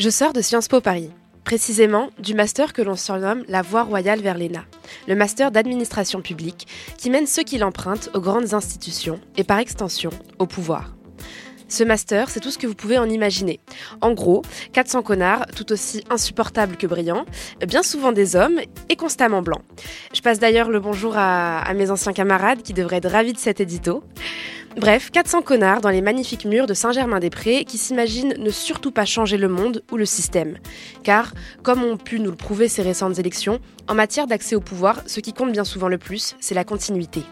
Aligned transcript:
Je 0.00 0.08
sors 0.08 0.32
de 0.32 0.40
Sciences 0.40 0.68
Po 0.68 0.80
Paris, 0.80 1.10
précisément 1.44 2.08
du 2.18 2.32
master 2.32 2.72
que 2.72 2.80
l'on 2.80 2.96
surnomme 2.96 3.44
la 3.48 3.60
voie 3.60 3.82
royale 3.82 4.22
vers 4.22 4.38
l'ENA, 4.38 4.64
le 5.06 5.14
master 5.14 5.50
d'administration 5.50 6.22
publique 6.22 6.66
qui 6.96 7.10
mène 7.10 7.26
ceux 7.26 7.42
qui 7.42 7.58
l'empruntent 7.58 8.08
aux 8.14 8.20
grandes 8.22 8.54
institutions 8.54 9.20
et 9.36 9.44
par 9.44 9.58
extension 9.58 10.08
au 10.38 10.46
pouvoir. 10.46 10.96
Ce 11.68 11.84
master, 11.84 12.30
c'est 12.30 12.40
tout 12.40 12.50
ce 12.50 12.56
que 12.56 12.66
vous 12.66 12.74
pouvez 12.74 12.96
en 12.96 13.10
imaginer. 13.10 13.60
En 14.00 14.12
gros, 14.12 14.40
400 14.72 15.02
connards, 15.02 15.44
tout 15.54 15.70
aussi 15.70 16.02
insupportables 16.08 16.78
que 16.78 16.86
brillants, 16.86 17.26
bien 17.68 17.82
souvent 17.82 18.12
des 18.12 18.36
hommes 18.36 18.58
et 18.88 18.96
constamment 18.96 19.42
blancs. 19.42 19.62
Je 20.14 20.22
passe 20.22 20.38
d'ailleurs 20.38 20.70
le 20.70 20.80
bonjour 20.80 21.18
à, 21.18 21.58
à 21.58 21.74
mes 21.74 21.90
anciens 21.90 22.14
camarades 22.14 22.62
qui 22.62 22.72
devraient 22.72 22.96
être 22.96 23.10
ravis 23.10 23.34
de 23.34 23.38
cet 23.38 23.60
édito. 23.60 24.02
Bref, 24.76 25.10
400 25.10 25.42
connards 25.42 25.80
dans 25.80 25.90
les 25.90 26.00
magnifiques 26.00 26.44
murs 26.44 26.68
de 26.68 26.74
Saint-Germain-des-Prés 26.74 27.64
qui 27.64 27.76
s'imaginent 27.76 28.34
ne 28.38 28.50
surtout 28.50 28.92
pas 28.92 29.04
changer 29.04 29.36
le 29.36 29.48
monde 29.48 29.82
ou 29.90 29.96
le 29.96 30.06
système. 30.06 30.58
Car, 31.02 31.32
comme 31.64 31.82
ont 31.82 31.96
pu 31.96 32.20
nous 32.20 32.30
le 32.30 32.36
prouver 32.36 32.68
ces 32.68 32.82
récentes 32.82 33.18
élections, 33.18 33.58
en 33.88 33.94
matière 33.94 34.28
d'accès 34.28 34.54
au 34.54 34.60
pouvoir, 34.60 35.02
ce 35.06 35.18
qui 35.18 35.32
compte 35.32 35.50
bien 35.50 35.64
souvent 35.64 35.88
le 35.88 35.98
plus, 35.98 36.36
c'est 36.40 36.54
la 36.54 36.64
continuité. 36.64 37.22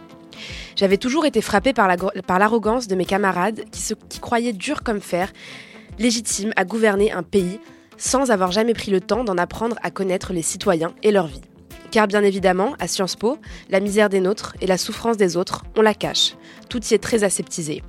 J'avais 0.75 0.97
toujours 0.97 1.27
été 1.27 1.41
frappée 1.41 1.73
par 1.73 1.89
l'arrogance 2.39 2.89
de 2.89 2.97
mes 2.97 3.05
camarades 3.05 3.65
qui, 3.71 4.21
croyaient 4.21 4.53
dur 4.53 4.83
comme 4.83 5.01
fer, 5.01 5.33
légitimes 5.99 6.53
à 6.57 6.65
gouverner 6.65 7.13
un 7.13 7.23
pays 7.23 7.61
sans 7.97 8.31
avoir 8.31 8.53
jamais 8.53 8.75
pris 8.75 8.91
le 8.91 9.01
temps 9.01 9.25
d'en 9.25 9.39
apprendre 9.39 9.77
à 9.83 9.91
connaître 9.91 10.33
les 10.33 10.43
citoyens 10.43 10.93
et 11.03 11.11
leur 11.11 11.27
vie. 11.27 11.48
Car 11.91 12.07
bien 12.07 12.23
évidemment, 12.23 12.75
à 12.79 12.87
Sciences 12.87 13.17
Po, 13.17 13.39
la 13.71 13.81
misère 13.81 14.09
des 14.09 14.21
nôtres 14.21 14.55
et 14.61 14.67
la 14.67 14.77
souffrance 14.77 15.17
des 15.17 15.37
autres, 15.37 15.65
on 15.77 15.83
la 15.83 15.95
cache. 15.95 16.35
Tout 16.69 16.85
y 16.87 16.95
est 16.95 17.03
très 17.03 17.25
aseptisé. 17.25 17.83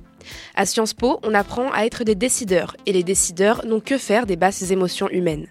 À 0.54 0.64
Sciences 0.64 0.94
Po, 0.94 1.20
on 1.22 1.34
apprend 1.34 1.70
à 1.72 1.84
être 1.84 2.04
des 2.04 2.14
décideurs, 2.14 2.76
et 2.86 2.92
les 2.92 3.02
décideurs 3.02 3.66
n'ont 3.66 3.80
que 3.80 3.98
faire 3.98 4.26
des 4.26 4.36
basses 4.36 4.70
émotions 4.70 5.08
humaines. 5.10 5.48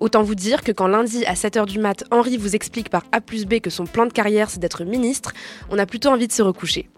Autant 0.00 0.22
vous 0.22 0.34
dire 0.34 0.62
que 0.62 0.72
quand 0.72 0.88
lundi 0.88 1.24
à 1.26 1.34
7h 1.34 1.66
du 1.66 1.78
mat, 1.78 2.04
Henri 2.10 2.36
vous 2.36 2.56
explique 2.56 2.88
par 2.88 3.04
A 3.12 3.20
plus 3.20 3.46
B 3.46 3.60
que 3.60 3.70
son 3.70 3.86
plan 3.86 4.06
de 4.06 4.12
carrière 4.12 4.50
c'est 4.50 4.58
d'être 4.58 4.84
ministre, 4.84 5.32
on 5.70 5.78
a 5.78 5.86
plutôt 5.86 6.08
envie 6.08 6.26
de 6.26 6.32
se 6.32 6.42
recoucher. 6.42 6.88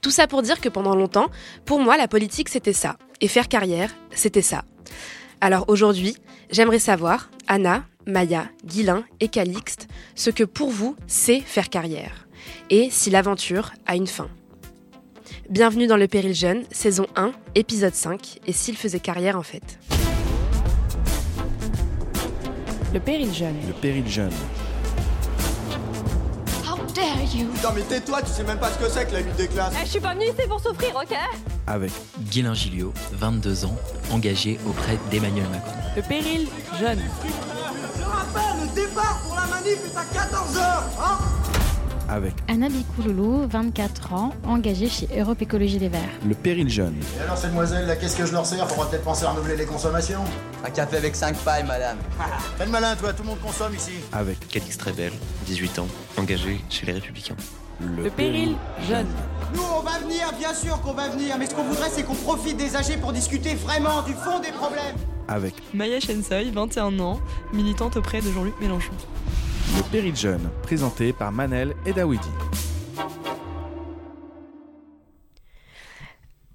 Tout 0.00 0.10
ça 0.10 0.26
pour 0.26 0.42
dire 0.42 0.60
que 0.60 0.68
pendant 0.68 0.96
longtemps, 0.96 1.28
pour 1.64 1.78
moi, 1.78 1.96
la 1.96 2.08
politique 2.08 2.48
c'était 2.48 2.72
ça, 2.72 2.96
et 3.20 3.28
faire 3.28 3.48
carrière, 3.48 3.94
c'était 4.10 4.42
ça. 4.42 4.64
Alors 5.40 5.64
aujourd'hui, 5.68 6.16
j'aimerais 6.50 6.78
savoir, 6.78 7.30
Anna, 7.46 7.84
Maya, 8.06 8.46
Guilin 8.64 9.04
et 9.20 9.28
Calixte, 9.28 9.88
ce 10.14 10.30
que 10.30 10.44
pour 10.44 10.70
vous 10.70 10.96
c'est 11.06 11.40
faire 11.40 11.68
carrière, 11.70 12.26
et 12.70 12.88
si 12.90 13.10
l'aventure 13.10 13.72
a 13.86 13.96
une 13.96 14.06
fin. 14.06 14.28
Bienvenue 15.48 15.86
dans 15.86 15.96
Le 15.96 16.08
Péril 16.08 16.34
Jeune, 16.34 16.64
saison 16.70 17.06
1, 17.16 17.32
épisode 17.54 17.94
5, 17.94 18.40
et 18.46 18.52
s'il 18.52 18.76
faisait 18.76 19.00
carrière 19.00 19.36
en 19.38 19.42
fait. 19.42 19.78
Le 22.92 23.00
Péril 23.00 23.32
Jeune. 23.32 23.56
Le 23.66 23.72
Péril 23.72 24.06
Jeune. 24.08 24.32
How 26.66 26.76
dare 26.94 27.22
you? 27.34 27.48
Putain 27.54 27.72
mais 27.74 27.82
tais-toi, 27.82 28.22
tu 28.22 28.30
sais 28.30 28.44
même 28.44 28.58
pas 28.58 28.70
ce 28.70 28.78
que 28.78 28.88
c'est 28.90 29.06
que 29.06 29.12
la 29.12 29.20
lutte 29.20 29.36
des 29.36 29.48
classes 29.48 29.72
Eh, 29.80 29.84
Je 29.86 29.90
suis 29.90 30.00
pas 30.00 30.14
venue 30.14 30.26
ici 30.26 30.46
pour 30.48 30.60
souffrir, 30.60 30.94
ok? 30.96 31.16
Avec 31.66 31.92
Guilain 32.30 32.54
Gilliot, 32.54 32.92
22 33.12 33.64
ans, 33.66 33.76
engagé 34.10 34.58
auprès 34.66 34.98
d'Emmanuel 35.10 35.46
Macron. 35.50 35.72
Le 35.96 36.02
Péril 36.02 36.48
Jeune. 36.80 37.00
Rappelle, 38.34 38.60
le 38.68 38.74
départ 38.74 39.20
pour 39.26 39.34
la 39.36 39.46
manif 39.46 39.78
est 39.84 39.96
à 39.96 40.02
14h 40.02 40.82
hein 41.00 41.18
avec 42.08 42.34
Anna 42.46 42.68
Bikouloulou, 42.68 43.46
24 43.48 44.12
ans, 44.12 44.34
engagée 44.46 44.88
chez 44.90 45.08
Europe 45.18 45.40
Écologie 45.40 45.78
Les 45.78 45.88
Verts. 45.88 46.00
le 46.28 46.34
Péril 46.34 46.68
Jeune. 46.68 46.94
Et 47.18 47.22
alors, 47.22 47.40
mademoiselle, 47.42 47.86
là, 47.86 47.96
qu'est-ce 47.96 48.16
que 48.18 48.26
je 48.26 48.32
leur 48.32 48.44
sers 48.44 48.68
Faudra 48.68 48.90
peut-être 48.90 49.04
penser 49.04 49.24
à 49.24 49.30
renouveler 49.30 49.56
les 49.56 49.64
consommations. 49.64 50.22
Un 50.62 50.68
café 50.68 50.98
avec 50.98 51.16
5 51.16 51.34
pailles, 51.36 51.64
madame. 51.64 51.96
Fais 52.58 52.66
le 52.66 52.70
malin, 52.70 52.96
toi, 52.96 53.14
tout 53.14 53.22
le 53.22 53.30
monde 53.30 53.40
consomme 53.40 53.74
ici. 53.74 53.92
Avec 54.12 54.46
Calix 54.48 54.76
Trebel, 54.76 55.12
18 55.46 55.78
ans, 55.78 55.86
engagé 56.18 56.60
chez 56.68 56.84
les 56.84 56.92
Républicains. 56.92 57.36
le, 57.80 58.02
Le 58.02 58.10
Péril 58.10 58.56
Jeune. 58.86 59.06
Nous, 59.54 59.62
on 59.74 59.80
va 59.80 59.98
venir, 60.00 60.32
bien 60.38 60.52
sûr 60.52 60.82
qu'on 60.82 60.92
va 60.92 61.08
venir, 61.08 61.36
mais 61.38 61.46
ce 61.46 61.54
qu'on 61.54 61.64
voudrait, 61.64 61.88
c'est 61.90 62.02
qu'on 62.02 62.14
profite 62.14 62.58
des 62.58 62.76
âgés 62.76 62.98
pour 62.98 63.12
discuter 63.14 63.54
vraiment 63.54 64.02
du 64.02 64.12
fond 64.12 64.38
des 64.38 64.52
problèmes. 64.52 64.96
Avec 65.28 65.54
Maya 65.72 66.00
Shensoy, 66.00 66.50
21 66.50 66.98
ans, 67.00 67.20
militante 67.52 67.96
auprès 67.96 68.20
de 68.20 68.30
Jean-Luc 68.30 68.54
Mélenchon. 68.60 68.92
le 69.76 69.82
Péril 69.90 70.16
Jeune, 70.16 70.50
présenté 70.62 71.12
par 71.12 71.32
Manel 71.32 71.74
et 71.86 71.92
Dawidi. 71.92 72.28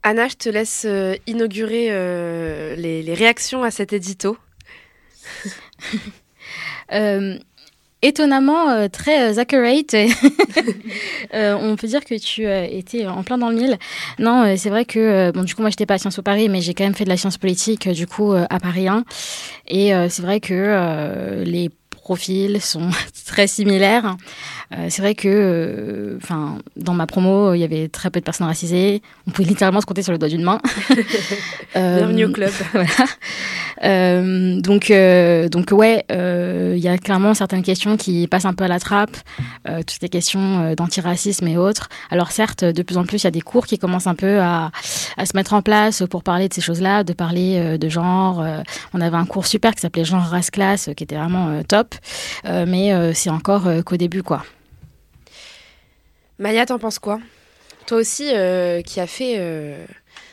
Anna, 0.04 0.28
je 0.30 0.36
te 0.36 0.50
laisse 0.50 0.86
euh, 0.86 1.16
inaugurer 1.28 1.88
euh, 1.92 2.76
les, 2.76 3.04
les 3.04 3.14
réactions 3.14 3.64
à 3.64 3.72
cet 3.72 3.94
édito. 3.94 4.38
Euh, 6.94 7.38
étonnamment 8.02 8.70
euh, 8.70 8.88
très 8.88 9.32
euh, 9.32 9.40
accurate. 9.40 9.96
Euh, 11.34 11.58
on 11.60 11.76
peut 11.76 11.88
dire 11.88 12.06
que 12.06 12.16
tu 12.16 12.48
étais 12.48 13.06
en 13.06 13.22
plein 13.22 13.38
dans 13.38 13.50
le 13.50 13.56
mille. 13.56 13.78
Non, 14.18 14.56
c'est 14.56 14.70
vrai 14.70 14.86
que 14.86 15.32
bon, 15.32 15.44
du 15.44 15.54
coup, 15.54 15.62
moi, 15.62 15.70
j'étais 15.70 15.86
pas 15.86 15.96
à 15.96 15.98
Sciences 15.98 16.16
Po 16.16 16.22
Paris, 16.22 16.48
mais 16.48 16.62
j'ai 16.62 16.74
quand 16.74 16.86
même 16.86 16.96
fait 16.96 17.04
de 17.04 17.10
la 17.10 17.18
science 17.18 17.38
politique, 17.38 17.88
du 17.90 18.08
coup, 18.08 18.32
à 18.32 18.60
Paris 18.60 18.88
1. 18.88 19.04
Et 19.68 19.92
c'est 20.10 20.22
vrai 20.22 20.40
que 20.40 21.44
les 21.46 21.70
profils 22.08 22.62
sont 22.62 22.90
très 23.26 23.48
similaires. 23.48 24.16
Euh, 24.74 24.88
c'est 24.90 25.02
vrai 25.02 25.14
que, 25.14 25.28
euh, 25.28 26.18
dans 26.78 26.94
ma 26.94 27.06
promo, 27.06 27.54
il 27.54 27.60
y 27.60 27.64
avait 27.66 27.90
très 27.90 28.10
peu 28.10 28.22
de 28.22 28.26
personnes 28.26 28.48
racisées. 28.48 29.02
On 29.28 29.32
pouvait 29.32 29.48
littéralement 29.48 29.82
se 29.82 29.86
compter 29.86 30.04
sur 30.04 30.14
le 30.14 30.18
doigt 30.18 30.30
d'une 30.30 30.44
main. 30.44 30.60
Euh, 31.76 31.98
Bienvenue 31.98 32.26
au 32.26 32.32
club. 32.32 32.52
voilà. 32.74 34.22
Donc, 34.62 34.92
donc 35.52 35.72
ouais, 35.72 36.06
il 36.10 36.80
y 36.80 36.88
a 36.88 36.98
clairement 36.98 37.34
certaines 37.34 37.62
questions 37.62 37.98
qui 37.98 38.28
passent 38.28 38.46
un 38.46 38.54
peu 38.54 38.64
à 38.64 38.68
la 38.68 38.80
trappe, 38.80 39.16
toutes 39.66 40.02
les 40.02 40.10
questions 40.10 40.74
d'antiracisme 40.74 41.48
et 41.48 41.58
autres. 41.58 41.90
Alors 42.10 42.32
certes, 42.32 42.64
de 42.64 42.82
plus 42.82 42.98
en 42.98 43.04
plus, 43.04 43.22
il 43.22 43.24
y 43.26 43.28
a 43.28 43.32
des 43.32 43.42
cours 43.42 43.68
qui 43.68 43.78
commencent 43.78 44.08
un 44.08 44.16
peu 44.16 44.40
à, 44.40 44.72
à 45.18 45.26
se 45.26 45.36
mettre 45.36 45.54
en 45.54 45.62
place 45.62 46.04
pour 46.10 46.24
parler 46.24 46.48
de 46.48 46.54
ces 46.54 46.62
choses-là, 46.62 47.04
de 47.04 47.14
parler 47.14 47.78
de 47.78 47.90
genre. 47.90 48.44
On 48.94 49.02
avait 49.02 49.18
un 49.18 49.26
cours 49.26 49.46
super 49.46 49.76
qui 49.76 49.82
s'appelait 49.82 50.06
genre 50.06 50.24
race 50.24 50.50
classe, 50.50 50.90
qui 50.96 51.04
était 51.04 51.18
vraiment 51.18 51.62
top, 51.68 51.94
mais 52.44 52.94
euh, 52.94 53.14
c'est 53.14 53.30
encore 53.30 53.68
euh, 53.68 53.82
qu'au 53.82 53.98
début, 53.98 54.24
quoi. 54.24 54.44
Maya, 56.40 56.66
t'en 56.66 56.80
penses 56.80 57.00
quoi? 57.00 57.20
Toi 57.88 57.98
aussi, 57.98 58.30
euh, 58.34 58.82
qui 58.82 59.00
as 59.00 59.08
fait 59.08 59.36
euh, 59.38 59.84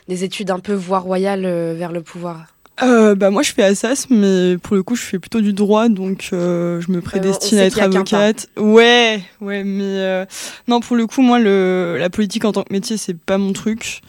des 0.07 0.23
études 0.23 0.51
un 0.51 0.59
peu 0.59 0.73
voie 0.73 0.99
royale 0.99 1.45
euh, 1.45 1.73
vers 1.77 1.91
le 1.91 2.01
pouvoir? 2.01 2.47
Euh, 2.83 3.15
bah 3.15 3.29
moi 3.29 3.41
je 3.41 3.53
fais 3.53 3.63
Assas 3.63 4.07
mais 4.09 4.57
pour 4.57 4.75
le 4.75 4.83
coup 4.83 4.97
je 4.97 5.01
fais 5.01 5.17
plutôt 5.17 5.39
du 5.39 5.53
droit 5.53 5.87
donc 5.87 6.31
euh, 6.33 6.81
je 6.81 6.91
me 6.91 6.99
prédestine 6.99 7.57
à 7.57 7.63
être 7.63 7.81
avocate. 7.81 8.49
Ouais, 8.57 9.21
ouais 9.39 9.63
mais 9.63 9.81
euh, 9.83 10.25
non 10.67 10.81
pour 10.81 10.97
le 10.97 11.07
coup 11.07 11.21
moi 11.21 11.39
le 11.39 11.95
la 11.97 12.09
politique 12.09 12.43
en 12.43 12.51
tant 12.51 12.63
que 12.63 12.73
métier 12.73 12.97
c'est 12.97 13.17
pas 13.17 13.37
mon 13.37 13.53
truc. 13.53 14.01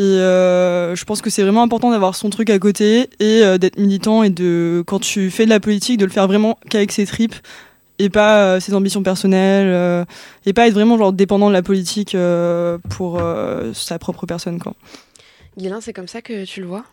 Et 0.00 0.02
euh, 0.02 0.96
je 0.96 1.04
pense 1.04 1.20
que 1.20 1.28
c'est 1.28 1.42
vraiment 1.42 1.62
important 1.62 1.90
d'avoir 1.90 2.14
son 2.14 2.30
truc 2.30 2.48
à 2.48 2.58
côté 2.58 3.10
et 3.20 3.42
euh, 3.42 3.58
d'être 3.58 3.78
militant 3.78 4.22
et 4.22 4.30
de 4.30 4.82
quand 4.86 4.98
tu 4.98 5.30
fais 5.30 5.44
de 5.44 5.50
la 5.50 5.60
politique 5.60 5.98
de 5.98 6.06
le 6.06 6.10
faire 6.10 6.26
vraiment 6.26 6.58
qu'avec 6.70 6.90
ses 6.90 7.04
tripes 7.04 7.34
et 7.98 8.08
pas 8.08 8.44
euh, 8.44 8.60
ses 8.60 8.72
ambitions 8.72 9.02
personnelles 9.02 9.68
euh, 9.68 10.06
et 10.46 10.54
pas 10.54 10.66
être 10.68 10.72
vraiment 10.72 10.96
genre 10.96 11.12
dépendant 11.12 11.48
de 11.48 11.52
la 11.52 11.60
politique 11.60 12.14
euh, 12.14 12.78
pour 12.88 13.18
euh, 13.20 13.74
sa 13.74 13.98
propre 13.98 14.24
personne 14.24 14.58
quoi. 14.58 14.72
Guilin, 15.58 15.82
c'est 15.82 15.92
comme 15.92 16.08
ça 16.08 16.22
que 16.22 16.46
tu 16.46 16.62
le 16.62 16.66
vois? 16.66 16.84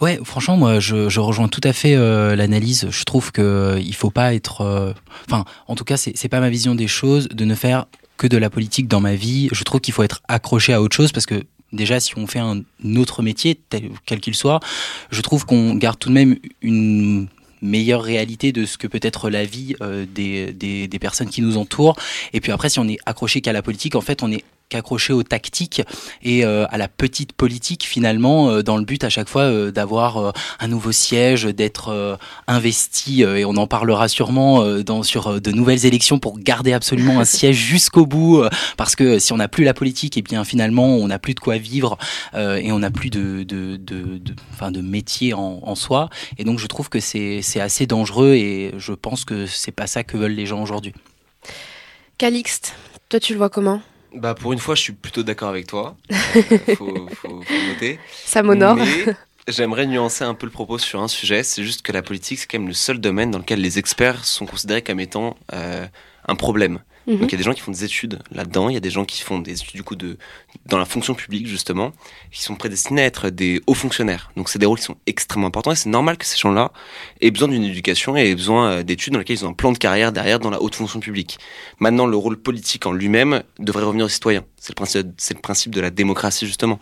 Ouais, 0.00 0.18
franchement, 0.24 0.56
moi, 0.56 0.80
je, 0.80 1.08
je 1.08 1.20
rejoins 1.20 1.46
tout 1.46 1.60
à 1.62 1.72
fait 1.72 1.94
euh, 1.94 2.34
l'analyse. 2.34 2.88
Je 2.90 3.04
trouve 3.04 3.30
que 3.30 3.42
euh, 3.42 3.80
il 3.80 3.94
faut 3.94 4.10
pas 4.10 4.34
être, 4.34 4.62
euh, 4.62 4.92
enfin, 5.28 5.44
en 5.68 5.76
tout 5.76 5.84
cas, 5.84 5.96
c'est 5.96 6.16
c'est 6.16 6.28
pas 6.28 6.40
ma 6.40 6.50
vision 6.50 6.74
des 6.74 6.88
choses 6.88 7.28
de 7.28 7.44
ne 7.44 7.54
faire 7.54 7.86
que 8.16 8.26
de 8.26 8.36
la 8.36 8.50
politique 8.50 8.88
dans 8.88 9.00
ma 9.00 9.14
vie. 9.14 9.48
Je 9.52 9.62
trouve 9.62 9.80
qu'il 9.80 9.94
faut 9.94 10.02
être 10.02 10.22
accroché 10.26 10.72
à 10.72 10.82
autre 10.82 10.96
chose 10.96 11.12
parce 11.12 11.26
que 11.26 11.44
déjà, 11.72 12.00
si 12.00 12.16
on 12.18 12.26
fait 12.26 12.38
un 12.38 12.62
autre 12.96 13.22
métier, 13.22 13.58
tel, 13.68 13.90
quel 14.06 14.20
qu'il 14.20 14.34
soit, 14.34 14.60
je 15.10 15.20
trouve 15.20 15.44
qu'on 15.46 15.74
garde 15.74 15.98
tout 15.98 16.08
de 16.08 16.14
même 16.14 16.38
une 16.60 17.28
meilleure 17.60 18.02
réalité 18.02 18.52
de 18.52 18.66
ce 18.66 18.76
que 18.76 18.86
peut 18.86 19.00
être 19.02 19.30
la 19.30 19.44
vie 19.44 19.76
euh, 19.80 20.04
des, 20.12 20.52
des, 20.52 20.88
des 20.88 20.98
personnes 20.98 21.28
qui 21.28 21.42
nous 21.42 21.56
entourent. 21.56 21.96
Et 22.32 22.40
puis 22.40 22.50
après, 22.52 22.68
si 22.68 22.78
on 22.80 22.88
est 22.88 22.98
accroché 23.06 23.40
qu'à 23.40 23.52
la 23.52 23.62
politique, 23.62 23.94
en 23.94 24.00
fait, 24.00 24.22
on 24.22 24.32
est 24.32 24.44
qu'accroché 24.72 25.12
aux 25.12 25.22
tactiques 25.22 25.82
et 26.22 26.44
à 26.44 26.78
la 26.78 26.88
petite 26.88 27.32
politique 27.32 27.84
finalement, 27.84 28.62
dans 28.62 28.76
le 28.76 28.84
but 28.84 29.04
à 29.04 29.10
chaque 29.10 29.28
fois 29.28 29.70
d'avoir 29.70 30.32
un 30.60 30.68
nouveau 30.68 30.92
siège, 30.92 31.44
d'être 31.44 32.18
investi 32.46 33.22
et 33.22 33.44
on 33.44 33.56
en 33.56 33.66
parlera 33.66 34.08
sûrement 34.08 34.64
dans, 34.82 35.02
sur 35.02 35.40
de 35.40 35.50
nouvelles 35.50 35.86
élections 35.86 36.18
pour 36.18 36.38
garder 36.38 36.72
absolument 36.72 37.20
un 37.20 37.24
siège 37.36 37.56
jusqu'au 37.56 38.06
bout, 38.06 38.44
parce 38.76 38.96
que 38.96 39.18
si 39.18 39.32
on 39.32 39.36
n'a 39.36 39.48
plus 39.48 39.64
la 39.64 39.74
politique, 39.74 40.16
et 40.16 40.20
eh 40.20 40.22
bien 40.22 40.44
finalement 40.44 40.86
on 40.86 41.06
n'a 41.06 41.18
plus 41.18 41.34
de 41.34 41.40
quoi 41.40 41.58
vivre 41.58 41.98
et 42.34 42.72
on 42.72 42.78
n'a 42.78 42.90
plus 42.90 43.10
de, 43.10 43.42
de, 43.42 43.76
de, 43.76 44.18
de, 44.18 44.34
enfin, 44.52 44.70
de 44.70 44.80
métier 44.80 45.34
en, 45.34 45.60
en 45.62 45.74
soi. 45.74 46.08
Et 46.38 46.44
donc 46.44 46.58
je 46.58 46.66
trouve 46.66 46.88
que 46.88 47.00
c'est 47.00 47.60
assez 47.60 47.86
dangereux 47.86 48.34
et 48.34 48.72
je 48.78 48.92
pense 48.92 49.24
que 49.24 49.46
c'est 49.46 49.72
pas 49.72 49.86
ça 49.86 50.04
que 50.04 50.16
veulent 50.16 50.32
les 50.32 50.46
gens 50.46 50.62
aujourd'hui. 50.62 50.92
Calixte, 52.18 52.74
toi 53.08 53.20
tu 53.20 53.32
le 53.32 53.38
vois 53.38 53.50
comment? 53.50 53.80
Bah 54.14 54.34
pour 54.34 54.52
une 54.52 54.58
fois, 54.58 54.74
je 54.74 54.82
suis 54.82 54.92
plutôt 54.92 55.22
d'accord 55.22 55.48
avec 55.48 55.66
toi. 55.66 55.96
Euh, 56.34 56.74
faut, 56.76 57.08
faut, 57.14 57.44
noter. 57.68 57.98
Ça 58.24 58.42
m'honore. 58.42 58.78
J'aimerais 59.48 59.86
nuancer 59.86 60.24
un 60.24 60.34
peu 60.34 60.46
le 60.46 60.52
propos 60.52 60.78
sur 60.78 61.02
un 61.02 61.08
sujet. 61.08 61.42
C'est 61.42 61.62
juste 61.62 61.82
que 61.82 61.92
la 61.92 62.02
politique, 62.02 62.38
c'est 62.38 62.46
quand 62.46 62.58
même 62.58 62.68
le 62.68 62.74
seul 62.74 62.98
domaine 62.98 63.30
dans 63.30 63.38
lequel 63.38 63.60
les 63.60 63.78
experts 63.78 64.24
sont 64.24 64.46
considérés 64.46 64.82
comme 64.82 65.00
étant 65.00 65.36
euh, 65.52 65.86
un 66.26 66.34
problème. 66.34 66.80
Mhm. 67.06 67.18
Donc 67.18 67.30
il 67.30 67.32
y 67.32 67.34
a 67.34 67.38
des 67.38 67.44
gens 67.44 67.52
qui 67.52 67.60
font 67.60 67.72
des 67.72 67.84
études 67.84 68.20
là-dedans, 68.30 68.68
il 68.68 68.74
y 68.74 68.76
a 68.76 68.80
des 68.80 68.90
gens 68.90 69.04
qui 69.04 69.22
font 69.22 69.38
des 69.40 69.52
études 69.52 69.74
du 69.74 69.82
coup 69.82 69.96
de 69.96 70.18
dans 70.66 70.78
la 70.78 70.84
fonction 70.84 71.14
publique 71.14 71.46
justement, 71.46 71.92
qui 72.30 72.42
sont 72.42 72.54
prédestinés 72.54 73.02
à 73.02 73.06
être 73.06 73.30
des 73.30 73.60
hauts 73.66 73.74
fonctionnaires. 73.74 74.30
Donc 74.36 74.48
c'est 74.48 74.58
des 74.58 74.66
rôles 74.66 74.78
qui 74.78 74.84
sont 74.84 74.96
extrêmement 75.06 75.48
importants 75.48 75.72
et 75.72 75.76
c'est 75.76 75.90
normal 75.90 76.16
que 76.16 76.24
ces 76.24 76.38
gens-là 76.38 76.72
aient 77.20 77.30
besoin 77.30 77.48
d'une 77.48 77.64
éducation 77.64 78.16
et 78.16 78.30
aient 78.30 78.34
besoin 78.34 78.70
euh, 78.70 78.82
d'études 78.82 79.12
dans 79.14 79.18
lesquelles 79.18 79.38
ils 79.38 79.46
ont 79.46 79.50
un 79.50 79.54
plan 79.54 79.72
de 79.72 79.78
carrière 79.78 80.12
derrière 80.12 80.38
dans 80.38 80.50
la 80.50 80.62
haute 80.62 80.74
fonction 80.74 81.00
publique. 81.00 81.38
Maintenant 81.80 82.06
le 82.06 82.16
rôle 82.16 82.36
politique 82.36 82.86
en 82.86 82.92
lui-même 82.92 83.42
devrait 83.58 83.84
revenir 83.84 84.06
aux 84.06 84.10
citoyens. 84.10 84.44
C'est 84.62 84.70
le 84.70 84.76
principe, 84.76 85.08
le 85.34 85.40
principe 85.40 85.74
de 85.74 85.80
la 85.80 85.90
démocratie 85.90 86.46
justement. 86.46 86.78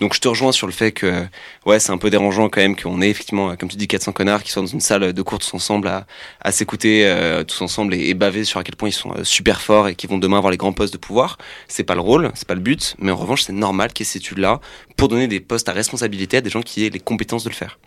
Donc 0.00 0.12
je 0.12 0.20
te 0.20 0.28
rejoins 0.28 0.52
sur 0.52 0.66
le 0.66 0.72
fait 0.74 0.92
que 0.92 1.24
ouais 1.64 1.80
c'est 1.80 1.90
un 1.90 1.96
peu 1.96 2.10
dérangeant 2.10 2.50
quand 2.50 2.60
même 2.60 2.76
qu'on 2.76 3.00
ait 3.00 3.08
effectivement 3.08 3.56
comme 3.56 3.70
tu 3.70 3.78
dis 3.78 3.88
400 3.88 4.12
connards 4.12 4.42
qui 4.42 4.50
sont 4.50 4.60
dans 4.60 4.66
une 4.66 4.80
salle 4.80 5.14
de 5.14 5.22
cours 5.22 5.38
tous 5.38 5.54
ensemble 5.54 5.88
à, 5.88 6.52
s'écouter 6.52 7.06
euh, 7.06 7.42
tous 7.42 7.62
ensemble 7.62 7.94
et, 7.94 8.12
baver 8.12 8.44
sur 8.44 8.60
à 8.60 8.64
quel 8.64 8.76
point 8.76 8.90
ils 8.90 8.92
sont 8.92 9.12
euh, 9.12 9.24
super 9.24 9.62
forts 9.62 9.88
et 9.88 9.94
qui 9.94 10.06
vont 10.06 10.18
demain 10.18 10.36
avoir 10.36 10.50
les 10.50 10.58
grands 10.58 10.74
postes 10.74 10.92
de 10.92 10.98
pouvoir. 10.98 11.38
C'est 11.68 11.84
pas 11.84 11.94
le 11.94 12.02
rôle, 12.02 12.30
c'est 12.34 12.46
pas 12.46 12.54
le 12.54 12.60
but, 12.60 12.96
mais 12.98 13.12
en 13.12 13.16
revanche 13.16 13.44
c'est 13.44 13.54
normal 13.54 13.94
qu'il 13.94 14.04
y 14.04 14.06
ait 14.06 14.12
cette 14.12 14.20
étude 14.20 14.36
là 14.36 14.60
pour 14.98 15.08
donner 15.08 15.26
des 15.26 15.40
postes 15.40 15.70
à 15.70 15.72
responsabilité 15.72 16.36
à 16.36 16.40
des 16.42 16.50
gens 16.50 16.60
qui 16.60 16.84
aient 16.84 16.90
les 16.90 17.00
compétences 17.00 17.44
de 17.44 17.48
le 17.48 17.54
faire. 17.54 17.78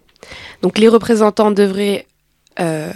Donc 0.63 0.79
les 0.79 0.87
représentants 0.87 1.51
devraient 1.51 2.07
euh, 2.59 2.91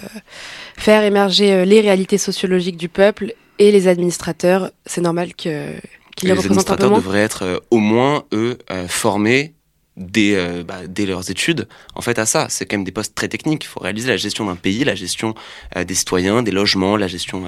faire 0.75 1.03
émerger 1.03 1.63
les 1.65 1.79
réalités 1.79 2.17
sociologiques 2.17 2.77
du 2.77 2.89
peuple 2.89 3.35
et 3.59 3.71
les 3.71 3.87
administrateurs, 3.87 4.71
c'est 4.87 5.01
normal 5.01 5.35
que 5.35 5.75
les, 6.23 6.31
administrateurs 6.31 6.91
devraient 6.91 7.19
être 7.19 7.43
euh, 7.43 7.57
au 7.71 7.77
moins, 7.77 8.23
eux, 8.33 8.57
euh, 8.71 8.87
formés 8.87 9.53
dès, 9.97 10.35
euh, 10.35 10.63
bah, 10.63 10.87
dès, 10.87 11.05
leurs 11.05 11.29
études, 11.29 11.67
en 11.95 12.01
fait, 12.01 12.19
à 12.19 12.25
ça. 12.25 12.47
C'est 12.49 12.65
quand 12.65 12.77
même 12.77 12.85
des 12.85 12.91
postes 12.91 13.15
très 13.15 13.27
techniques. 13.27 13.65
Il 13.65 13.67
faut 13.67 13.79
réaliser 13.79 14.07
la 14.07 14.17
gestion 14.17 14.45
d'un 14.45 14.55
pays, 14.55 14.83
la 14.83 14.95
gestion 14.95 15.35
des 15.75 15.95
citoyens, 15.95 16.43
des 16.43 16.51
logements, 16.51 16.95
la 16.97 17.07
gestion, 17.07 17.43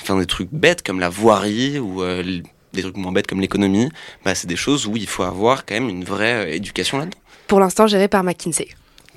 enfin, 0.00 0.18
des 0.18 0.26
trucs 0.26 0.50
bêtes 0.52 0.84
comme 0.84 1.00
la 1.00 1.08
voirie 1.08 1.78
ou 1.78 2.02
des 2.72 2.82
trucs 2.82 2.96
moins 2.96 3.12
bêtes 3.12 3.26
comme 3.26 3.40
l'économie. 3.40 3.88
Bah, 4.24 4.34
c'est 4.34 4.46
des 4.46 4.56
choses 4.56 4.86
où 4.86 4.96
il 4.96 5.06
faut 5.06 5.24
avoir 5.24 5.66
quand 5.66 5.74
même 5.74 5.88
une 5.88 6.04
vraie 6.04 6.54
éducation 6.54 6.98
là-dedans. 6.98 7.18
Pour 7.48 7.60
l'instant, 7.60 7.86
géré 7.86 8.08
par 8.08 8.22
McKinsey. 8.22 8.68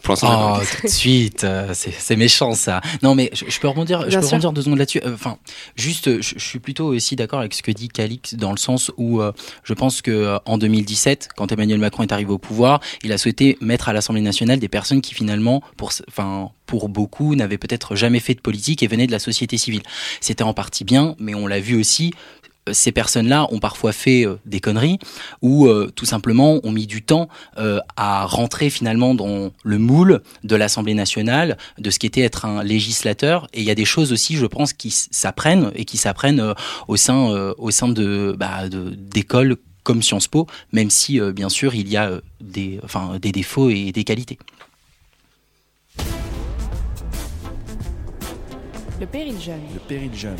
Pour 0.04 0.16
oh, 0.24 0.58
tout 0.80 0.88
de 0.88 0.92
suite, 0.92 1.44
euh, 1.44 1.74
c'est 1.74 2.16
méchant 2.16 2.54
ça. 2.54 2.82
Non, 3.04 3.16
mais 3.16 3.30
je, 3.34 3.60
peux 3.60 3.68
rebondir, 3.68 4.10
je 4.10 4.18
peux 4.18 4.26
rebondir 4.26 4.52
deux 4.54 4.62
secondes 4.62 4.80
là-dessus. 4.80 5.02
Euh, 5.06 5.14
enfin, 5.14 5.38
juste, 5.76 6.22
je, 6.22 6.40
suis 6.40 6.60
plutôt 6.60 6.88
aussi 6.88 7.16
d'accord 7.16 7.40
avec 7.40 7.54
ce 7.54 7.62
que 7.62 7.72
dit 7.72 7.90
Calix 7.90 8.36
dans 8.36 8.52
le 8.52 8.58
sens 8.58 8.92
où 8.98 9.22
euh, 9.22 9.32
je 9.64 9.74
pense 9.74 10.02
que 10.02 10.38
en 10.46 10.58
2017, 10.58 11.30
quand 11.36 11.52
Emmanuel 11.52 11.80
Macron 11.80 12.04
est 12.04 12.12
arrivé 12.12 12.32
au 12.32 12.38
pouvoir, 12.38 12.80
il 13.04 13.12
a 13.12 13.18
souhaité 13.18 13.58
mettre 13.62 13.90
à 13.90 13.94
l'Assemblée 13.94 14.22
nationale 14.22 14.60
des 14.60 14.70
personnes 14.70 15.02
qui 15.02 15.14
finalement, 15.14 15.62
pour, 15.78 15.92
enfin, 16.08 16.52
pour 16.66 16.88
beaucoup, 16.88 17.36
n'avaient 17.36 17.58
peut-être 17.58 17.96
jamais 17.96 18.20
fait 18.20 18.36
de 18.36 18.42
politique 18.42 18.84
et 18.84 18.88
venaient 18.88 19.08
de 19.08 19.12
la 19.12 19.20
société 19.20 19.58
civile. 19.58 19.82
C'était 20.22 20.44
en 20.44 20.54
partie 20.54 20.84
bien, 20.84 21.16
mais 21.20 21.34
on 21.34 21.48
l'a 21.48 21.60
vu 21.60 21.80
aussi 21.80 22.14
ces 22.74 22.92
personnes-là 22.92 23.48
ont 23.52 23.60
parfois 23.60 23.92
fait 23.92 24.26
euh, 24.26 24.40
des 24.46 24.60
conneries 24.60 25.00
ou 25.42 25.68
euh, 25.68 25.92
tout 25.94 26.06
simplement 26.06 26.60
ont 26.64 26.72
mis 26.72 26.88
du 26.88 27.02
temps 27.02 27.30
euh, 27.58 27.80
à 27.96 28.26
rentrer 28.26 28.70
finalement 28.70 29.16
dans 29.16 29.52
le 29.64 29.78
moule 29.78 30.22
de 30.44 30.56
l'Assemblée 30.56 30.94
nationale, 30.94 31.58
de 31.78 31.90
ce 31.90 32.00
qu'était 32.00 32.22
être 32.22 32.46
un 32.46 32.64
législateur. 32.64 33.48
Et 33.54 33.62
il 33.62 33.66
y 33.66 33.72
a 33.72 33.76
des 33.76 33.86
choses 33.86 34.12
aussi, 34.12 34.36
je 34.36 34.46
pense, 34.46 34.74
qui 34.74 34.92
s'apprennent 34.92 35.72
et 35.76 35.86
qui 35.86 35.98
s'apprennent 35.98 36.54
au 36.88 36.96
sein, 36.96 37.54
au 37.58 37.72
sein 37.72 37.88
de, 37.88 38.36
bah, 38.38 38.70
d'écoles 38.70 39.58
comme 39.84 40.04
Sciences 40.04 40.28
Po, 40.28 40.48
même 40.72 40.90
si 40.90 41.20
bien 41.32 41.50
sûr 41.50 41.76
il 41.76 41.90
y 41.90 41.98
a 41.98 42.20
des, 42.42 42.80
enfin, 42.84 43.18
des 43.20 43.32
défauts 43.32 43.70
et 43.70 43.92
des 43.92 44.04
qualités. 44.04 44.38
Le 49.00 49.06
péril 49.06 49.40
jeune. 49.40 49.62
Le 49.74 49.80
péril 49.80 50.12
jeune. 50.14 50.38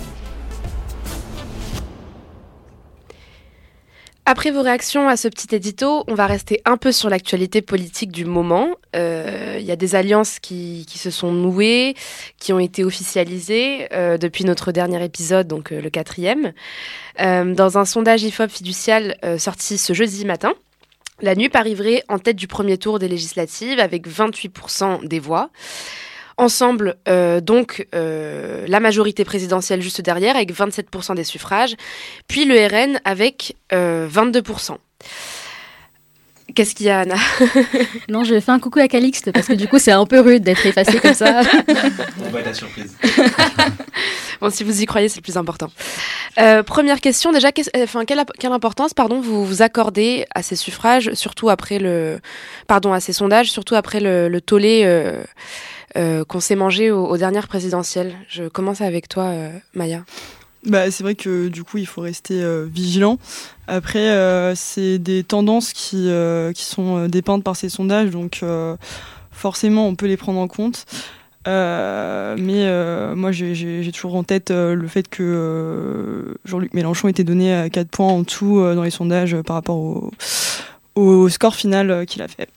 Après 4.32 4.52
vos 4.52 4.62
réactions 4.62 5.10
à 5.10 5.18
ce 5.18 5.28
petit 5.28 5.56
édito, 5.56 6.04
on 6.08 6.14
va 6.14 6.28
rester 6.28 6.62
un 6.64 6.78
peu 6.78 6.92
sur 6.92 7.10
l'actualité 7.10 7.64
politique 7.64 8.12
du 8.12 8.26
moment. 8.26 8.76
Il 8.94 9.00
euh, 9.00 9.60
y 9.60 9.72
a 9.72 9.76
des 9.76 9.96
alliances 9.96 10.38
qui, 10.38 10.86
se 10.88 11.10
sont 11.10 11.32
nouées, 11.32 11.96
qui 12.38 12.54
ont 12.54 12.60
été 12.60 12.84
officialisées 12.84 13.88
euh, 13.92 14.20
depuis 14.20 14.46
notre 14.46 14.72
dernier 14.72 15.04
épisode, 15.04 15.48
donc 15.48 15.72
euh, 15.72 15.82
le 15.82 15.90
quatrième. 15.90 16.54
dans 17.18 17.80
un 17.80 17.86
sondage 17.86 18.22
IFOP 18.22 18.50
fiducial 18.50 19.18
sorti 19.40 19.80
ce 19.80 19.94
jeudi 19.94 20.26
matin, 20.26 20.54
la 21.22 21.34
NUP 21.34 21.56
arriverait 21.56 22.04
en 22.08 22.20
tête 22.20 22.36
du 22.36 22.48
premier 22.48 22.78
tour 22.78 23.00
des 23.00 23.08
législatives 23.08 23.80
avec 23.80 24.08
28% 24.08 25.08
des 25.08 25.20
voix. 25.20 25.50
Ensemble, 26.40 26.96
euh, 27.10 27.42
donc, 27.42 27.86
euh, 27.94 28.64
la 28.66 28.80
majorité 28.80 29.26
présidentielle 29.26 29.82
juste 29.82 30.00
derrière, 30.00 30.38
avec 30.38 30.54
27% 30.54 31.14
des 31.16 31.26
suffrages, 31.26 31.76
puis 32.30 32.46
le 32.46 32.56
RN 32.66 33.02
avec 33.04 33.58
22%. 33.72 34.72
Euh, 34.72 34.76
Qu'est-ce 36.56 36.76
qu'il 36.76 36.86
y 36.86 36.90
a, 36.90 37.02
Anna 37.02 37.16
Non, 38.08 38.24
je 38.24 38.40
fais 38.40 38.52
un 38.54 38.60
coucou 38.60 38.80
à 38.80 38.88
Calixte 38.88 39.34
parce 39.34 39.48
que 39.48 39.54
du 39.54 39.68
coup, 39.68 39.80
c'est 39.80 39.92
un 39.92 40.06
peu 40.06 40.22
rude 40.22 40.42
d'être 40.42 40.66
effacé 40.66 40.98
comme 41.00 41.14
ça. 41.14 41.42
On 42.26 42.30
va 42.30 42.40
être 42.40 42.46
la 42.46 42.54
surprise. 42.54 42.96
bon, 44.42 44.50
si 44.50 44.64
vous 44.64 44.82
y 44.82 44.86
croyez, 44.86 45.10
c'est 45.10 45.18
le 45.18 45.24
plus 45.24 45.36
important. 45.36 45.70
première 46.66 47.02
question, 47.02 47.34
déjà, 47.34 47.50
enfin, 47.84 48.06
quelle, 48.06 48.24
quelle, 48.40 48.54
importance, 48.54 48.94
pardon, 48.94 49.20
vous 49.20 49.46
vous 49.46 49.62
accordez 49.62 50.26
à 50.34 50.42
ces 50.42 50.56
suffrages, 50.56 51.12
surtout 51.16 51.50
après 51.50 51.80
le, 51.80 52.22
pardon, 52.66 52.94
à 52.94 53.02
ces 53.02 53.12
sondages, 53.12 53.52
surtout 53.52 53.76
après 53.76 54.00
le, 54.00 54.30
le 54.30 54.40
tollé 54.40 54.84
euh, 54.86 55.22
qu'on 55.96 56.40
s'est 56.40 56.56
mangé 56.56 56.92
aux, 56.92 57.18
dernières 57.18 57.48
présidentielles. 57.48 58.14
Je 58.28 58.48
commence 58.48 58.82
avec 58.82 59.10
toi, 59.10 59.26
euh, 59.26 59.52
Maya. 59.74 60.04
Bah, 60.66 60.92
c'est 60.92 61.04
vrai 61.04 61.16
que 61.16 61.48
du 61.48 61.64
coup, 61.64 61.78
il 61.78 61.88
faut 61.88 62.02
rester 62.02 62.42
euh, 62.44 62.68
vigilant. 62.70 63.18
Après, 63.68 64.14
c'est 64.56 64.98
des 65.00 65.24
tendances 65.24 65.74
qui, 65.74 66.10
qui 66.56 66.64
sont 66.64 67.08
dépeintes 67.08 67.44
par 67.44 67.56
ces 67.56 67.70
sondages, 67.70 68.10
donc 68.10 68.44
forcément, 69.32 69.88
on 69.88 69.96
peut 69.96 70.08
les 70.08 70.18
prendre 70.18 70.40
en 70.40 70.48
compte. 70.48 70.86
mais 71.46 73.16
moi, 73.16 73.32
j'ai 73.32 73.92
toujours 73.94 74.16
en 74.16 74.24
tête 74.24 74.50
le 74.50 74.88
fait 74.88 75.08
que 75.08 76.36
Jean-Luc 76.46 76.74
Mélenchon 76.74 77.10
était 77.10 77.24
donné 77.24 77.54
à 77.54 77.70
4 77.70 77.90
points 77.90 78.08
en 78.08 78.24
tout 78.24 78.60
dans 78.60 78.84
les 78.84 78.90
sondages 78.90 79.40
par 79.44 79.56
rapport 79.56 79.78
au, 79.78 80.12
au 80.96 81.30
score 81.30 81.56
final 81.56 82.08
qu'il 82.08 82.24
a 82.24 82.28
fait. 82.28 82.50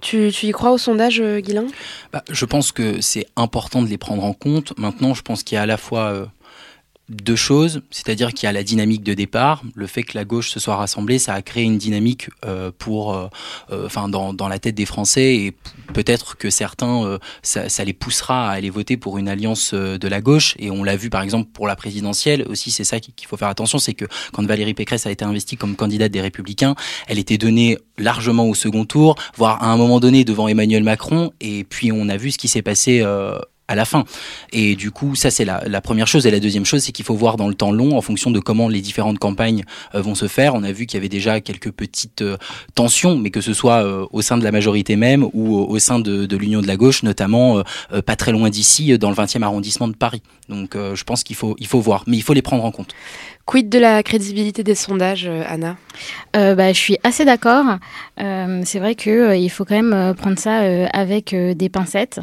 Tu, 0.00 0.28
y 0.28 0.52
crois 0.52 0.70
au 0.70 0.78
sondage, 0.78 1.20
euh, 1.20 1.40
Guilain? 1.40 1.66
Bah, 2.12 2.22
Je 2.30 2.44
pense 2.44 2.70
que 2.72 3.00
c'est 3.00 3.26
important 3.36 3.82
de 3.82 3.88
les 3.88 3.98
prendre 3.98 4.24
en 4.24 4.32
compte. 4.32 4.78
Maintenant, 4.78 5.14
je 5.14 5.22
pense 5.22 5.42
qu'il 5.42 5.56
y 5.56 5.58
a 5.58 5.62
à 5.62 5.66
la 5.66 5.76
fois 5.76 6.12
euh, 6.12 6.26
deux 7.08 7.36
choses, 7.36 7.80
c'est-à-dire 7.90 8.34
qu'il 8.34 8.46
y 8.46 8.48
a 8.48 8.52
la 8.52 8.62
dynamique 8.62 9.02
de 9.02 9.14
départ, 9.14 9.62
le 9.74 9.86
fait 9.86 10.02
que 10.02 10.16
la 10.16 10.24
gauche 10.24 10.50
se 10.50 10.60
soit 10.60 10.76
rassemblée, 10.76 11.18
ça 11.18 11.32
a 11.32 11.42
créé 11.42 11.64
une 11.64 11.78
dynamique 11.78 12.28
euh, 12.44 12.70
pour, 12.76 13.14
euh, 13.14 13.28
euh, 13.70 13.86
enfin, 13.86 14.08
dans, 14.08 14.34
dans, 14.34 14.48
la 14.48 14.58
tête 14.58 14.74
des 14.74 14.84
Français 14.84 15.36
et 15.36 15.56
peut-être 15.94 16.36
que 16.36 16.50
certains, 16.50 17.18
ça, 17.42 17.68
ça, 17.68 17.84
les 17.84 17.92
poussera 17.92 18.50
à 18.50 18.52
aller 18.52 18.70
voter 18.70 18.96
pour 18.96 19.18
une 19.18 19.28
alliance 19.28 19.72
de 19.74 20.08
la 20.08 20.20
gauche. 20.20 20.54
Et 20.58 20.70
on 20.70 20.84
l'a 20.84 20.96
vu 20.96 21.10
par 21.10 21.22
exemple 21.22 21.50
pour 21.52 21.66
la 21.66 21.76
présidentielle 21.76 22.44
aussi, 22.48 22.70
c'est 22.70 22.84
ça 22.84 23.00
qu'il 23.00 23.26
faut 23.26 23.36
faire 23.36 23.48
attention, 23.48 23.78
c'est 23.78 23.94
que 23.94 24.04
quand 24.32 24.44
Valérie 24.46 24.74
Pécresse 24.74 25.06
a 25.06 25.10
été 25.10 25.24
investie 25.24 25.56
comme 25.56 25.76
candidate 25.76 26.12
des 26.12 26.20
Républicains, 26.20 26.74
elle 27.06 27.18
était 27.18 27.38
donnée 27.38 27.78
largement 27.96 28.46
au 28.46 28.54
second 28.54 28.84
tour, 28.84 29.16
voire 29.36 29.62
à 29.62 29.70
un 29.72 29.76
moment 29.76 30.00
donné 30.00 30.24
devant 30.24 30.48
Emmanuel 30.48 30.82
Macron. 30.82 31.32
Et 31.40 31.64
puis 31.64 31.90
on 31.92 32.08
a 32.08 32.16
vu 32.16 32.30
ce 32.30 32.38
qui 32.38 32.48
s'est 32.48 32.62
passé 32.62 33.02
à 33.68 33.74
la 33.74 33.84
fin. 33.84 34.04
Et 34.52 34.74
du 34.74 34.90
coup, 34.90 35.14
ça 35.14 35.30
c'est 35.30 35.44
la, 35.44 35.62
la, 35.66 35.80
première 35.80 36.08
chose. 36.08 36.26
Et 36.26 36.30
la 36.30 36.40
deuxième 36.40 36.64
chose, 36.64 36.82
c'est 36.82 36.92
qu'il 36.92 37.04
faut 37.04 37.14
voir 37.14 37.36
dans 37.36 37.48
le 37.48 37.54
temps 37.54 37.70
long, 37.70 37.96
en 37.96 38.00
fonction 38.00 38.30
de 38.30 38.40
comment 38.40 38.68
les 38.68 38.80
différentes 38.80 39.18
campagnes 39.18 39.64
euh, 39.94 40.00
vont 40.00 40.14
se 40.14 40.26
faire. 40.26 40.54
On 40.54 40.62
a 40.62 40.72
vu 40.72 40.86
qu'il 40.86 40.96
y 40.96 41.00
avait 41.00 41.08
déjà 41.08 41.40
quelques 41.40 41.70
petites 41.70 42.22
euh, 42.22 42.36
tensions, 42.74 43.16
mais 43.16 43.30
que 43.30 43.42
ce 43.42 43.52
soit 43.52 43.84
euh, 43.84 44.06
au 44.10 44.22
sein 44.22 44.38
de 44.38 44.44
la 44.44 44.52
majorité 44.52 44.96
même 44.96 45.28
ou 45.34 45.58
au 45.58 45.78
sein 45.78 45.98
de, 45.98 46.26
de 46.26 46.36
l'Union 46.36 46.62
de 46.62 46.66
la 46.66 46.76
gauche, 46.76 47.02
notamment 47.02 47.62
pas 48.06 48.16
très 48.16 48.32
loin 48.32 48.48
d'ici, 48.48 48.96
dans 48.98 49.10
le 49.10 49.16
20e 49.16 49.42
arrondissement 49.42 49.88
de 49.88 49.94
Paris. 49.94 50.22
Donc 50.48 50.74
je 50.74 51.04
pense 51.04 51.22
qu'il 51.22 51.36
faut, 51.36 51.54
il 51.58 51.66
faut 51.66 51.80
voir, 51.80 52.04
mais 52.06 52.16
il 52.16 52.22
faut 52.22 52.32
les 52.32 52.42
prendre 52.42 52.64
en 52.64 52.70
compte. 52.70 52.94
Quid 53.48 53.70
de 53.70 53.78
la 53.78 54.02
crédibilité 54.02 54.62
des 54.62 54.74
sondages, 54.74 55.24
euh, 55.26 55.42
Anna? 55.48 55.78
Euh, 56.36 56.54
bah, 56.54 56.70
Je 56.70 56.78
suis 56.78 56.98
assez 57.02 57.24
d'accord. 57.24 57.64
Euh, 58.20 58.60
c'est 58.66 58.78
vrai 58.78 58.94
qu'il 58.94 59.50
faut 59.50 59.64
quand 59.64 59.82
même 59.82 60.14
prendre 60.16 60.38
ça 60.38 60.58
avec 60.92 61.34
des 61.34 61.68
pincettes. 61.70 62.20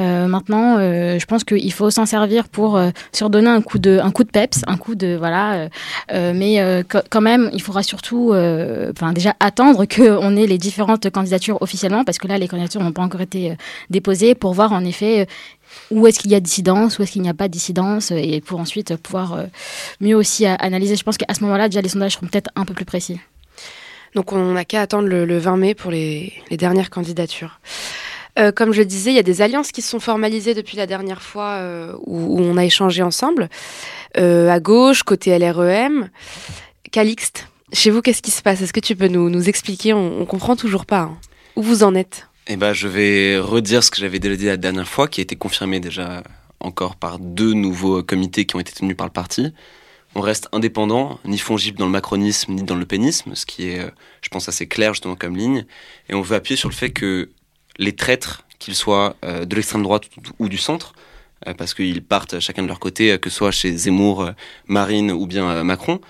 maintenant, 0.00 0.78
je 0.78 1.24
pense 1.26 1.44
qu'il 1.44 1.72
faut 1.72 1.90
s'en 1.90 2.06
servir 2.06 2.48
pour 2.48 2.80
donner 3.28 3.50
un 3.50 3.60
coup 3.60 3.78
de, 3.78 4.00
un 4.02 4.10
coup 4.10 4.24
de 4.24 4.30
peps, 4.30 4.62
un 4.66 4.78
coup 4.78 4.94
de 4.94 5.14
voilà. 5.14 5.68
mais 6.10 6.84
quand 7.10 7.20
même, 7.20 7.50
il 7.52 7.60
faudra 7.60 7.82
surtout, 7.82 8.32
déjà 9.14 9.34
attendre 9.40 9.84
qu'on 9.84 10.36
ait 10.36 10.46
les 10.46 10.58
différentes 10.58 11.10
candidatures 11.10 11.60
officiellement, 11.60 12.04
parce 12.04 12.18
que 12.18 12.28
là, 12.28 12.38
les 12.38 12.48
candidatures 12.48 12.82
n'ont 12.82 12.92
pas 12.92 13.02
encore 13.02 13.20
été 13.20 13.56
déposées, 13.90 14.34
pour 14.34 14.54
voir 14.54 14.72
en 14.72 14.84
effet 14.84 15.26
où 15.90 16.06
est-ce 16.06 16.18
qu'il 16.18 16.30
y 16.30 16.34
a 16.34 16.40
dissidence, 16.40 16.98
où 16.98 17.02
est-ce 17.02 17.12
qu'il 17.12 17.22
n'y 17.22 17.28
a 17.28 17.34
pas 17.34 17.48
de 17.48 17.52
dissidence, 17.52 18.10
et 18.10 18.40
pour 18.40 18.60
ensuite 18.60 18.96
pouvoir 18.96 19.34
euh, 19.34 19.44
mieux 20.00 20.16
aussi 20.16 20.46
analyser. 20.46 20.96
Je 20.96 21.04
pense 21.04 21.18
qu'à 21.18 21.32
ce 21.34 21.42
moment-là, 21.44 21.68
déjà, 21.68 21.82
les 21.82 21.88
sondages 21.88 22.14
seront 22.14 22.26
peut-être 22.26 22.50
un 22.56 22.64
peu 22.64 22.74
plus 22.74 22.84
précis. 22.84 23.20
Donc 24.14 24.32
on 24.32 24.52
n'a 24.52 24.64
qu'à 24.64 24.82
attendre 24.82 25.08
le, 25.08 25.38
20 25.38 25.56
mai 25.56 25.74
pour 25.74 25.90
les, 25.90 26.32
dernières 26.50 26.90
candidatures. 26.90 27.60
Euh, 28.38 28.50
comme 28.50 28.72
je 28.72 28.82
disais, 28.82 29.10
il 29.10 29.16
y 29.16 29.18
a 29.18 29.22
des 29.22 29.42
alliances 29.42 29.72
qui 29.72 29.82
se 29.82 29.90
sont 29.90 30.00
formalisées 30.00 30.54
depuis 30.54 30.76
la 30.76 30.86
dernière 30.86 31.22
fois 31.22 31.56
euh, 31.58 31.92
où, 32.06 32.40
on 32.40 32.56
a 32.56 32.64
échangé 32.64 33.02
ensemble. 33.02 33.48
à 34.14 34.60
gauche, 34.60 35.02
côté 35.02 35.38
LREM. 35.38 36.08
Calixte, 36.90 37.48
chez 37.72 37.90
vous, 37.90 38.02
qu'est-ce 38.02 38.22
qui 38.22 38.30
se 38.30 38.42
passe? 38.42 38.60
Est-ce 38.60 38.72
que 38.72 38.80
tu 38.80 38.96
peux 38.96 39.08
nous, 39.08 39.48
expliquer? 39.48 39.94
On 39.94 40.20
ne 40.20 40.24
comprend 40.24 40.56
toujours 40.56 40.84
pas. 40.84 41.00
Hein. 41.00 41.18
Où 41.56 41.62
vous 41.62 41.84
en 41.84 41.94
êtes? 41.94 42.28
Eh 42.48 42.56
ben, 42.56 42.72
je 42.72 42.88
vais 42.88 43.38
redire 43.38 43.84
ce 43.84 43.90
que 43.90 43.98
j'avais 43.98 44.18
déjà 44.18 44.36
dit 44.36 44.46
la 44.46 44.56
dernière 44.56 44.88
fois, 44.88 45.06
qui 45.06 45.20
a 45.20 45.22
été 45.22 45.36
confirmé 45.36 45.78
déjà 45.80 46.22
encore 46.60 46.96
par 46.96 47.18
deux 47.18 47.52
nouveaux 47.52 48.02
comités 48.02 48.46
qui 48.46 48.56
ont 48.56 48.60
été 48.60 48.72
tenus 48.72 48.96
par 48.96 49.06
le 49.06 49.12
parti. 49.12 49.52
On 50.14 50.20
reste 50.20 50.48
indépendant, 50.52 51.20
ni 51.24 51.38
fongible 51.38 51.78
dans 51.78 51.86
le 51.86 51.92
macronisme 51.92 52.52
ni 52.52 52.62
dans 52.62 52.74
le 52.74 52.84
pénisme, 52.84 53.34
ce 53.34 53.46
qui 53.46 53.68
est, 53.68 53.80
euh, 53.80 53.90
je 54.20 54.28
pense, 54.28 54.48
assez 54.48 54.66
clair 54.66 54.92
justement 54.92 55.16
comme 55.16 55.36
ligne. 55.36 55.64
Et 56.08 56.14
on 56.14 56.20
veut 56.20 56.36
appuyer 56.36 56.56
sur 56.56 56.68
le 56.68 56.74
fait 56.74 56.90
que 56.90 57.30
les 57.78 57.94
traîtres, 57.94 58.44
qu'ils 58.58 58.74
soient 58.74 59.16
euh, 59.24 59.44
de 59.44 59.56
l'extrême 59.56 59.82
droite 59.82 60.04
ou 60.38 60.48
du 60.48 60.58
centre, 60.58 60.94
euh, 61.46 61.54
parce 61.54 61.74
qu'ils 61.74 62.02
partent 62.02 62.40
chacun 62.40 62.62
de 62.62 62.68
leur 62.68 62.80
côté, 62.80 63.18
que 63.18 63.30
ce 63.30 63.36
soit 63.36 63.52
chez 63.52 63.74
Zemmour, 63.76 64.30
Marine 64.66 65.12
ou 65.12 65.26
bien 65.26 65.64
Macron, 65.64 66.00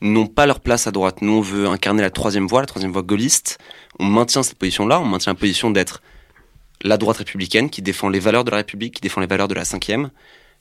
n'ont 0.00 0.26
pas 0.26 0.46
leur 0.46 0.60
place 0.60 0.86
à 0.86 0.90
droite. 0.90 1.22
Nous, 1.22 1.32
on 1.32 1.40
veut 1.40 1.66
incarner 1.66 2.02
la 2.02 2.10
troisième 2.10 2.46
voie, 2.46 2.60
la 2.60 2.66
troisième 2.66 2.92
voie 2.92 3.02
gaulliste. 3.02 3.58
On 3.98 4.04
maintient 4.04 4.42
cette 4.42 4.58
position-là, 4.58 5.00
on 5.00 5.04
maintient 5.06 5.32
la 5.32 5.38
position 5.38 5.70
d'être 5.70 6.02
la 6.82 6.98
droite 6.98 7.16
républicaine 7.16 7.70
qui 7.70 7.82
défend 7.82 8.08
les 8.08 8.20
valeurs 8.20 8.44
de 8.44 8.50
la 8.50 8.58
République, 8.58 8.94
qui 8.94 9.00
défend 9.00 9.20
les 9.20 9.26
valeurs 9.26 9.48
de 9.48 9.54
la 9.54 9.64
cinquième, 9.64 10.10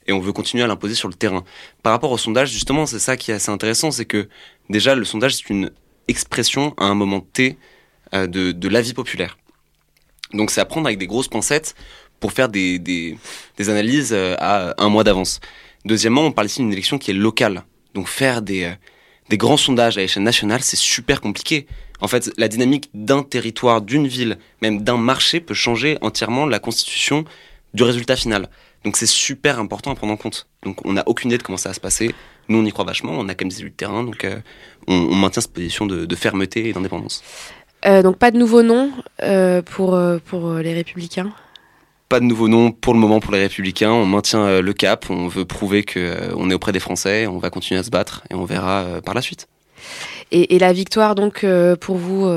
et 0.07 0.13
on 0.13 0.19
veut 0.19 0.31
continuer 0.31 0.63
à 0.63 0.67
l'imposer 0.67 0.95
sur 0.95 1.09
le 1.09 1.13
terrain. 1.13 1.43
Par 1.83 1.91
rapport 1.91 2.11
au 2.11 2.17
sondage, 2.17 2.51
justement, 2.51 2.85
c'est 2.85 2.99
ça 2.99 3.17
qui 3.17 3.31
est 3.31 3.33
assez 3.33 3.49
intéressant, 3.51 3.91
c'est 3.91 4.05
que 4.05 4.29
déjà, 4.69 4.95
le 4.95 5.03
sondage, 5.03 5.35
c'est 5.35 5.49
une 5.49 5.71
expression 6.07 6.73
à 6.77 6.85
un 6.85 6.93
moment 6.93 7.19
T 7.19 7.57
euh, 8.13 8.27
de, 8.27 8.51
de 8.51 8.69
l'avis 8.69 8.93
populaire. 8.93 9.37
Donc 10.33 10.51
c'est 10.51 10.61
à 10.61 10.65
prendre 10.65 10.87
avec 10.87 10.99
des 10.99 11.07
grosses 11.07 11.27
pincettes 11.27 11.75
pour 12.19 12.31
faire 12.31 12.49
des, 12.49 12.79
des, 12.79 13.17
des 13.57 13.69
analyses 13.69 14.13
euh, 14.13 14.35
à 14.39 14.81
un 14.81 14.89
mois 14.89 15.03
d'avance. 15.03 15.39
Deuxièmement, 15.83 16.21
on 16.21 16.31
parle 16.31 16.47
ici 16.47 16.61
d'une 16.61 16.71
élection 16.71 16.97
qui 16.97 17.11
est 17.11 17.15
locale. 17.15 17.63
Donc 17.93 18.07
faire 18.07 18.41
des, 18.41 18.63
euh, 18.63 18.73
des 19.29 19.37
grands 19.37 19.57
sondages 19.57 19.97
à 19.97 20.01
l'échelle 20.01 20.23
nationale, 20.23 20.61
c'est 20.61 20.75
super 20.75 21.21
compliqué. 21.21 21.67
En 22.01 22.07
fait, 22.07 22.31
la 22.37 22.47
dynamique 22.47 22.89
d'un 22.93 23.23
territoire, 23.23 23.81
d'une 23.81 24.07
ville, 24.07 24.37
même 24.61 24.83
d'un 24.83 24.97
marché 24.97 25.39
peut 25.39 25.53
changer 25.53 25.97
entièrement 26.01 26.45
la 26.45 26.59
constitution 26.59 27.25
du 27.73 27.83
résultat 27.83 28.15
final. 28.15 28.49
Donc 28.83 28.97
c'est 28.97 29.07
super 29.07 29.59
important 29.59 29.91
à 29.91 29.95
prendre 29.95 30.13
en 30.13 30.17
compte. 30.17 30.47
Donc 30.63 30.85
on 30.85 30.93
n'a 30.93 31.03
aucune 31.07 31.31
idée 31.31 31.37
de 31.37 31.43
comment 31.43 31.57
ça 31.57 31.69
va 31.69 31.73
se 31.73 31.79
passer. 31.79 32.13
Nous, 32.47 32.59
on 32.59 32.65
y 32.65 32.71
croit 32.71 32.85
vachement. 32.85 33.13
On 33.13 33.27
a 33.27 33.33
quand 33.33 33.45
même 33.45 33.51
des 33.51 33.61
élus 33.61 33.71
de 33.71 33.75
terrain, 33.75 34.03
donc 34.03 34.23
euh, 34.23 34.37
on, 34.87 35.15
maintient 35.15 35.41
cette 35.41 35.53
position 35.53 35.87
de, 35.87 36.15
fermeté 36.15 36.69
et 36.69 36.73
d'indépendance. 36.73 37.23
Euh, 37.85 38.03
donc 38.03 38.17
pas 38.17 38.31
de 38.31 38.37
nouveau 38.37 38.61
nom 38.61 38.91
euh, 39.23 39.61
pour, 39.61 39.99
pour 40.25 40.53
les 40.53 40.73
républicains? 40.73 41.31
Pas 42.09 42.19
de 42.19 42.25
nouveau 42.25 42.47
nom 42.47 42.71
pour 42.71 42.93
le 42.93 42.99
moment 42.99 43.19
pour 43.19 43.31
les 43.31 43.39
Républicains. 43.39 43.91
On 43.91 44.05
maintient 44.05 44.43
euh, 44.43 44.61
le 44.61 44.73
cap. 44.73 45.09
On 45.09 45.27
veut 45.27 45.45
prouver 45.45 45.83
qu'on 45.83 45.99
euh, 45.99 46.49
est 46.49 46.53
auprès 46.53 46.71
des 46.71 46.79
Français. 46.79 47.27
On 47.27 47.39
va 47.39 47.49
continuer 47.49 47.79
à 47.79 47.83
se 47.83 47.89
battre 47.89 48.23
et 48.29 48.35
on 48.35 48.45
verra 48.45 48.83
euh, 48.83 49.01
par 49.01 49.13
la 49.13 49.21
suite. 49.21 49.47
Et, 50.31 50.57
la 50.57 50.73
victoire, 50.73 51.13
donc, 51.13 51.45
pour 51.81 51.97
vous, 51.97 52.27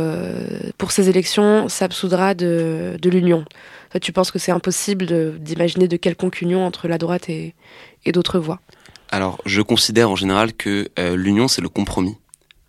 pour 0.77 0.93
ces 0.93 1.09
élections, 1.09 1.71
s'absoudra 1.71 2.35
de, 2.35 2.99
de 3.01 3.11
l'union. 3.11 3.47
Tu 4.03 4.13
penses 4.13 4.31
que 4.31 4.39
c'est 4.39 4.53
impossible 4.53 5.39
d'imaginer 5.39 5.89
de, 5.89 5.97
quelconque 5.97 6.43
union 6.43 6.67
entre 6.67 6.87
la 6.87 6.99
droite 6.99 7.31
et, 7.31 7.55
et 8.05 8.13
d'autres 8.13 8.39
voix? 8.39 8.61
Alors, 9.11 9.41
je 9.47 9.63
considère 9.63 10.11
en 10.11 10.17
général 10.17 10.53
que 10.53 10.91
l'union, 11.15 11.49
c'est 11.49 11.63
le 11.63 11.71
compromis. 11.71 12.15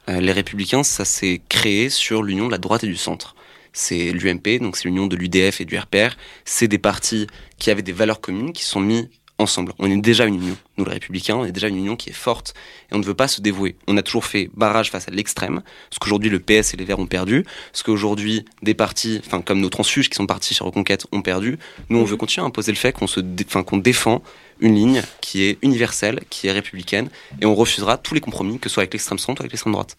les 0.08 0.32
Républicains, 0.32 0.84
ça 0.84 1.04
s'est 1.04 1.42
créé 1.50 1.90
sur 1.90 2.24
l'union 2.24 2.48
de 2.48 2.52
la 2.52 2.58
droite 2.58 2.86
et 2.86 2.88
du 2.88 2.96
centre 2.96 3.36
c'est 3.80 4.12
l'UMP, 4.12 4.60
donc 4.60 4.76
c'est 4.76 4.86
l'union 4.86 5.08
de 5.08 5.16
l'UDF 5.16 5.62
et 5.62 5.66
du 5.66 5.78
RPR. 5.78 6.18
C'est 6.44 6.68
des 6.68 6.78
partis 6.78 7.28
qui 7.58 7.72
avaient 7.72 7.82
des 7.82 7.94
valeurs 7.94 8.20
communes 8.20 8.52
qui 8.52 8.64
sont 8.64 8.82
mis 8.82 9.10
ensemble. 9.38 9.72
On 9.80 9.90
est 9.90 9.96
déjà 9.96 10.26
une 10.26 10.36
union, 10.36 10.58
nous 10.78 10.84
les 10.84 10.92
républicains, 10.92 11.38
on 11.38 11.46
est 11.46 11.54
déjà 11.54 11.70
une 11.70 11.78
union 11.78 11.96
qui 11.96 12.10
est 12.10 12.14
forte 12.14 12.54
et 12.92 12.96
on 12.96 13.00
ne 13.00 13.06
veut 13.06 13.14
pas 13.14 13.30
se 13.30 13.40
dévouer. 13.40 13.78
On 13.88 13.96
a 13.96 14.04
toujours 14.04 14.26
fait 14.26 14.50
barrage 14.54 14.92
face 14.92 15.08
à 15.08 15.12
l'extrême, 15.12 15.62
ce 15.92 15.98
qu'aujourd'hui 15.98 16.30
le 16.30 16.40
PS 16.40 16.74
et 16.74 16.78
les 16.78 16.84
Verts 16.84 17.00
ont 17.00 17.08
perdu, 17.08 17.46
ce 17.72 17.84
qu'aujourd'hui 17.84 18.44
des 18.62 18.74
partis, 18.74 19.22
enfin 19.26 19.42
comme 19.42 19.62
nos 19.62 19.70
transfuges 19.70 20.10
qui 20.10 20.16
sont 20.16 20.28
partis 20.28 20.54
chez 20.54 20.64
Reconquête 20.64 21.08
ont 21.14 21.22
perdu. 21.22 21.58
Nous 21.88 22.00
on 22.00 22.04
veut 22.04 22.18
continuer 22.18 22.44
à 22.44 22.48
imposer 22.48 22.74
le 22.74 22.78
fait 22.78 22.92
qu'on 22.92 23.08
se, 23.08 23.22
qu'on 23.62 23.78
défend 23.78 24.22
une 24.60 24.76
ligne 24.76 25.04
qui 25.22 25.44
est 25.44 25.58
universelle, 25.62 26.20
qui 26.30 26.48
est 26.48 26.52
républicaine 26.52 27.10
et 27.42 27.46
on 27.46 27.56
refusera 27.56 27.98
tous 27.98 28.14
les 28.14 28.22
compromis, 28.22 28.60
que 28.60 28.68
ce 28.68 28.74
soit 28.74 28.82
avec 28.82 28.92
l'extrême 28.92 29.20
centre 29.20 29.42
ou 29.42 29.44
avec 29.44 29.54
l'extrême 29.54 29.72
droite. 29.72 29.96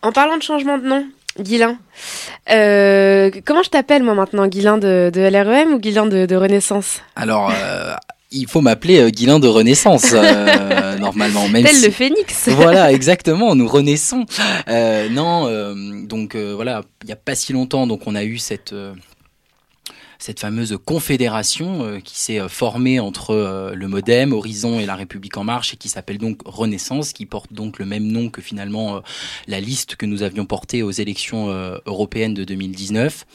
En 0.00 0.10
parlant 0.10 0.38
de 0.38 0.42
changement 0.42 0.78
de 0.78 0.86
nom, 0.86 1.06
Guilain. 1.38 1.78
Euh, 2.50 3.30
comment 3.44 3.62
je 3.62 3.70
t'appelle 3.70 4.02
moi 4.02 4.14
maintenant 4.14 4.46
Guilain 4.46 4.78
de, 4.78 5.10
LREM 5.14 5.74
ou 5.74 5.78
Guilain 5.78 6.06
de, 6.06 6.34
Renaissance? 6.36 7.00
Alors, 7.16 7.50
euh, 7.54 7.94
il 8.30 8.46
faut 8.46 8.60
m'appeler 8.60 9.00
euh, 9.00 9.10
Guilain 9.10 9.40
de 9.40 9.48
Renaissance 9.48 10.12
normalement. 11.00 11.48
Même 11.48 11.64
Tel 11.64 11.82
le 11.82 11.90
phénix. 11.90 12.48
voilà, 12.48 12.92
exactement, 12.92 13.54
nous 13.54 13.68
renaissons. 13.68 14.26
non, 15.10 15.74
donc 16.04 16.36
voilà, 16.36 16.82
il 17.02 17.06
n'y 17.06 17.12
a 17.12 17.16
pas 17.16 17.34
si 17.34 17.52
longtemps, 17.52 17.86
donc 17.86 18.06
on 18.06 18.14
a 18.14 18.24
eu 18.24 18.38
cette 18.38 18.74
cette 20.24 20.40
fameuse 20.40 20.78
confédération 20.86 21.84
euh, 21.84 22.00
qui 22.00 22.18
s'est 22.18 22.40
euh, 22.40 22.48
formée 22.48 22.98
entre 22.98 23.32
euh, 23.32 23.74
le 23.74 23.88
Modem, 23.88 24.32
Horizon 24.32 24.80
et 24.80 24.86
la 24.86 24.94
République 24.94 25.36
en 25.36 25.44
marche 25.44 25.74
et 25.74 25.76
qui 25.76 25.90
s'appelle 25.90 26.16
donc 26.16 26.40
Renaissance, 26.46 27.12
qui 27.12 27.26
porte 27.26 27.52
donc 27.52 27.78
le 27.78 27.84
même 27.84 28.06
nom 28.06 28.30
que 28.30 28.40
finalement 28.40 29.02
la 29.48 29.60
liste 29.60 29.96
que 29.96 30.06
nous 30.06 30.22
avions 30.22 30.46
portée 30.46 30.82
aux 30.82 30.90
élections 30.90 31.48
européennes 31.84 32.32
de 32.32 32.44
2019. 32.44 33.26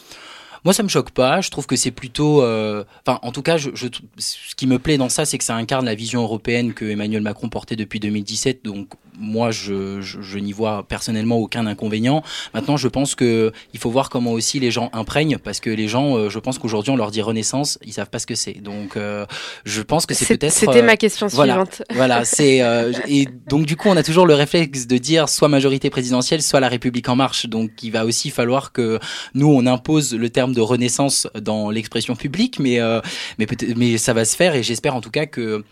Moi, 0.65 0.74
ça 0.74 0.81
me 0.81 0.88
choque 0.89 1.12
pas. 1.12 1.41
Je 1.41 1.51
trouve 1.51 1.67
que 1.67 1.75
c'est 1.75 1.91
plutôt, 1.91 2.38
enfin, 2.38 3.19
en 3.22 3.31
tout 3.31 3.41
cas, 3.41 3.58
ce 3.60 4.55
qui 4.55 4.67
me 4.67 4.79
plaît 4.79 4.98
dans 4.98 5.10
ça, 5.10 5.25
c'est 5.25 5.38
que 5.38 5.43
ça 5.43 5.55
incarne 5.55 5.86
la 5.86 5.96
vision 5.96 6.22
européenne 6.22 6.74
que 6.74 6.86
Emmanuel 6.86 7.22
Macron 7.22 7.50
portait 7.50 7.75
depuis 7.75 8.00
2017. 8.00 8.63
Donc, 8.63 8.89
moi, 9.19 9.51
je, 9.51 10.01
je, 10.01 10.39
n'y 10.39 10.53
vois 10.53 10.83
personnellement 10.88 11.38
aucun 11.38 11.65
inconvénient. 11.67 12.23
Maintenant, 12.53 12.77
je 12.77 12.88
pense 12.88 13.15
que 13.15 13.51
il 13.73 13.79
faut 13.79 13.89
voir 13.89 14.09
comment 14.09 14.31
aussi 14.31 14.59
les 14.59 14.71
gens 14.71 14.89
imprègnent, 14.93 15.38
parce 15.38 15.59
que 15.59 15.69
les 15.69 15.88
gens, 15.88 16.15
euh, 16.15 16.29
je 16.29 16.39
pense 16.39 16.57
qu'aujourd'hui, 16.57 16.91
on 16.91 16.95
leur 16.95 17.11
dit 17.11 17.21
Renaissance, 17.21 17.77
ils 17.85 17.93
savent 17.93 18.09
pas 18.09 18.19
ce 18.19 18.25
que 18.25 18.35
c'est. 18.35 18.53
Donc, 18.53 18.95
euh, 18.95 19.25
je 19.65 19.81
pense 19.81 20.05
que 20.05 20.13
c'est 20.13 20.25
peut-être. 20.25 20.53
C'était 20.53 20.81
ma 20.81 20.93
euh, 20.93 20.95
question 20.95 21.29
suivante. 21.29 21.83
Voilà, 21.93 22.23
c'est 22.23 22.61
et 23.07 23.27
donc 23.47 23.65
du 23.65 23.75
coup, 23.75 23.89
on 23.89 23.97
a 23.97 24.03
toujours 24.03 24.25
le 24.25 24.33
réflexe 24.33 24.88
de 24.88 24.97
dire 24.97 25.27
soit 25.27 25.49
majorité 25.49 25.89
présidentielle, 25.89 26.41
soit 26.41 26.59
la 26.59 26.69
République 26.69 27.09
en 27.09 27.15
marche. 27.15 27.45
Donc, 27.47 27.71
il 27.83 27.91
va 27.91 28.05
aussi 28.05 28.29
falloir 28.29 28.71
que 28.71 28.99
nous, 29.33 29.47
on 29.47 29.65
impose 29.65 30.13
le 30.13 30.29
terme 30.29 30.53
de 30.53 30.61
Renaissance 30.61 31.27
dans 31.39 31.71
l'expression 31.71 32.15
publique, 32.15 32.59
mais 32.59 32.79
mais 33.38 33.45
peut-être, 33.45 33.75
mais 33.75 33.97
ça 33.97 34.13
va 34.13 34.23
se 34.23 34.35
faire, 34.35 34.55
et 34.55 34.63
j'espère 34.63 34.95
en 34.95 35.01
tout 35.01 35.11
cas 35.11 35.25
que 35.25 35.63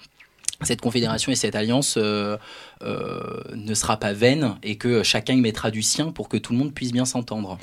cette 0.63 0.81
confédération 0.81 1.31
et 1.31 1.35
cette 1.35 1.55
alliance 1.55 1.95
euh, 1.97 2.37
euh, 2.83 3.41
ne 3.53 3.73
sera 3.73 3.97
pas 3.97 4.13
vaine 4.13 4.55
et 4.63 4.77
que 4.77 5.03
chacun 5.03 5.33
y 5.33 5.41
mettra 5.41 5.71
du 5.71 5.81
sien 5.81 6.11
pour 6.11 6.29
que 6.29 6.37
tout 6.37 6.53
le 6.53 6.59
monde 6.59 6.73
puisse 6.73 6.91
bien 6.91 7.05
s'entendre. 7.05 7.57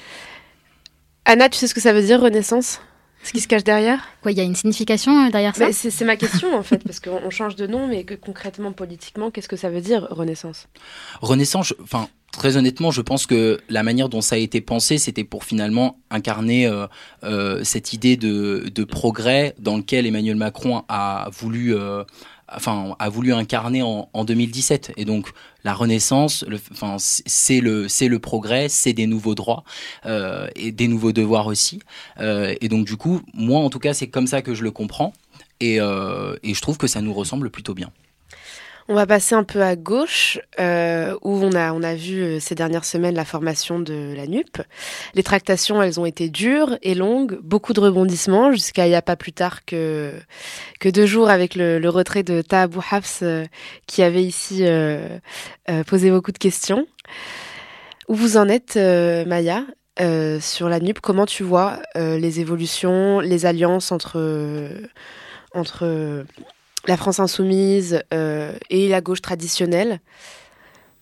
Anna, 1.24 1.48
tu 1.48 1.58
sais 1.58 1.66
ce 1.66 1.74
que 1.74 1.80
ça 1.80 1.92
veut 1.92 2.02
dire 2.02 2.20
Renaissance? 2.20 2.80
Ce 3.22 3.32
qui 3.32 3.40
se 3.40 3.48
cache 3.48 3.64
derrière? 3.64 4.06
Quoi, 4.20 4.32
il 4.32 4.38
y 4.38 4.40
a 4.42 4.44
une 4.44 4.54
signification 4.54 5.26
euh, 5.26 5.30
derrière 5.30 5.56
ça? 5.56 5.72
C'est 5.72 6.04
ma 6.04 6.16
question 6.16 6.54
en 6.54 6.62
fait, 6.62 6.84
parce 6.84 7.00
qu'on 7.00 7.30
change 7.30 7.56
de 7.56 7.66
nom, 7.66 7.88
mais 7.88 8.04
que, 8.04 8.14
concrètement, 8.14 8.72
politiquement, 8.72 9.30
qu'est-ce 9.30 9.48
que 9.48 9.56
ça 9.56 9.70
veut 9.70 9.80
dire 9.80 10.06
Renaissance? 10.10 10.68
Renaissance, 11.22 11.74
enfin, 11.82 12.08
très 12.32 12.58
honnêtement, 12.58 12.90
je 12.90 13.00
pense 13.00 13.26
que 13.26 13.58
la 13.70 13.82
manière 13.82 14.10
dont 14.10 14.20
ça 14.20 14.34
a 14.34 14.38
été 14.38 14.60
pensé, 14.60 14.98
c'était 14.98 15.24
pour 15.24 15.44
finalement 15.44 15.98
incarner 16.10 16.70
cette 17.62 17.94
idée 17.94 18.18
de, 18.18 18.70
de, 18.74 18.84
progrès 18.84 19.54
dans 19.58 19.78
lequel 19.78 20.06
Emmanuel 20.06 20.36
Macron 20.36 20.82
a 20.88 21.30
voulu 21.32 21.74
enfin, 22.48 22.96
a 22.98 23.08
voulu 23.08 23.32
incarner 23.32 23.82
en, 23.82 24.24
2017. 24.24 24.92
Et 24.96 25.04
donc, 25.04 25.28
la 25.64 25.74
Renaissance, 25.74 26.44
enfin, 26.70 26.96
c'est 26.98 27.60
le, 27.60 27.88
c'est 27.88 28.08
le 28.08 28.18
progrès, 28.18 28.68
c'est 28.68 28.92
des 28.92 29.06
nouveaux 29.06 29.34
droits 29.34 29.64
euh, 30.06 30.48
et 30.56 30.72
des 30.72 30.88
nouveaux 30.88 31.12
devoirs 31.12 31.46
aussi. 31.46 31.80
Euh, 32.20 32.54
et 32.60 32.68
donc, 32.68 32.86
du 32.86 32.96
coup, 32.96 33.20
moi, 33.34 33.60
en 33.60 33.70
tout 33.70 33.78
cas, 33.78 33.94
c'est 33.94 34.08
comme 34.08 34.26
ça 34.26 34.42
que 34.42 34.54
je 34.54 34.62
le 34.62 34.70
comprends. 34.70 35.12
Et, 35.60 35.80
euh, 35.80 36.36
et 36.42 36.54
je 36.54 36.60
trouve 36.60 36.78
que 36.78 36.86
ça 36.86 37.00
nous 37.00 37.14
ressemble 37.14 37.50
plutôt 37.50 37.74
bien. 37.74 37.90
On 38.86 38.94
va 38.94 39.06
passer 39.06 39.34
un 39.34 39.44
peu 39.44 39.62
à 39.62 39.76
gauche, 39.76 40.38
euh, 40.60 41.16
où 41.22 41.42
on 41.42 41.54
a, 41.54 41.94
vu 41.94 42.20
euh, 42.20 42.38
ces 42.38 42.54
dernières 42.54 42.84
semaines 42.84 43.14
la 43.14 43.24
formation 43.24 43.78
de 43.78 44.12
la 44.14 44.26
NUP. 44.26 44.60
Les 45.14 45.22
tractations, 45.22 45.82
elles 45.82 45.98
ont 45.98 46.04
été 46.04 46.28
dures 46.28 46.76
et 46.82 46.94
longues, 46.94 47.38
beaucoup 47.42 47.72
de 47.72 47.80
rebondissements, 47.80 48.52
jusqu'à 48.52 48.86
il 48.86 48.90
n'y 48.90 48.94
a 48.94 49.00
pas 49.00 49.16
plus 49.16 49.32
tard 49.32 49.64
que, 49.64 50.12
que 50.80 50.90
deux 50.90 51.06
jours 51.06 51.30
avec 51.30 51.54
le, 51.54 51.80
retrait 51.88 52.24
de 52.24 52.42
Taha 52.42 52.68
Hafs, 52.90 53.20
euh, 53.22 53.46
qui 53.86 54.02
avait 54.02 54.22
ici 54.22 54.64
posé 55.86 56.10
beaucoup 56.10 56.32
de 56.32 56.38
questions. 56.38 56.86
Où 58.08 58.14
vous 58.14 58.36
en 58.36 58.50
êtes, 58.50 58.76
Maya, 58.76 59.64
sur 60.40 60.68
la 60.68 60.80
NUP 60.80 61.00
Comment 61.00 61.24
tu 61.24 61.42
vois 61.42 61.80
les 61.94 62.40
évolutions, 62.40 63.20
les 63.20 63.46
alliances 63.46 63.92
entre 63.92 64.18
la 66.86 66.96
France 66.96 67.20
insoumise 67.20 68.02
euh, 68.12 68.52
et 68.70 68.88
la 68.88 69.00
gauche 69.00 69.22
traditionnelle 69.22 70.00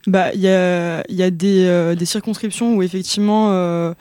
Bah, 0.07 0.33
il 0.35 0.41
y 0.41 0.49
a, 0.49 1.03
il 1.09 1.17
y 1.17 1.23
a 1.23 1.31
des, 1.31 1.67
euh, 1.67 1.95
des 1.95 2.05
circonscriptions 2.07 2.75
où 2.75 2.83
effectivement 2.83 3.51
euh, 3.53 3.95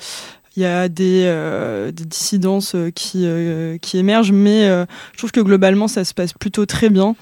il 0.55 0.63
y 0.63 0.65
a 0.65 0.89
des, 0.89 1.23
euh, 1.25 1.91
des 1.91 2.05
dissidences 2.05 2.75
qui, 2.95 3.23
euh, 3.25 3.77
qui 3.77 3.97
émergent, 3.97 4.31
mais 4.33 4.65
euh, 4.65 4.85
je 5.13 5.17
trouve 5.19 5.31
que 5.31 5.39
globalement 5.39 5.87
ça 5.87 6.03
se 6.03 6.13
passe 6.13 6.33
plutôt 6.33 6.65
très 6.65 6.89
bien. 6.89 7.15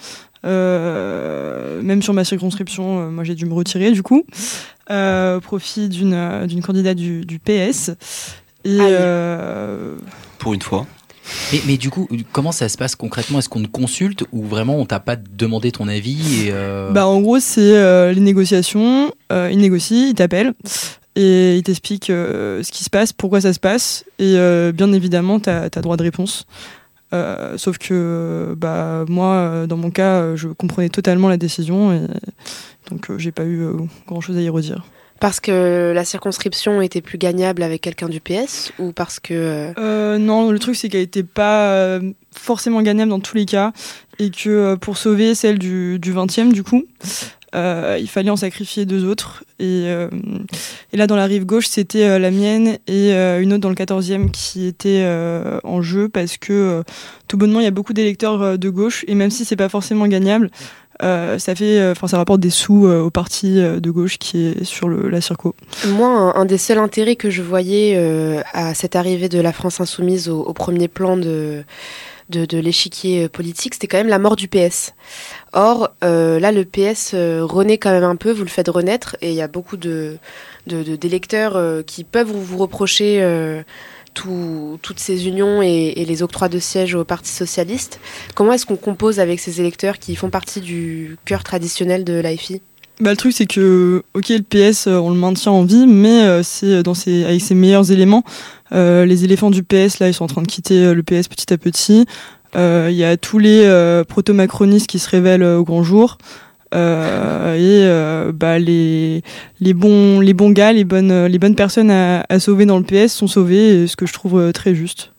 Euh, 0.46 1.82
même 1.82 2.02
sur 2.02 2.14
ma 2.14 2.24
circonscription, 2.24 3.00
euh, 3.00 3.10
moi 3.10 3.24
j'ai 3.26 3.36
dû 3.36 3.46
me 3.46 3.54
retirer 3.54 3.92
du 3.92 4.04
coup, 4.04 4.24
euh, 4.90 5.38
au 5.38 5.42
profit 5.42 5.90
d'une 5.90 6.14
euh, 6.14 6.48
d'une 6.48 6.62
candidate 6.62 6.96
du, 6.96 7.26
du 7.26 7.40
PS. 7.40 7.92
Et 8.64 8.78
euh, 8.80 9.96
Pour 10.38 10.54
une 10.54 10.62
fois. 10.62 10.88
Mais, 11.52 11.62
mais 11.68 11.78
du 11.78 11.90
coup, 11.90 12.08
comment 12.32 12.52
ça 12.52 12.70
se 12.70 12.78
passe 12.78 12.96
concrètement? 12.96 13.40
Est-ce 13.40 13.50
qu'on 13.50 13.62
te 13.62 13.68
consulte 13.68 14.24
ou 14.32 14.44
vraiment 14.44 14.78
on 14.78 14.86
t'a 14.86 15.00
pas 15.00 15.16
demandé 15.16 15.72
ton 15.72 15.88
avis 15.88 16.46
et 16.46 16.50
euh, 16.52 16.92
Bah, 16.92 17.08
en 17.08 17.22
gros, 17.22 17.40
c'est 17.40 17.78
euh, 17.78 18.12
les 18.12 18.22
négociations. 18.22 19.12
Euh, 19.32 19.50
il 19.52 19.60
négocie, 19.60 20.10
il 20.10 20.16
t'appelle 20.16 20.54
et 21.16 21.58
il 21.58 21.64
t'explique 21.64 22.10
euh, 22.10 22.64
ce 22.64 22.72
qui 22.72 22.84
se 22.84 22.90
passe, 22.90 23.14
pourquoi 23.14 23.42
ça 23.42 23.54
se 23.54 23.60
passe. 23.60 24.06
Et 24.20 24.36
bien 24.74 24.92
évidemment, 24.94 25.40
tu 25.40 25.50
as, 25.50 25.70
droit 25.70 25.98
de 25.98 26.04
réponse. 26.04 26.46
Sauf 27.58 27.78
que 27.78 28.56
bah, 28.58 29.06
moi, 29.08 29.66
dans 29.68 29.78
mon 29.78 29.92
cas, 29.92 30.36
je 30.36 30.48
comprenais 30.50 30.90
totalement 30.90 31.30
la 31.30 31.38
décision 31.38 31.92
et 31.94 32.02
donc 32.90 33.12
j'ai 33.18 33.32
pas 33.32 33.46
eu 33.46 33.68
grand 34.08 34.22
chose 34.22 34.38
à 34.38 34.42
y 34.42 34.50
redire. 34.50 34.84
Parce 35.20 35.40
que 35.40 35.92
la 35.94 36.06
circonscription 36.06 36.82
était 36.82 37.02
plus 37.02 37.18
gagnable 37.18 37.62
avec 37.64 37.82
quelqu'un 37.82 38.08
du 38.08 38.22
PS 38.22 38.72
ou 38.80 38.92
parce 38.94 39.20
que... 39.20 39.34
euh, 39.34 39.74
Euh, 39.78 40.18
non, 40.18 40.52
le 40.52 40.60
truc 40.60 40.76
c'est 40.76 40.88
qu'elle 40.90 41.02
était 41.02 41.24
pas 41.24 41.72
euh, 41.74 42.12
forcément 42.32 42.82
gagnable 42.82 43.10
dans 43.10 43.20
tous 43.20 43.36
les 43.36 43.46
cas 43.46 43.74
et 44.18 44.30
que 44.32 44.50
euh, 44.50 44.76
pour 44.78 44.98
sauver 44.98 45.36
celle 45.36 45.60
du, 45.60 46.00
du 46.00 46.14
20e 46.14 46.54
du 46.54 46.64
coup, 46.64 46.86
il 47.54 48.08
fallait 48.08 48.30
en 48.30 48.36
sacrifier 48.38 48.86
deux 48.86 49.04
autres. 49.06 49.44
Et, 49.60 49.88
et 50.94 50.98
là 50.98 51.08
dans 51.08 51.16
la 51.18 51.26
rive 51.26 51.46
gauche 51.46 51.68
c'était 51.68 52.18
la 52.20 52.32
mienne 52.32 52.78
et 52.88 53.12
une 53.12 53.52
autre 53.52 53.62
dans 53.62 53.70
le 53.70 53.76
14e 53.76 54.30
qui 54.32 54.68
était 54.68 55.04
en 55.64 55.82
jeu 55.82 56.08
parce 56.08 56.38
que 56.38 56.84
tout 57.28 57.38
bonnement 57.38 57.60
il 57.60 57.64
y 57.64 57.68
a 57.68 57.72
beaucoup 57.72 57.92
d'électeurs 57.94 58.58
de 58.58 58.70
gauche 58.70 59.04
et 59.08 59.16
même 59.16 59.32
si 59.32 59.44
c'est 59.46 59.58
pas 59.58 59.68
forcément 59.68 60.08
gagnable, 60.08 60.50
euh, 61.02 61.40
ça 61.40 61.56
fait, 61.56 61.90
enfin 61.92 62.08
ça 62.08 62.18
rapporte 62.18 62.40
des 62.42 62.50
sous 62.50 62.86
euh, 62.88 63.02
au 63.02 63.10
parti 63.10 63.60
euh, 63.60 63.80
de 63.80 63.90
gauche 63.92 64.18
qui 64.18 64.48
est 64.48 64.64
sur 64.64 64.90
la 64.90 65.22
circo. 65.22 65.56
Moi, 65.88 66.08
un, 66.36 66.46
des 66.46 66.58
seuls 66.58 66.78
intérêts 66.78 67.16
que 67.16 67.30
je 67.30 67.42
voyais 67.42 67.96
euh, 67.98 68.42
à 68.54 68.74
cette 68.74 68.96
arrivée 68.96 69.30
de 69.30 69.40
la 69.40 69.54
France 69.54 69.80
insoumise 69.80 70.28
au, 70.30 70.52
premier 70.54 70.88
plan 70.88 71.16
de, 71.16 71.64
de, 72.30 72.46
de 72.46 72.58
l'échiquier 72.58 73.26
euh, 73.26 73.30
politique, 73.30 73.74
c'était 73.76 73.88
quand 73.88 73.98
même 73.98 74.08
la 74.10 74.20
mort 74.20 74.36
du 74.36 74.48
PS. 74.48 74.94
Or, 75.54 75.90
euh, 76.04 76.40
là, 76.40 76.52
le 76.52 76.66
PS 76.66 77.12
euh, 77.14 77.42
renaît 77.44 77.78
quand 77.78 77.92
même 77.92 78.04
un 78.04 78.16
peu, 78.16 78.32
vous 78.32 78.44
le 78.44 78.50
faites 78.50 78.68
renaître, 78.70 79.16
et 79.22 79.30
il 79.30 79.36
y 79.36 79.42
a 79.42 79.48
beaucoup 79.48 79.78
de, 79.78 80.18
de, 80.68 80.84
de- 80.84 80.96
d'électeurs 80.96 81.56
euh, 81.56 81.82
qui 81.82 82.04
peuvent 82.04 82.32
vous, 82.32 82.58
reprocher 82.58 83.20
euh, 83.22 83.64
tout- 84.14 84.80
toutes 84.82 85.00
ces 85.00 85.28
unions 85.28 85.62
et, 85.62 85.94
et 85.98 86.06
les 86.06 86.24
octrois 86.24 86.50
de 86.50 86.60
sièges 86.60 86.96
au 86.96 87.04
Parti 87.04 87.32
socialiste. 87.32 88.00
Comment 88.36 88.54
est-ce 88.54 88.66
qu'on 88.66 88.76
compose 88.76 89.20
avec 89.20 89.40
ces 89.40 89.60
électeurs 89.62 90.00
qui 90.00 90.16
font 90.16 90.30
partie 90.30 90.62
du 90.62 91.18
cœur 91.26 91.44
traditionnel 91.44 92.04
de 92.04 92.14
l'AFI? 92.14 92.62
Bah, 93.00 93.12
le 93.12 93.18
truc, 93.18 93.32
c'est 93.34 93.46
que, 93.46 94.04
ok, 94.14 94.28
le 94.30 94.42
PS, 94.42 94.88
euh, 94.88 94.98
on 94.98 95.10
le 95.10 95.16
maintient 95.16 95.54
en 95.54 95.64
vie, 95.64 95.88
mais 95.88 96.24
euh, 96.24 96.44
c'est 96.44 96.82
ses, 96.96 97.24
avec 97.24 97.40
ses 97.42 97.56
meilleurs 97.56 97.92
éléments. 97.92 98.26
Euh, 98.74 99.06
les 99.06 99.24
éléphants 99.24 99.52
du 99.52 99.64
PS, 99.64 100.00
là, 100.00 100.10
ils 100.10 100.14
sont 100.14 100.26
en 100.26 100.28
train 100.28 100.42
de 100.42 100.48
quitter 100.48 100.84
euh, 100.84 100.94
le 100.94 101.02
PS 101.02 101.30
petit 101.30 101.54
à 101.54 101.58
petit. 101.58 102.06
Euh, 102.58 102.90
Il 102.92 102.98
y 102.98 103.06
a 103.06 103.16
tous 103.16 103.40
les 103.40 103.62
euh, 103.64 104.04
proto-macronistes 104.04 104.88
qui 104.88 105.00
se 105.00 105.10
révèlent 105.10 105.44
euh, 105.44 105.60
au 105.60 105.64
grand 105.64 105.82
jour. 105.82 106.18
Euh, 106.76 107.56
et 107.56 107.88
euh, 107.88 108.32
bah, 108.32 108.60
les, 108.60 109.24
les, 109.60 109.74
bons, 109.74 110.20
les 110.20 110.34
bons 110.34 110.52
gars, 110.52 110.72
les 110.72 110.84
bonnes, 110.84 111.26
les 111.26 111.40
bonnes 111.40 111.56
personnes 111.56 111.92
à, 111.92 112.26
à 112.30 112.40
sauver 112.40 112.66
dans 112.66 112.78
le 112.78 112.84
PS 112.84 113.14
sont 113.14 113.28
sauvées, 113.28 113.88
ce 113.88 113.96
que 113.96 114.06
je 114.06 114.14
trouve 114.14 114.40
euh, 114.40 114.52
très 114.52 114.76
juste. 114.76 115.12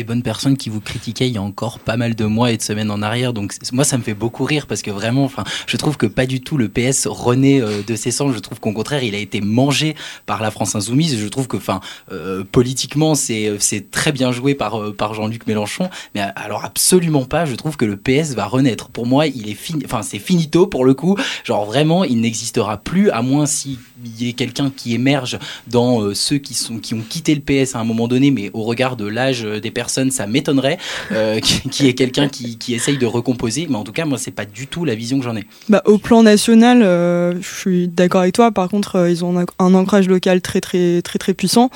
Les 0.00 0.04
bonnes 0.04 0.22
personnes 0.22 0.56
qui 0.56 0.70
vous 0.70 0.80
critiquaient 0.80 1.28
il 1.28 1.34
y 1.34 1.38
a 1.38 1.42
encore 1.42 1.78
pas 1.78 1.98
mal 1.98 2.14
de 2.14 2.24
mois 2.24 2.52
et 2.52 2.56
de 2.56 2.62
semaines 2.62 2.90
en 2.90 3.02
arrière. 3.02 3.34
Donc 3.34 3.54
moi, 3.72 3.84
ça 3.84 3.98
me 3.98 4.02
fait 4.02 4.14
beaucoup 4.14 4.44
rire 4.44 4.66
parce 4.66 4.80
que 4.80 4.90
vraiment, 4.90 5.24
enfin, 5.24 5.44
je 5.66 5.76
trouve 5.76 5.98
que 5.98 6.06
pas 6.06 6.24
du 6.24 6.40
tout 6.40 6.56
le 6.56 6.70
PS 6.70 7.06
renaît 7.06 7.60
euh, 7.60 7.82
de 7.86 7.96
ses 7.96 8.10
cendres. 8.10 8.32
Je 8.32 8.38
trouve 8.38 8.60
qu'au 8.60 8.72
contraire, 8.72 9.02
il 9.04 9.14
a 9.14 9.18
été 9.18 9.42
mangé 9.42 9.94
par 10.24 10.40
la 10.40 10.50
France 10.50 10.74
insoumise. 10.74 11.18
Je 11.18 11.28
trouve 11.28 11.48
que, 11.48 11.58
enfin, 11.58 11.80
euh, 12.12 12.44
politiquement, 12.50 13.14
c'est 13.14 13.52
c'est 13.58 13.90
très 13.90 14.10
bien 14.10 14.32
joué 14.32 14.54
par 14.54 14.80
euh, 14.80 14.94
par 14.94 15.12
Jean-Luc 15.12 15.46
Mélenchon, 15.46 15.90
mais 16.14 16.22
alors 16.34 16.64
absolument 16.64 17.26
pas. 17.26 17.44
Je 17.44 17.54
trouve 17.56 17.76
que 17.76 17.84
le 17.84 17.98
PS 17.98 18.34
va 18.34 18.46
renaître. 18.46 18.88
Pour 18.88 19.04
moi, 19.04 19.26
il 19.26 19.50
est 19.50 19.54
fini. 19.54 19.82
Enfin, 19.84 20.00
c'est 20.00 20.18
finito 20.18 20.66
pour 20.66 20.86
le 20.86 20.94
coup. 20.94 21.14
Genre 21.44 21.66
vraiment, 21.66 22.04
il 22.04 22.22
n'existera 22.22 22.78
plus 22.78 23.10
à 23.10 23.20
moins 23.20 23.44
s'il 23.44 23.76
y 24.18 24.30
ait 24.30 24.32
quelqu'un 24.32 24.72
qui 24.74 24.94
émerge 24.94 25.38
dans 25.66 26.14
ceux 26.14 26.38
qui 26.38 26.54
sont 26.54 26.78
qui 26.78 26.94
ont 26.94 27.04
quitté 27.06 27.34
le 27.34 27.42
PS 27.42 27.76
à 27.76 27.80
un 27.80 27.84
moment 27.84 28.08
donné, 28.08 28.30
mais 28.30 28.50
au 28.54 28.62
regard 28.62 28.96
de 28.96 29.04
l'âge 29.04 29.42
des 29.42 29.70
personnes, 29.70 29.89
ça 29.90 30.26
m'étonnerait 30.26 30.78
euh, 31.12 31.40
qu'il 31.40 31.70
qui 31.70 31.84
y 31.84 31.88
ait 31.88 31.94
quelqu'un 31.94 32.28
qui, 32.28 32.58
qui 32.58 32.74
essaye 32.74 32.98
de 32.98 33.06
recomposer. 33.06 33.66
Mais 33.68 33.76
en 33.76 33.84
tout 33.84 33.92
cas, 33.92 34.04
moi, 34.04 34.18
c'est 34.18 34.30
pas 34.30 34.44
du 34.44 34.66
tout 34.66 34.84
la 34.84 34.94
vision 34.94 35.18
que 35.18 35.24
j'en 35.24 35.36
ai. 35.36 35.44
Bah, 35.68 35.82
au 35.84 35.98
plan 35.98 36.22
national, 36.22 36.82
euh, 36.82 37.40
je 37.40 37.54
suis 37.54 37.88
d'accord 37.88 38.22
avec 38.22 38.34
toi. 38.34 38.50
Par 38.52 38.68
contre, 38.68 38.96
euh, 38.96 39.10
ils 39.10 39.24
ont 39.24 39.44
un, 39.58 39.74
ancrage 39.74 40.08
local 40.08 40.40
très 40.40 40.60
très 40.60 41.02
très 41.02 41.18
très 41.18 41.34
puissant. 41.34 41.70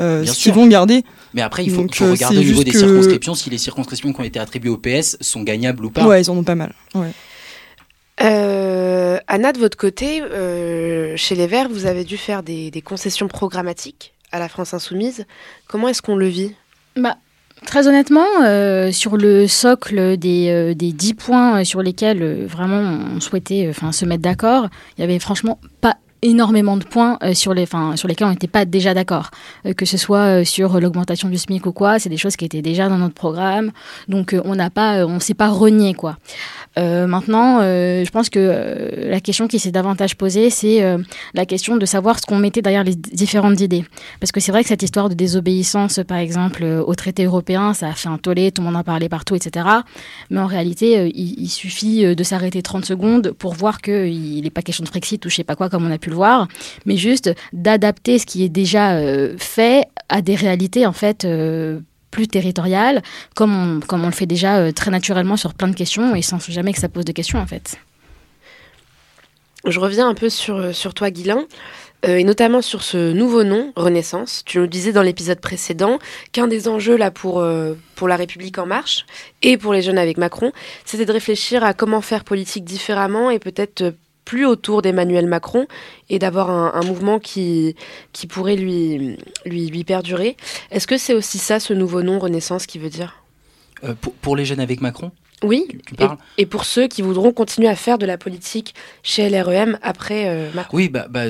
Euh, 0.00 0.24
ce 0.24 0.42
qu'ils 0.42 0.52
vont 0.52 0.66
garder. 0.66 1.04
Mais 1.34 1.42
après, 1.42 1.64
il 1.64 1.70
faut, 1.70 1.82
Donc, 1.82 1.94
faut 1.94 2.04
euh, 2.04 2.12
regarder 2.12 2.38
au 2.38 2.42
niveau 2.42 2.64
des 2.64 2.72
que- 2.72 2.78
circonscriptions 2.78 3.34
si 3.34 3.50
les 3.50 3.58
circonscriptions 3.58 4.12
qui 4.12 4.20
ont 4.20 4.24
été 4.24 4.38
attribuées 4.38 4.70
au 4.70 4.78
PS 4.78 5.16
sont 5.20 5.42
gagnables 5.42 5.84
ou 5.84 5.90
pas. 5.90 6.06
Ouais, 6.06 6.22
ils 6.22 6.30
en 6.30 6.36
ont 6.36 6.42
pas 6.42 6.54
mal. 6.54 6.74
Ouais. 6.94 7.10
Euh, 8.20 9.18
Anna, 9.26 9.52
de 9.52 9.58
votre 9.58 9.76
côté, 9.76 10.22
euh, 10.22 11.16
chez 11.16 11.34
les 11.34 11.46
Verts, 11.46 11.68
vous 11.68 11.86
avez 11.86 12.04
dû 12.04 12.16
faire 12.16 12.42
des, 12.42 12.70
des 12.70 12.82
concessions 12.82 13.28
programmatiques 13.28 14.12
à 14.30 14.38
la 14.38 14.48
France 14.48 14.74
insoumise. 14.74 15.24
Comment 15.66 15.88
est-ce 15.88 16.02
qu'on 16.02 16.16
le 16.16 16.26
vit? 16.28 16.54
Bah, 16.96 17.16
très 17.66 17.88
honnêtement, 17.88 18.26
euh, 18.42 18.92
sur 18.92 19.16
le 19.16 19.46
socle 19.46 20.16
des, 20.16 20.48
euh, 20.50 20.74
des 20.74 20.92
10 20.92 21.14
points 21.14 21.60
euh, 21.60 21.64
sur 21.64 21.82
lesquels 21.82 22.22
euh, 22.22 22.46
vraiment 22.46 22.98
on 23.16 23.20
souhaitait 23.20 23.66
enfin, 23.70 23.92
se 23.92 24.04
mettre 24.04 24.22
d'accord, 24.22 24.68
il 24.96 25.00
y 25.00 25.04
avait 25.04 25.18
franchement 25.18 25.58
pas 25.80 25.96
énormément 26.22 26.76
de 26.76 26.84
points 26.84 27.18
euh, 27.22 27.34
sur, 27.34 27.52
les, 27.52 27.64
enfin, 27.64 27.96
sur 27.96 28.08
lesquels 28.08 28.28
on 28.28 28.30
n'était 28.30 28.46
pas 28.46 28.64
déjà 28.64 28.94
d'accord. 28.94 29.30
Euh, 29.66 29.74
que 29.74 29.84
ce 29.84 29.96
soit 29.96 30.40
euh, 30.40 30.44
sur 30.44 30.80
l'augmentation 30.80 31.28
du 31.28 31.36
SMIC 31.36 31.66
ou 31.66 31.72
quoi, 31.72 31.98
c'est 31.98 32.08
des 32.08 32.16
choses 32.16 32.36
qui 32.36 32.44
étaient 32.44 32.62
déjà 32.62 32.88
dans 32.88 32.98
notre 32.98 33.14
programme. 33.14 33.72
Donc 34.08 34.34
on 34.44 34.54
n'a 34.54 34.70
pas, 34.70 35.04
on 35.04 35.20
s'est 35.20 35.34
pas 35.34 35.48
renié 35.48 35.94
quoi. 35.94 36.16
Maintenant, 36.76 37.60
je 37.60 38.10
pense 38.10 38.30
que 38.30 38.90
la 39.10 39.20
question 39.20 39.46
qui 39.46 39.58
s'est 39.58 39.72
davantage 39.72 40.16
posée, 40.16 40.48
c'est 40.48 40.82
la 41.34 41.44
question 41.44 41.76
de 41.76 41.84
savoir 41.84 42.18
ce 42.18 42.24
qu'on 42.24 42.38
mettait 42.38 42.62
derrière 42.62 42.82
les 42.82 42.94
différentes 42.94 43.60
idées. 43.60 43.84
Parce 44.20 44.32
que 44.32 44.40
c'est 44.40 44.52
vrai 44.52 44.62
que 44.62 44.68
cette 44.68 44.82
histoire 44.82 45.10
de 45.10 45.14
désobéissance, 45.14 46.00
par 46.06 46.16
exemple, 46.16 46.64
au 46.64 46.94
traité 46.94 47.24
européen, 47.24 47.74
ça 47.74 47.88
a 47.88 47.92
fait 47.92 48.08
un 48.08 48.16
tollé, 48.16 48.52
tout 48.52 48.62
le 48.62 48.68
monde 48.68 48.76
en 48.76 48.84
parlait 48.84 49.10
partout, 49.10 49.34
etc. 49.34 49.66
Mais 50.30 50.40
en 50.40 50.46
réalité, 50.46 51.12
il, 51.14 51.48
suffit 51.48 52.16
de 52.16 52.24
s'arrêter 52.24 52.62
30 52.62 52.86
secondes 52.86 53.32
pour 53.32 53.52
voir 53.52 53.82
qu'il 53.82 54.42
n'est 54.42 54.50
pas 54.50 54.62
question 54.62 54.84
de 54.84 54.88
Frexit 54.88 55.24
ou 55.26 55.28
je 55.28 55.36
sais 55.36 55.44
pas 55.44 55.56
quoi, 55.56 55.68
comme 55.68 55.84
on 55.84 55.90
a 55.90 55.98
pu 55.98 56.08
voir, 56.12 56.48
mais 56.86 56.96
juste 56.96 57.30
d'adapter 57.52 58.18
ce 58.18 58.26
qui 58.26 58.44
est 58.44 58.48
déjà 58.48 58.92
euh, 58.92 59.34
fait 59.38 59.86
à 60.08 60.22
des 60.22 60.34
réalités, 60.34 60.86
en 60.86 60.92
fait, 60.92 61.24
euh, 61.24 61.80
plus 62.10 62.28
territoriales, 62.28 63.02
comme 63.34 63.54
on, 63.54 63.80
comme 63.80 64.02
on 64.02 64.06
le 64.06 64.12
fait 64.12 64.26
déjà 64.26 64.58
euh, 64.58 64.72
très 64.72 64.90
naturellement 64.90 65.36
sur 65.36 65.54
plein 65.54 65.68
de 65.68 65.74
questions 65.74 66.14
et 66.14 66.22
sans 66.22 66.38
jamais 66.50 66.72
que 66.72 66.80
ça 66.80 66.88
pose 66.88 67.04
de 67.04 67.12
questions, 67.12 67.38
en 67.38 67.46
fait. 67.46 67.76
Je 69.66 69.78
reviens 69.78 70.08
un 70.08 70.14
peu 70.14 70.28
sur, 70.28 70.74
sur 70.74 70.92
toi, 70.92 71.10
Guilain, 71.10 71.44
et 72.04 72.24
notamment 72.24 72.62
sur 72.62 72.82
ce 72.82 73.12
nouveau 73.12 73.44
nom, 73.44 73.72
Renaissance. 73.76 74.42
Tu 74.44 74.58
nous 74.58 74.66
disais 74.66 74.90
dans 74.90 75.02
l'épisode 75.02 75.38
précédent 75.38 76.00
qu'un 76.32 76.48
des 76.48 76.66
enjeux 76.66 76.96
là 76.96 77.12
pour, 77.12 77.46
pour 77.94 78.08
la 78.08 78.16
République 78.16 78.58
en 78.58 78.66
marche 78.66 79.06
et 79.40 79.56
pour 79.56 79.72
les 79.72 79.80
jeunes 79.80 79.98
avec 79.98 80.18
Macron, 80.18 80.50
c'était 80.84 81.04
de 81.04 81.12
réfléchir 81.12 81.62
à 81.62 81.74
comment 81.74 82.00
faire 82.00 82.24
politique 82.24 82.64
différemment 82.64 83.30
et 83.30 83.38
peut-être 83.38 83.94
plus 84.24 84.46
autour 84.46 84.82
d'Emmanuel 84.82 85.26
Macron 85.26 85.66
et 86.08 86.18
d'avoir 86.18 86.50
un, 86.50 86.72
un 86.74 86.84
mouvement 86.84 87.18
qui, 87.18 87.74
qui 88.12 88.26
pourrait 88.26 88.56
lui, 88.56 89.16
lui, 89.44 89.66
lui 89.66 89.84
perdurer. 89.84 90.36
Est-ce 90.70 90.86
que 90.86 90.98
c'est 90.98 91.14
aussi 91.14 91.38
ça, 91.38 91.60
ce 91.60 91.72
nouveau 91.72 92.02
nom, 92.02 92.18
Renaissance, 92.18 92.66
qui 92.66 92.78
veut 92.78 92.90
dire? 92.90 93.22
Euh, 93.84 93.94
pour, 94.00 94.12
pour 94.14 94.36
les 94.36 94.44
jeunes 94.44 94.60
avec 94.60 94.80
Macron? 94.80 95.10
Oui, 95.42 95.66
et, 96.38 96.46
pour 96.46 96.64
ceux 96.64 96.86
qui 96.86 97.02
voudront 97.02 97.32
continuer 97.32 97.68
à 97.68 97.74
faire 97.74 97.98
de 97.98 98.06
la 98.06 98.16
politique 98.16 98.76
chez 99.02 99.28
LREM 99.28 99.76
après 99.82 100.50
Macron. 100.54 100.76
Oui, 100.76 100.88
bah, 100.88 101.06
bah 101.10 101.24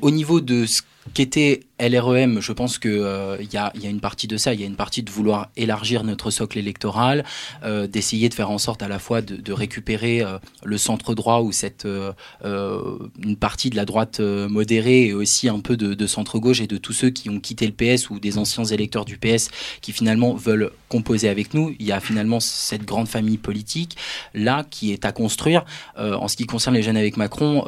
au 0.00 0.12
niveau 0.12 0.40
de 0.40 0.64
ce 0.64 0.82
qu'était 1.12 1.60
LREM, 1.78 2.40
je 2.40 2.52
pense 2.52 2.78
qu'il 2.78 2.90
euh, 2.90 3.36
y, 3.52 3.56
a, 3.58 3.72
une 3.84 4.00
partie 4.00 4.26
de 4.26 4.38
ça, 4.38 4.54
il 4.54 4.60
y 4.60 4.64
a 4.64 4.66
une 4.66 4.76
partie 4.76 5.02
de 5.02 5.10
vouloir 5.10 5.50
élargir 5.56 6.04
notre 6.04 6.30
socle 6.30 6.58
électoral, 6.58 7.24
euh, 7.64 7.86
d'essayer 7.86 8.30
de 8.30 8.34
faire 8.34 8.50
en 8.50 8.56
sorte 8.56 8.82
à 8.82 8.88
la 8.88 8.98
fois 8.98 9.20
de, 9.20 9.52
récupérer 9.52 10.22
euh, 10.22 10.38
le 10.64 10.78
centre 10.78 11.14
droit 11.14 11.40
ou 11.40 11.52
cette 11.52 11.86
une 11.86 13.36
partie 13.36 13.70
de 13.70 13.76
la 13.76 13.84
droite 13.84 14.20
modérée 14.20 15.06
et 15.06 15.14
aussi 15.14 15.48
un 15.48 15.60
peu 15.60 15.76
de, 15.76 16.06
centre 16.06 16.38
gauche 16.38 16.60
et 16.60 16.66
de 16.66 16.76
tous 16.76 16.92
ceux 16.92 17.10
qui 17.10 17.30
ont 17.30 17.40
quitté 17.40 17.66
le 17.66 17.72
PS 17.72 18.10
ou 18.10 18.18
des 18.18 18.38
anciens 18.38 18.64
électeurs 18.64 19.04
du 19.04 19.18
PS 19.18 19.48
qui 19.80 19.92
finalement 19.92 20.34
veulent 20.34 20.70
composer 20.88 21.28
avec 21.28 21.54
nous. 21.54 21.74
Il 21.78 21.86
y 21.86 21.92
a 21.92 22.00
finalement 22.00 22.40
cette 22.40 22.84
grande 22.84 23.08
famille 23.08 23.38
politique 23.38 23.96
là 24.34 24.64
qui 24.70 24.92
est 24.92 25.04
à 25.04 25.12
construire. 25.12 25.64
en 25.96 26.28
ce 26.28 26.36
qui 26.36 26.46
concerne 26.46 26.74
les 26.74 26.82
jeunes 26.82 26.96
avec 26.96 27.16
Macron, 27.16 27.64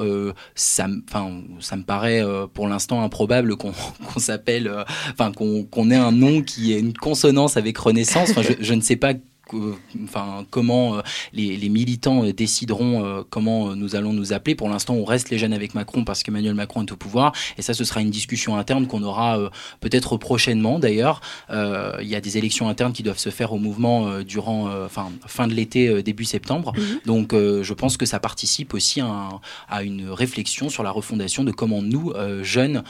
ça 0.55 0.87
me 0.87 1.83
paraît 1.83 2.23
pour 2.55 2.69
l'instant 2.69 3.03
improbable 3.03 3.57
qu'on 3.57 3.73
qu'on 4.07 4.21
s'appelle, 4.21 4.69
euh, 4.69 4.85
enfin 5.13 5.33
qu'on 5.33 5.91
ait 5.91 5.97
un 5.97 6.13
nom 6.13 6.43
qui 6.43 6.73
ait 6.73 6.79
une 6.79 6.95
consonance 6.95 7.57
avec 7.57 7.79
Renaissance. 7.79 8.33
Je 8.61 8.75
ne 8.75 8.81
sais 8.81 8.97
pas 8.97 9.15
enfin, 10.05 10.47
comment 10.51 10.99
euh, 10.99 11.03
les, 11.33 11.69
militants 11.69 12.25
euh, 12.25 12.33
décideront 12.33 13.05
euh, 13.05 13.23
comment 13.29 13.75
nous 13.75 13.97
allons 13.97 14.13
nous 14.13 14.33
appeler. 14.33 14.55
Pour 14.55 14.69
l'instant, 14.69 14.95
on 14.95 15.05
reste 15.05 15.31
les 15.31 15.39
jeunes 15.39 15.53
avec 15.53 15.75
Macron 15.75 16.05
parce 16.05 16.23
qu'Emmanuel 16.23 16.55
Macron 16.55 16.83
est 16.83 16.93
au 16.93 16.97
pouvoir. 16.97 17.33
Et 17.57 17.63
ça, 17.63 17.75
ce 17.75 17.85
sera 17.85 18.01
une 18.01 18.11
discussion 18.11 18.57
interne 18.57 18.87
qu'on 18.87 19.03
aura 19.03 19.51
peut-être 19.81 20.17
prochainement. 20.17 20.79
D'ailleurs, 20.79 21.21
il 21.51 22.07
y 22.07 22.15
a 22.15 22.21
des 22.21 22.39
élections 22.39 22.69
internes 22.69 22.93
qui 22.93 23.03
doivent 23.03 23.19
se 23.19 23.31
faire 23.31 23.53
au 23.53 23.59
mouvement 23.59 24.21
durant, 24.23 24.69
enfin, 24.85 25.11
fin 25.27 25.47
de 25.47 25.55
l'été, 25.55 26.03
début 26.03 26.25
septembre. 26.25 26.73
Mhm. 26.77 27.01
Donc, 27.07 27.33
je 27.35 27.75
pense 27.75 27.97
que 27.97 28.07
ça 28.07 28.21
participe 28.21 28.75
aussi 28.75 29.01
à, 29.01 29.83
une 29.83 30.09
réflexion 30.11 30.69
sur 30.69 30.83
la 30.83 30.91
refondation 30.91 31.45
de 31.45 31.53
comment 31.53 31.83
nous, 31.83 32.13
jeunes 32.43 32.83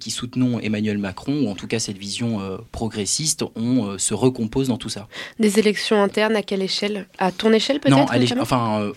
qui 0.00 0.10
soutenons 0.10 0.60
Emmanuel 0.60 0.98
Macron, 0.98 1.42
ou 1.44 1.48
en 1.48 1.54
tout 1.54 1.66
cas 1.66 1.78
cette 1.78 1.98
vision 1.98 2.40
progressiste, 2.72 3.44
on 3.56 3.98
se 3.98 4.14
recompose 4.14 4.68
dans 4.68 4.78
tout 4.78 4.88
ça. 4.88 5.08
Des 5.38 5.58
élections 5.58 5.93
interne 5.94 6.36
à 6.36 6.42
quelle 6.42 6.62
échelle? 6.62 7.06
À 7.18 7.32
ton 7.32 7.52
échelle 7.52 7.80
peut-être 7.80 7.96
Non, 7.96 8.06
enfin, 8.40 8.80
euh, 8.80 8.92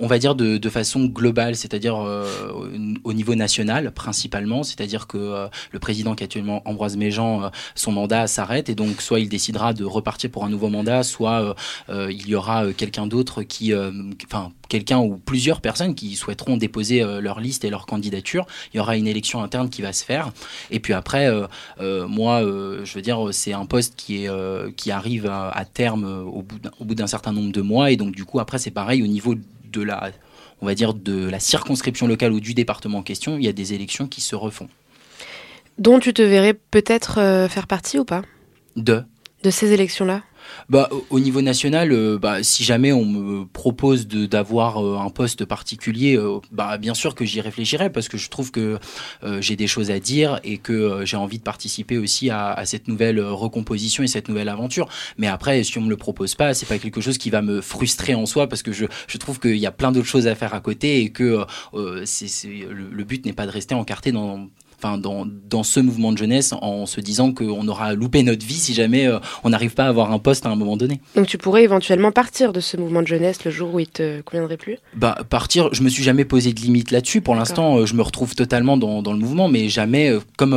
on 0.00 0.06
va 0.06 0.18
dire 0.18 0.34
de, 0.34 0.68
façon 0.68 1.04
globale, 1.06 1.56
c'est-à-dire 1.56 1.96
euh, 1.96 2.26
au 3.04 3.12
niveau 3.12 3.34
national 3.34 3.92
principalement, 3.92 4.62
c'est-à-dire 4.62 5.06
que 5.06 5.18
euh, 5.18 5.48
le 5.72 5.78
président 5.78 6.14
qui 6.14 6.24
est 6.24 6.26
actuellement 6.26 6.62
Ambroise 6.68 6.96
Méjean, 6.96 7.50
son 7.74 7.92
mandat 7.92 8.26
s'arrête 8.26 8.68
et 8.68 8.74
donc 8.74 9.00
soit 9.00 9.20
il 9.20 9.28
décidera 9.28 9.72
de 9.72 9.84
repartir 9.84 10.30
pour 10.30 10.44
un 10.44 10.48
nouveau 10.48 10.68
mandat, 10.68 11.02
soit 11.02 11.54
il 11.88 12.28
y 12.28 12.34
aura 12.34 12.72
quelqu'un 12.72 13.06
d'autre 13.06 13.42
qui, 13.42 13.72
enfin 14.24 14.52
quelqu'un 14.68 14.98
ou 14.98 15.16
plusieurs 15.16 15.60
personnes 15.60 15.94
qui 15.94 16.14
souhaiteront 16.14 16.56
déposer 16.56 17.02
leur 17.20 17.40
liste 17.40 17.64
et 17.64 17.70
leur 17.70 17.86
candidature. 17.86 18.46
Il 18.72 18.76
y 18.76 18.80
aura 18.80 18.96
une 18.96 19.06
élection 19.06 19.42
interne 19.42 19.70
qui 19.70 19.82
va 19.82 19.92
se 19.92 20.04
faire. 20.04 20.32
Et 20.70 20.80
puis 20.80 20.92
après, 20.92 21.30
moi, 21.80 22.42
je 22.42 22.92
veux 22.94 23.02
dire, 23.02 23.28
c'est 23.32 23.52
un 23.52 23.66
poste 23.66 23.94
qui, 23.96 24.24
est, 24.24 24.74
qui 24.76 24.90
arrive 24.90 25.26
à, 25.26 25.64
terme 25.64 26.04
au 26.04 26.42
bout 26.42 26.94
d'un 26.94 27.06
certain 27.06 27.32
nombre 27.32 27.52
de 27.52 27.60
mois. 27.60 27.90
Et 27.90 27.96
donc, 27.96 28.14
du 28.14 28.24
coup, 28.24 28.40
après, 28.40 28.58
c'est 28.58 28.70
pareil 28.70 29.02
au 29.02 29.06
niveau 29.06 29.34
de 29.72 29.82
la, 29.82 30.10
on 30.60 30.66
va 30.66 30.74
dire, 30.74 30.94
de 30.94 31.28
la 31.28 31.40
circonscription 31.40 32.06
locale 32.06 32.32
ou 32.32 32.40
du 32.40 32.54
département 32.54 32.98
en 32.98 33.02
question, 33.02 33.36
il 33.36 33.44
y 33.44 33.48
a 33.48 33.52
des 33.52 33.74
élections 33.74 34.06
qui 34.06 34.20
se 34.20 34.34
refont. 34.34 34.68
Dont 35.78 36.00
tu 36.00 36.12
te 36.12 36.22
verrais 36.22 36.54
peut-être 36.54 37.18
euh, 37.18 37.48
faire 37.48 37.66
partie 37.66 37.98
ou 37.98 38.04
pas? 38.04 38.22
De 38.76 39.04
De 39.44 39.50
ces 39.50 39.72
élections-là? 39.72 40.22
Bah, 40.68 40.90
au 41.10 41.20
niveau 41.20 41.40
national, 41.40 41.92
euh, 41.92 42.18
bah, 42.18 42.42
si 42.42 42.64
jamais 42.64 42.92
on 42.92 43.04
me 43.04 43.46
propose 43.46 44.06
d'avoir 44.06 44.84
euh, 44.84 44.98
un 44.98 45.10
poste 45.10 45.44
particulier, 45.44 46.16
euh, 46.16 46.40
bah, 46.52 46.78
bien 46.78 46.94
sûr 46.94 47.14
que 47.14 47.24
j'y 47.24 47.40
réfléchirai 47.40 47.90
parce 47.90 48.08
que 48.08 48.18
je 48.18 48.28
trouve 48.28 48.50
que 48.50 48.78
j'ai 49.40 49.56
des 49.56 49.66
choses 49.66 49.90
à 49.90 49.98
dire 49.98 50.40
et 50.44 50.58
que 50.58 51.04
j'ai 51.04 51.16
envie 51.16 51.38
de 51.38 51.42
participer 51.42 51.98
aussi 51.98 52.30
à, 52.30 52.62
cette 52.64 52.88
nouvelle 52.88 53.20
recomposition 53.20 54.02
et 54.02 54.06
cette 54.06 54.28
nouvelle 54.28 54.48
aventure. 54.48 54.88
Mais 55.16 55.26
après, 55.26 55.62
si 55.64 55.78
on 55.78 55.82
me 55.82 55.90
le 55.90 55.96
propose 55.96 56.34
pas, 56.34 56.54
c'est 56.54 56.66
pas 56.66 56.78
quelque 56.78 57.00
chose 57.00 57.18
qui 57.18 57.30
va 57.30 57.42
me 57.42 57.60
frustrer 57.60 58.14
en 58.14 58.26
soi 58.26 58.48
parce 58.48 58.62
que 58.62 58.72
je, 58.72 58.86
je 59.06 59.18
trouve 59.18 59.40
qu'il 59.40 59.56
y 59.56 59.66
a 59.66 59.72
plein 59.72 59.92
d'autres 59.92 60.06
choses 60.06 60.26
à 60.26 60.34
faire 60.34 60.54
à 60.54 60.60
côté 60.60 61.00
et 61.00 61.10
que 61.10 61.44
le, 61.72 62.04
le 62.70 63.04
but 63.04 63.24
n'est 63.26 63.32
pas 63.32 63.46
de 63.46 63.52
rester 63.52 63.74
encarté 63.74 64.12
dans 64.12 64.48
enfin 64.78 64.98
dans, 64.98 65.26
dans, 65.26 65.62
ce 65.62 65.80
mouvement 65.80 66.12
de 66.12 66.18
jeunesse 66.18 66.52
en 66.52 66.86
se 66.86 67.00
disant 67.00 67.32
qu'on 67.32 67.66
aura 67.66 67.94
loupé 67.94 68.22
notre 68.22 68.46
vie 68.46 68.54
si 68.54 68.74
jamais 68.74 69.06
euh, 69.06 69.18
on 69.42 69.50
n'arrive 69.50 69.74
pas 69.74 69.84
à 69.84 69.88
avoir 69.88 70.12
un 70.12 70.18
poste 70.18 70.46
à 70.46 70.50
un 70.50 70.56
moment 70.56 70.76
donné. 70.76 71.00
Donc 71.16 71.26
tu 71.26 71.36
pourrais 71.36 71.64
éventuellement 71.64 72.12
partir 72.12 72.52
de 72.52 72.60
ce 72.60 72.76
mouvement 72.76 73.02
de 73.02 73.06
jeunesse 73.06 73.44
le 73.44 73.50
jour 73.50 73.74
où 73.74 73.80
il 73.80 73.88
te 73.88 74.20
conviendrait 74.22 74.56
plus? 74.56 74.78
Bah 74.94 75.18
partir, 75.28 75.68
je 75.72 75.82
me 75.82 75.88
suis 75.88 76.02
jamais 76.02 76.24
posé 76.24 76.52
de 76.52 76.60
limite 76.60 76.90
là-dessus. 76.90 77.20
Pour 77.20 77.34
l'instant, 77.34 77.78
euh, 77.78 77.86
je 77.86 77.94
me 77.94 78.02
retrouve 78.02 78.34
totalement 78.34 78.76
dans, 78.76 79.02
dans, 79.02 79.12
le 79.12 79.18
mouvement, 79.18 79.48
mais 79.48 79.68
jamais 79.68 80.10
euh, 80.10 80.20
comme 80.36 80.54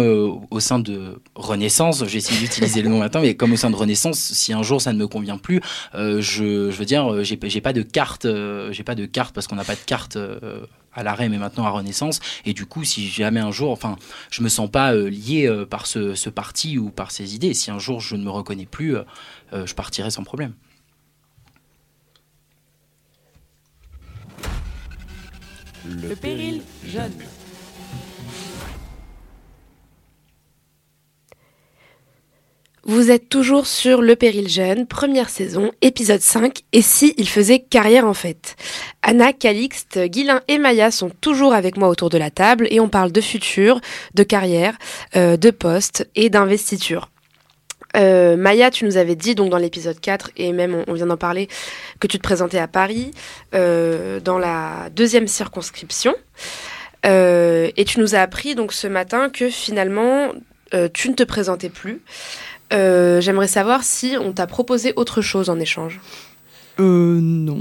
au 0.52 0.60
sein 0.60 0.80
de 0.80 1.16
Renaissance. 1.36 2.06
J'ai 2.08 2.20
essayé 2.20 2.40
d'utiliser 2.40 2.82
le 2.82 2.90
nom 2.90 3.00
maintenant, 3.00 3.22
mais 3.22 3.36
comme 3.36 3.54
au 3.54 3.58
sein 3.58 3.72
de 3.72 3.76
Renaissance, 3.76 4.20
si 4.20 4.54
un 4.54 4.64
jour 4.64 4.82
ça 4.82 4.94
ne 4.94 5.00
me 5.00 5.08
convient 5.08 5.38
plus, 5.38 5.62
je, 5.94 6.20
je, 6.20 6.78
veux 6.78 6.86
dire, 6.86 7.24
j'ai 7.24 7.38
pas 7.38 7.74
de 7.74 7.82
carte, 7.82 8.28
j'ai 8.72 8.84
pas 8.84 8.96
de 8.96 9.06
carte 9.06 9.34
parce 9.34 9.48
qu'on 9.48 9.56
n'a 9.56 9.64
pas 9.64 9.76
de 9.76 9.82
carte 9.86 10.18
à 10.94 11.04
l'arrêt 11.04 11.30
mais 11.30 11.38
maintenant 11.38 11.66
à 11.66 11.70
Renaissance. 11.70 12.20
Et 12.46 12.54
du 12.54 12.66
coup 12.66 12.84
si 12.84 13.08
jamais 13.10 13.40
un 13.40 13.52
jour 13.52 13.72
enfin 13.72 13.98
je 14.30 14.42
me 14.42 14.50
sens 14.50 14.70
pas 14.70 14.94
euh, 14.94 15.10
lié 15.10 15.48
euh, 15.48 15.66
par 15.66 15.88
ce, 15.88 16.30
parti 16.30 16.78
ou 16.78 16.90
par 16.90 17.12
ces 17.12 17.36
idées 17.36 17.54
si 17.54 17.72
un 17.72 17.80
jour 17.80 18.00
je 18.00 18.16
ne 18.16 18.24
me 18.24 18.30
reconnais 18.30 18.66
plus 18.66 18.96
euh, 18.96 19.66
je 19.66 19.74
partirai 19.74 20.12
sans 20.12 20.24
problème. 20.24 20.54
Le, 25.86 26.16
péril 26.16 26.62
jeune 26.86 27.12
Vous 32.84 33.12
êtes 33.12 33.30
toujours 33.30 33.68
sur 33.68 34.02
Le 34.02 34.16
Péril 34.16 34.50
Jeune, 34.50 34.88
première 34.88 35.30
saison, 35.30 35.72
épisode 35.84 36.22
5, 36.22 36.62
et 36.74 36.82
si 36.82 37.14
il 37.18 37.30
faisait 37.30 37.60
carrière 37.60 38.08
en 38.08 38.16
fait 38.16 38.56
Anna, 39.04 39.34
Calixte, 39.34 40.00
Guilin 40.00 40.42
et 40.48 40.58
Maya 40.58 40.90
sont 40.90 41.12
toujours 41.12 41.54
avec 41.54 41.78
moi 41.78 41.90
autour 41.90 42.10
de 42.10 42.18
la 42.18 42.32
table 42.32 42.68
et 42.72 42.80
on 42.80 42.90
parle 42.90 43.12
de 43.12 43.22
futur, 43.22 43.80
de 44.16 44.24
carrière, 44.24 44.80
euh, 45.16 45.38
de 45.38 45.52
poste 45.52 46.10
et 46.16 46.32
d'investiture. 46.32 47.12
Euh, 47.98 48.36
Maya, 48.36 48.72
tu 48.72 48.86
nous 48.86 48.98
avais 48.98 49.16
dit 49.16 49.36
donc 49.36 49.52
dans 49.52 49.60
l'épisode 49.60 50.00
4 50.00 50.32
et 50.38 50.52
même 50.52 50.84
on, 50.88 50.94
vient 50.94 51.06
d'en 51.06 51.18
parler 51.18 51.50
que 52.00 52.08
tu 52.08 52.18
te 52.18 52.24
présentais 52.24 52.58
à 52.58 52.68
Paris 52.68 53.12
euh, 53.54 54.20
dans 54.20 54.40
la 54.40 54.90
deuxième 54.90 55.28
circonscription 55.28 56.16
et 57.04 57.86
tu 57.86 58.00
nous 58.00 58.16
as 58.16 58.20
appris 58.20 58.56
donc 58.56 58.74
ce 58.74 58.88
matin 58.88 59.30
que 59.30 59.50
finalement 59.50 60.34
tu 60.94 61.10
ne 61.10 61.16
te 61.16 61.24
présentais 61.24 61.70
plus. 61.70 62.02
Euh, 62.74 63.22
j'aimerais 63.22 63.48
savoir 63.48 63.84
si 63.84 64.16
on 64.20 64.32
t'a 64.32 64.48
proposé 64.48 64.94
autre 64.96 65.22
chose 65.22 65.50
en 65.50 65.60
échange. 65.60 66.00
Euh, 66.80 67.20
non. 67.22 67.60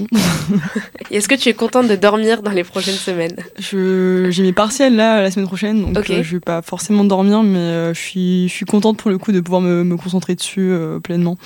Est-ce 1.11 1.29
que 1.29 1.35
tu 1.35 1.49
es 1.49 1.55
contente 1.55 1.89
de 1.89 1.97
dormir 1.97 2.43
dans 2.43 2.53
les 2.53 2.65
prochaines 2.65 2.95
semaines 2.95 3.37
J'ai 3.59 4.43
mes 4.43 4.53
partiels 4.53 4.97
là 4.97 5.21
la 5.21 5.31
semaine 5.31 5.47
prochaine, 5.47 5.93
donc 5.93 6.11
euh, 6.11 6.23
je 6.23 6.37
vais 6.37 6.41
pas 6.41 6.63
forcément 6.63 7.05
dormir, 7.05 7.43
mais 7.43 7.59
euh, 7.59 7.95
je, 7.95 8.01
suis, 8.01 8.49
je 8.49 8.55
suis 8.55 8.67
contente 8.67 8.97
pour 8.99 9.11
le 9.11 9.19
coup 9.19 9.33
de 9.33 9.41
pouvoir 9.41 9.61
me, 9.61 9.85
me 9.85 9.97
concentrer 9.97 10.35
dessus 10.35 10.73
pleinement. 11.03 11.37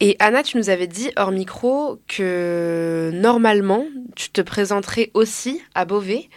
Et 0.00 0.16
Anna, 0.20 0.42
tu 0.42 0.56
nous 0.56 0.70
avais 0.70 0.86
dit 0.86 1.10
hors 1.16 1.32
micro 1.32 1.98
que 2.06 3.10
normalement, 3.12 3.84
tu 4.14 4.30
te 4.30 4.40
présenterais 4.40 5.10
aussi 5.14 5.60
à 5.74 5.84
Beauvais. 5.84 6.28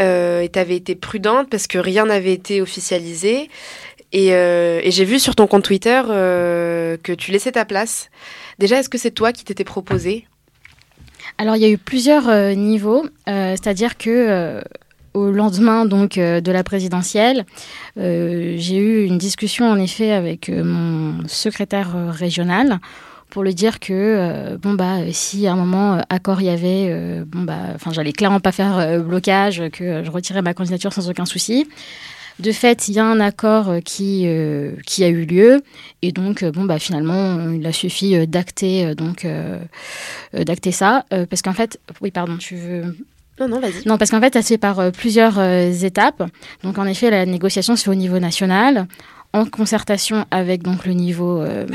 et 0.00 0.50
tu 0.52 0.58
avais 0.58 0.76
été 0.76 0.94
prudente 0.96 1.48
parce 1.48 1.66
que 1.66 1.78
rien 1.78 2.06
n'avait 2.06 2.32
été 2.32 2.60
officialisé. 2.60 3.48
Euh, 4.14 4.80
et, 4.82 4.90
j'ai 4.90 5.04
vu 5.04 5.18
sur 5.18 5.34
ton 5.34 5.46
compte 5.46 5.64
Twitter 5.64 6.00
euh, 6.08 6.96
que 7.02 7.12
tu 7.12 7.30
laissais 7.30 7.52
ta 7.52 7.64
place. 7.64 8.10
Déjà, 8.58 8.78
est-ce 8.78 8.88
que 8.88 8.98
c'est 8.98 9.10
toi 9.10 9.32
qui 9.32 9.44
t'étais 9.44 9.64
proposé? 9.64 10.26
Alors, 11.36 11.56
il 11.56 11.62
y 11.62 11.64
a 11.64 11.68
eu 11.68 11.78
plusieurs 11.78 12.28
euh, 12.28 12.54
niveaux. 12.54 13.06
C'est-à-dire 13.26 13.98
que 13.98 14.62
au 15.14 15.30
lendemain 15.30 15.84
donc 15.84 16.14
de 16.16 16.52
la 16.52 16.62
présidentielle, 16.62 17.44
j'ai 17.96 18.76
eu 18.76 19.04
une 19.04 19.18
discussion 19.18 19.68
en 19.68 19.78
effet 19.78 20.12
avec 20.12 20.48
mon 20.48 21.26
secrétaire 21.26 21.94
régional 22.10 22.78
pour 23.30 23.42
lui 23.42 23.54
dire 23.54 23.80
que 23.80 24.56
bon 24.56 24.74
bah 24.74 24.98
si 25.12 25.46
à 25.46 25.52
un 25.52 25.56
moment 25.56 26.00
accord 26.08 26.40
il 26.40 26.44
y 26.44 26.50
avait 26.50 27.24
bon 27.26 27.42
bah 27.42 27.58
enfin 27.74 27.92
j'allais 27.92 28.12
clairement 28.12 28.40
pas 28.40 28.52
faire 28.52 29.02
blocage 29.02 29.64
que 29.72 30.02
je 30.04 30.10
retirais 30.10 30.42
ma 30.42 30.54
candidature 30.54 30.92
sans 30.92 31.10
aucun 31.10 31.26
souci 31.26 31.66
de 32.38 32.52
fait, 32.52 32.88
il 32.88 32.94
y 32.94 32.98
a 32.98 33.04
un 33.04 33.20
accord 33.20 33.68
euh, 33.68 33.80
qui, 33.80 34.24
euh, 34.26 34.72
qui 34.86 35.04
a 35.04 35.08
eu 35.08 35.24
lieu. 35.24 35.62
Et 36.02 36.12
donc, 36.12 36.42
euh, 36.42 36.52
bon, 36.52 36.64
bah, 36.64 36.78
finalement, 36.78 37.50
il 37.50 37.66
a 37.66 37.72
suffi 37.72 38.26
d'acter, 38.26 38.94
donc, 38.94 39.26
d'acter 40.32 40.72
ça. 40.72 41.04
parce 41.10 41.42
qu'en 41.42 41.52
fait, 41.52 41.80
oui, 42.00 42.10
pardon, 42.10 42.36
tu 42.36 42.56
veux. 42.56 42.96
Non, 43.40 43.48
non, 43.48 43.60
vas-y. 43.60 43.86
Non, 43.86 43.98
parce 43.98 44.10
qu'en 44.10 44.20
fait, 44.20 44.34
ça 44.34 44.42
se 44.42 44.48
fait 44.48 44.58
par 44.58 44.90
plusieurs 44.92 45.40
étapes. 45.40 46.22
Donc, 46.62 46.78
en 46.78 46.86
effet, 46.86 47.10
la 47.10 47.26
négociation 47.26 47.76
se 47.76 47.84
fait 47.84 47.90
au 47.90 47.94
niveau 47.94 48.18
national. 48.18 48.86
Concertation 49.44 50.24
avec 50.30 50.62
donc 50.62 50.86
le 50.86 50.92
niveau 50.92 51.40
euh, 51.40 51.66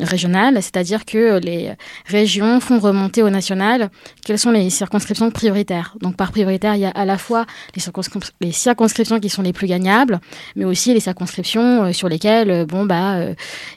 régional, 0.00 0.54
c'est-à-dire 0.56 1.04
que 1.04 1.38
les 1.38 1.72
régions 2.06 2.60
font 2.60 2.78
remonter 2.78 3.22
au 3.22 3.30
national 3.30 3.90
quelles 4.24 4.38
sont 4.38 4.50
les 4.50 4.70
circonscriptions 4.70 5.30
prioritaires. 5.30 5.96
Donc 6.00 6.16
par 6.16 6.32
prioritaire, 6.32 6.74
il 6.74 6.80
y 6.80 6.84
a 6.84 6.90
à 6.90 7.04
la 7.04 7.18
fois 7.18 7.46
les, 7.74 8.52
circonscriptions 8.52 9.20
qui 9.20 9.28
sont 9.28 9.42
les 9.42 9.52
plus 9.52 9.66
gagnables, 9.66 10.20
mais 10.56 10.64
aussi 10.64 10.94
les 10.94 11.00
circonscriptions 11.00 11.84
euh, 11.84 11.92
sur 11.92 12.08
lesquelles 12.08 12.50
euh, 12.50 12.66
bon 12.66 12.84
bah 12.84 13.18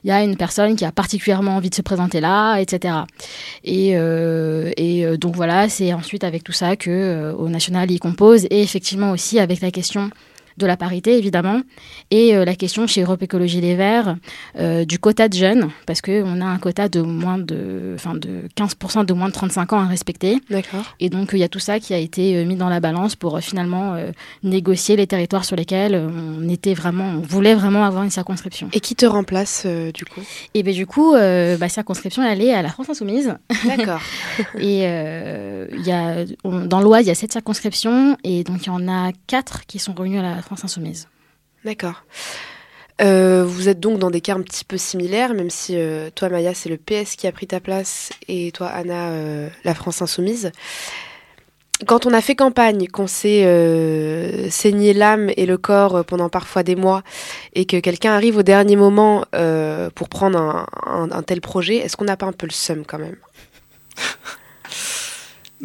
il 0.04 0.10
y 0.10 0.12
a 0.12 0.24
une 0.24 0.38
personne 0.38 0.76
qui 0.76 0.86
a 0.86 0.92
particulièrement 0.92 1.56
envie 1.56 1.70
de 1.70 1.76
se 1.76 1.82
présenter 1.82 2.20
là, 2.20 2.58
etc. 2.58 2.94
Et, 3.64 3.92
et 3.92 5.18
donc 5.18 5.36
voilà, 5.36 5.70
c'est 5.70 5.94
ensuite 5.94 6.24
avec 6.24 6.44
tout 6.44 6.52
ça 6.52 6.76
que 6.76 7.34
au 7.38 7.50
national 7.50 7.92
il 7.92 8.00
compose 8.00 8.46
et 8.46 8.62
effectivement 8.62 9.12
aussi 9.12 9.40
avec 9.40 9.62
la 9.62 9.72
question 9.72 10.10
de 10.58 10.66
la 10.66 10.78
parité 10.78 11.18
évidemment, 11.18 11.62
et 12.12 12.36
euh, 12.36 12.46
la 12.46 12.56
question 12.56 12.88
chez 12.88 13.02
Europe 13.02 13.22
Écologie 13.22 13.62
Les 13.62 13.76
Verts 13.76 14.16
euh, 14.58 14.86
du 14.86 15.00
quota 15.00 15.28
de 15.28 15.34
jeunes, 15.34 15.70
parce 15.86 16.02
qu'on 16.02 16.42
a 16.42 16.46
un 16.46 16.58
quota 16.58 16.88
de 16.88 17.02
moins 17.02 17.38
de, 17.38 17.94
enfin 17.96 18.16
de 18.16 18.44
15% 18.56 19.06
de 19.06 19.14
moins 19.14 19.28
de 19.28 19.34
35 19.34 19.74
ans 19.74 19.80
à 19.80 19.86
respecter. 19.86 20.38
D'accord. 20.50 20.96
Et 21.00 21.10
donc 21.10 21.32
il 21.34 21.40
y 21.40 21.44
a 21.44 21.50
tout 21.50 21.60
ça 21.60 21.80
qui 21.80 21.94
a 21.94 21.98
été 21.98 22.38
euh, 22.38 22.46
mis 22.46 22.56
dans 22.56 22.70
la 22.70 22.80
balance 22.80 23.16
pour 23.16 23.40
finalement 23.40 23.96
négocier 24.44 24.96
les 24.96 25.08
territoires 25.08 25.46
sur 25.46 25.56
lesquels 25.56 25.96
on 25.96 26.48
était 26.50 26.74
vraiment, 26.74 27.06
on 27.06 27.20
voulait 27.20 27.56
vraiment 27.56 27.84
avoir 27.84 28.04
une 28.04 28.10
circonscription. 28.10 28.70
Et 28.74 28.80
qui 28.80 28.96
te 28.96 29.06
remplace 29.06 29.66
du 29.66 30.06
coup? 30.06 30.22
Et 30.54 30.64
bien 30.64 30.74
du 30.74 30.86
coup, 30.86 31.14
bah, 31.14 31.70
circonscription 31.70 32.24
elle 32.24 32.42
est 32.42 32.54
à 32.54 32.62
la 32.62 32.70
France 32.70 32.90
Insoumise. 32.90 33.36
D'accord. 33.66 34.02
et 34.60 34.84
il 34.84 35.86
y 35.86 35.92
a, 35.92 36.26
dans 36.44 36.82
l'Oise, 36.82 37.06
il 37.06 37.08
y 37.08 37.12
a 37.12 37.16
sept 37.16 37.32
circonscriptions, 37.32 38.18
et 38.24 38.44
donc 38.44 38.66
il 38.66 38.68
y 38.68 38.70
en 38.70 38.88
a 38.88 39.12
quatre 39.28 39.66
qui 39.66 39.80
sont 39.80 39.94
réunies 39.94 40.20
à 40.20 40.22
la 40.22 40.42
France 40.46 40.64
Insoumise. 40.64 41.08
D'accord. 41.64 42.04
Euh, 43.02 43.44
vous 43.46 43.68
êtes 43.68 43.80
donc 43.80 44.00
dans 44.00 44.10
des 44.10 44.22
cas 44.22 44.36
un 44.36 44.42
petit 44.42 44.64
peu 44.64 44.78
similaires, 44.78 45.34
même 45.34 45.50
si 45.50 45.76
euh, 45.76 46.10
toi, 46.14 46.30
Maya, 46.30 46.54
c'est 46.54 46.70
le 46.70 46.78
PS 46.78 47.16
qui 47.18 47.28
a 47.28 47.32
pris 47.32 47.48
ta 47.48 47.60
place 47.60 48.12
et 48.28 48.52
toi, 48.54 48.68
Anna, 48.68 49.10
euh, 49.10 49.50
la 49.66 49.74
France 49.74 50.02
Insoumise. 50.02 50.52
Quand 51.88 52.06
on 52.06 52.14
a 52.14 52.22
fait 52.22 52.36
campagne, 52.36 52.88
qu'on 52.88 53.08
s'est 53.08 53.44
saigné 54.50 54.94
l'âme 54.94 55.30
et 55.36 55.46
le 55.46 55.58
corps 55.58 56.06
pendant 56.06 56.30
parfois 56.30 56.64
des 56.64 56.78
mois, 56.78 57.04
et 57.54 57.66
que 57.66 57.78
quelqu'un 57.82 58.14
arrive 58.14 58.38
au 58.38 58.44
dernier 58.44 58.78
moment 58.78 59.26
pour 59.94 60.08
prendre 60.08 60.40
un, 60.40 61.12
un 61.12 61.22
tel 61.24 61.42
projet, 61.42 61.76
est-ce 61.76 61.98
qu'on 61.98 62.06
n'a 62.06 62.16
pas 62.16 62.28
un 62.28 62.32
peu 62.32 62.48
le 62.48 62.54
seum 62.54 62.86
quand 62.86 62.98
même? 62.98 63.18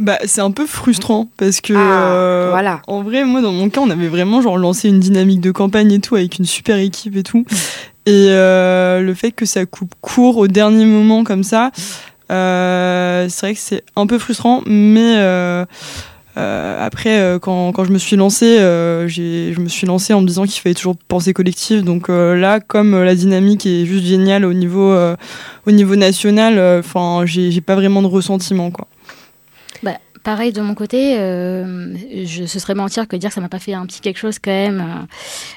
Bah, 0.00 0.18
c'est 0.24 0.40
un 0.40 0.50
peu 0.50 0.66
frustrant 0.66 1.28
parce 1.36 1.60
que 1.60 1.74
ah, 1.74 2.12
euh, 2.12 2.48
voilà. 2.50 2.80
en 2.86 3.02
vrai, 3.02 3.22
moi 3.24 3.42
dans 3.42 3.52
mon 3.52 3.68
cas, 3.68 3.82
on 3.82 3.90
avait 3.90 4.08
vraiment 4.08 4.40
genre 4.40 4.56
lancé 4.56 4.88
une 4.88 4.98
dynamique 4.98 5.42
de 5.42 5.50
campagne 5.50 5.92
et 5.92 6.00
tout 6.00 6.16
avec 6.16 6.38
une 6.38 6.46
super 6.46 6.78
équipe 6.78 7.16
et 7.16 7.22
tout. 7.22 7.44
Et 8.06 8.28
euh, 8.30 9.02
le 9.02 9.12
fait 9.12 9.30
que 9.30 9.44
ça 9.44 9.66
coupe 9.66 9.92
court 10.00 10.38
au 10.38 10.48
dernier 10.48 10.86
moment 10.86 11.22
comme 11.22 11.44
ça, 11.44 11.70
euh, 12.32 13.26
c'est 13.28 13.46
vrai 13.46 13.54
que 13.54 13.60
c'est 13.60 13.84
un 13.94 14.06
peu 14.06 14.18
frustrant, 14.18 14.62
mais 14.64 15.16
après, 16.34 17.38
quand, 17.42 17.72
quand, 17.72 17.84
je 17.84 17.92
me 17.92 17.98
suis 17.98 18.16
lancée, 18.16 18.56
je 18.56 19.60
me 19.60 19.68
suis 19.68 19.86
lancée 19.86 20.14
en 20.14 20.22
me 20.22 20.26
disant 20.26 20.44
qu'il 20.44 20.62
fallait 20.62 20.74
toujours 20.74 20.96
penser 20.96 21.34
collectif. 21.34 21.84
Donc 21.84 22.08
là, 22.08 22.60
comme 22.60 23.02
la 23.02 23.14
dynamique 23.14 23.66
est 23.66 23.84
juste 23.84 24.06
géniale 24.06 24.46
au 24.46 24.54
niveau, 24.54 24.96
au 25.66 25.70
niveau 25.70 25.94
national, 25.94 26.58
enfin, 26.78 27.24
j'ai 27.26 27.60
pas 27.60 27.74
vraiment 27.74 28.00
de 28.00 28.06
ressentiment, 28.06 28.70
quoi. 28.70 28.88
Pareil 30.22 30.52
de 30.52 30.60
mon 30.60 30.74
côté, 30.74 31.18
euh, 31.18 31.94
je, 32.24 32.44
ce 32.44 32.58
serait 32.58 32.74
mentir 32.74 33.08
que 33.08 33.16
dire 33.16 33.30
que 33.30 33.34
ça 33.34 33.40
m'a 33.40 33.48
pas 33.48 33.58
fait 33.58 33.72
un 33.72 33.86
petit 33.86 34.02
quelque 34.02 34.18
chose 34.18 34.38
quand 34.38 34.50
même 34.50 35.06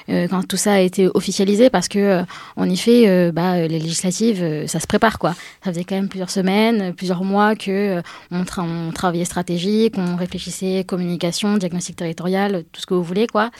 euh, 0.08 0.26
quand 0.28 0.46
tout 0.48 0.56
ça 0.56 0.72
a 0.72 0.80
été 0.80 1.08
officialisé 1.12 1.68
parce 1.68 1.86
que 1.86 1.98
euh, 1.98 2.22
en 2.56 2.68
effet, 2.70 3.04
euh, 3.06 3.30
bah, 3.30 3.58
les 3.58 3.78
législatives, 3.78 4.42
euh, 4.42 4.66
ça 4.66 4.80
se 4.80 4.86
prépare 4.86 5.18
quoi. 5.18 5.34
Ça 5.62 5.70
faisait 5.70 5.84
quand 5.84 5.96
même 5.96 6.08
plusieurs 6.08 6.30
semaines, 6.30 6.94
plusieurs 6.94 7.24
mois 7.24 7.56
que 7.56 8.00
on, 8.30 8.44
on, 8.56 8.92
travaillait 8.92 9.26
stratégie, 9.26 9.90
qu'on 9.90 10.16
réfléchissait 10.16 10.84
communication, 10.84 11.58
diagnostic 11.58 11.96
territorial, 11.96 12.64
tout 12.72 12.80
ce 12.80 12.86
que 12.86 12.94
vous 12.94 13.02
voulez 13.02 13.26
quoi. 13.26 13.50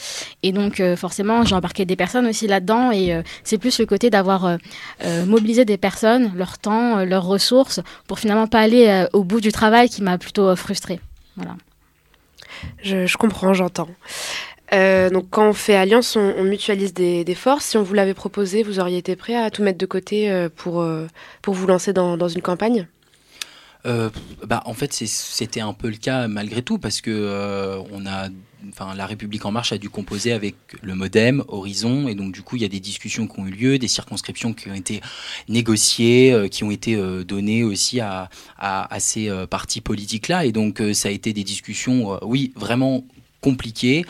Et 0.42 0.52
donc 0.52 0.82
forcément, 0.96 1.44
j'ai 1.44 1.54
embarqué 1.54 1.84
des 1.84 1.96
personnes 1.96 2.26
aussi 2.26 2.46
là-dedans 2.46 2.92
et 2.92 3.22
c'est 3.42 3.58
plus 3.58 3.78
le 3.78 3.86
côté 3.86 4.10
d'avoir 4.10 4.58
mobilisé 5.26 5.64
des 5.64 5.76
personnes, 5.76 6.32
leur 6.36 6.58
temps, 6.58 7.04
leurs 7.04 7.24
ressources 7.24 7.80
pour 8.06 8.18
finalement 8.18 8.46
pas 8.46 8.60
aller 8.60 9.06
au 9.12 9.24
bout 9.24 9.40
du 9.40 9.52
travail 9.52 9.88
qui 9.88 10.02
m'a 10.02 10.18
plutôt 10.18 10.54
frustrée. 10.56 10.93
Voilà. 11.36 11.56
Je, 12.82 13.06
je 13.06 13.16
comprends, 13.16 13.54
j'entends. 13.54 13.88
Euh, 14.72 15.10
donc 15.10 15.26
quand 15.30 15.48
on 15.48 15.52
fait 15.52 15.76
alliance, 15.76 16.16
on, 16.16 16.34
on 16.38 16.44
mutualise 16.44 16.94
des, 16.94 17.24
des, 17.24 17.34
forces. 17.34 17.66
Si 17.66 17.76
on 17.76 17.82
vous 17.82 17.94
l'avait 17.94 18.14
proposé, 18.14 18.62
vous 18.62 18.80
auriez 18.80 18.98
été 18.98 19.14
prêt 19.14 19.36
à 19.36 19.50
tout 19.50 19.62
mettre 19.62 19.78
de 19.78 19.86
côté 19.86 20.30
euh, 20.30 20.48
pour, 20.54 20.80
euh, 20.80 21.06
pour 21.42 21.54
vous 21.54 21.66
lancer 21.66 21.92
dans, 21.92 22.16
dans 22.16 22.28
une 22.28 22.42
campagne? 22.42 22.86
Euh, 23.86 24.08
bah, 24.46 24.62
en 24.64 24.72
fait, 24.72 24.92
c'était 24.92 25.60
un 25.60 25.74
peu 25.74 25.90
le 25.90 25.96
cas 25.96 26.26
malgré 26.26 26.62
tout 26.62 26.78
parce 26.78 27.00
que 27.00 27.10
euh, 27.10 27.78
on 27.92 28.06
a, 28.06 28.28
enfin, 28.68 28.94
la 28.94 29.06
République 29.06 29.44
en 29.44 29.50
marche 29.50 29.72
a 29.72 29.78
dû 29.78 29.88
composer 29.88 30.32
avec 30.32 30.54
le 30.82 30.94
MoDem, 30.94 31.42
Horizon, 31.48 32.08
et 32.08 32.14
donc 32.14 32.32
du 32.32 32.42
coup, 32.42 32.56
il 32.56 32.62
y 32.62 32.64
a 32.64 32.68
des 32.68 32.80
discussions 32.80 33.26
qui 33.26 33.40
ont 33.40 33.46
eu 33.46 33.50
lieu, 33.50 33.78
des 33.78 33.88
circonscriptions 33.88 34.52
qui 34.52 34.70
ont 34.70 34.74
été 34.74 35.00
négociées, 35.48 36.32
euh, 36.32 36.48
qui 36.48 36.64
ont 36.64 36.70
été 36.70 36.96
euh, 36.96 37.24
données 37.24 37.64
aussi 37.64 38.00
à, 38.00 38.28
ces 38.98 39.28
euh, 39.28 39.46
partis 39.46 39.80
politiques-là, 39.80 40.44
et 40.44 40.52
donc 40.52 40.80
euh, 40.80 40.94
ça 40.94 41.08
a 41.08 41.12
été 41.12 41.32
des 41.32 41.44
discussions, 41.44 42.18
oui, 42.22 42.52
vraiment 42.56 43.04
compliquées 43.40 44.06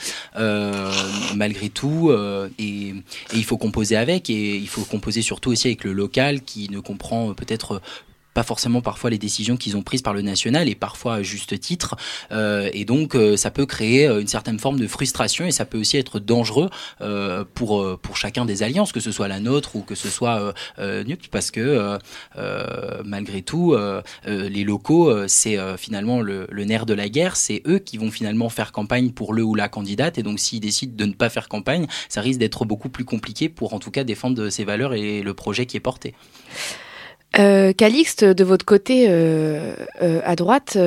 malgré 1.34 1.68
tout 1.68 2.12
et, 2.56 2.90
et, 2.90 2.94
il 3.32 3.44
faut 3.44 3.56
composer 3.56 3.96
avec 3.96 4.30
et 4.30 4.56
il 4.56 4.68
faut 4.68 4.84
composer 4.84 5.22
surtout 5.22 5.50
aussi 5.50 5.66
avec 5.66 5.82
le 5.82 5.92
local 5.92 6.42
qui 6.42 6.70
ne 6.70 6.78
comprend 6.78 7.34
peut-être 7.34 7.82
pas 8.35 8.42
forcément 8.42 8.83
parfois 8.83 9.11
les 9.11 9.18
décisions 9.18 9.57
qu'ils 9.57 9.77
ont 9.77 9.83
prises 9.83 10.03
par 10.03 10.12
le 10.12 10.20
national 10.20 10.68
et 10.68 10.75
parfois 10.75 11.14
à 11.14 11.23
juste 11.23 11.59
titre. 11.59 11.97
Euh, 12.33 12.68
et 12.73 12.85
donc 12.85 13.14
euh, 13.14 13.37
ça 13.37 13.51
peut 13.51 13.64
créer 13.64 14.07
euh, 14.07 14.20
une 14.20 14.27
certaine 14.27 14.59
forme 14.59 14.79
de 14.79 14.87
frustration 14.87 15.47
et 15.47 15.53
ça 15.53 15.64
peut 15.64 15.79
aussi 15.79 15.97
être 15.97 16.18
dangereux 16.18 16.68
euh, 17.01 17.44
pour 17.55 17.99
pour 18.01 18.16
chacun 18.16 18.44
des 18.44 18.62
alliances, 18.62 18.92
que 18.92 19.01
ce 19.01 19.12
soit 19.12 19.29
la 19.29 19.38
nôtre 19.40 19.77
ou 19.77 19.83
que 19.83 19.94
ce 19.94 20.09
soit 20.09 20.53
NUP, 20.79 21.29
parce 21.31 21.51
que 21.51 21.99
malgré 23.05 23.42
tout 23.42 23.77
les 24.27 24.64
locaux 24.64 25.29
c'est 25.29 25.57
finalement 25.77 26.20
le, 26.20 26.47
le, 26.51 26.64
nerf 26.64 26.87
de 26.87 26.94
la 26.94 27.09
guerre, 27.09 27.37
c'est 27.37 27.62
eux 27.66 27.79
qui 27.79 27.99
vont 27.99 28.11
finalement 28.11 28.49
faire 28.49 28.73
campagne 28.73 29.11
pour 29.11 29.33
le 29.33 29.44
ou 29.44 29.55
la 29.55 29.68
candidate 29.68 30.18
et 30.18 30.23
donc 30.23 30.40
s'ils 30.40 30.61
décident 30.61 30.94
de 30.97 31.05
ne 31.05 31.12
pas 31.12 31.29
faire 31.29 31.49
campagne, 31.49 31.87
ça 32.09 32.20
risque 32.20 32.40
d'être 32.40 32.64
beaucoup 32.64 32.88
plus 32.88 33.05
compliqué 33.05 33.49
pour 33.49 33.75
en 33.75 33.79
tout 33.79 33.90
cas 33.90 34.05
défendre 34.05 34.49
ses 34.49 34.64
valeurs 34.64 34.94
et 34.94 35.23
le 35.23 35.35
projet 35.35 35.66
qui 35.66 35.77
est 35.77 35.81
porté. 35.81 36.14
Euh, 37.38 37.73
Calixte, 37.73 38.25
de 38.25 38.44
votre 38.44 38.64
côté, 38.64 39.07
euh, 39.09 39.75
euh, 40.03 40.20
à 40.25 40.37
droite, 40.37 40.79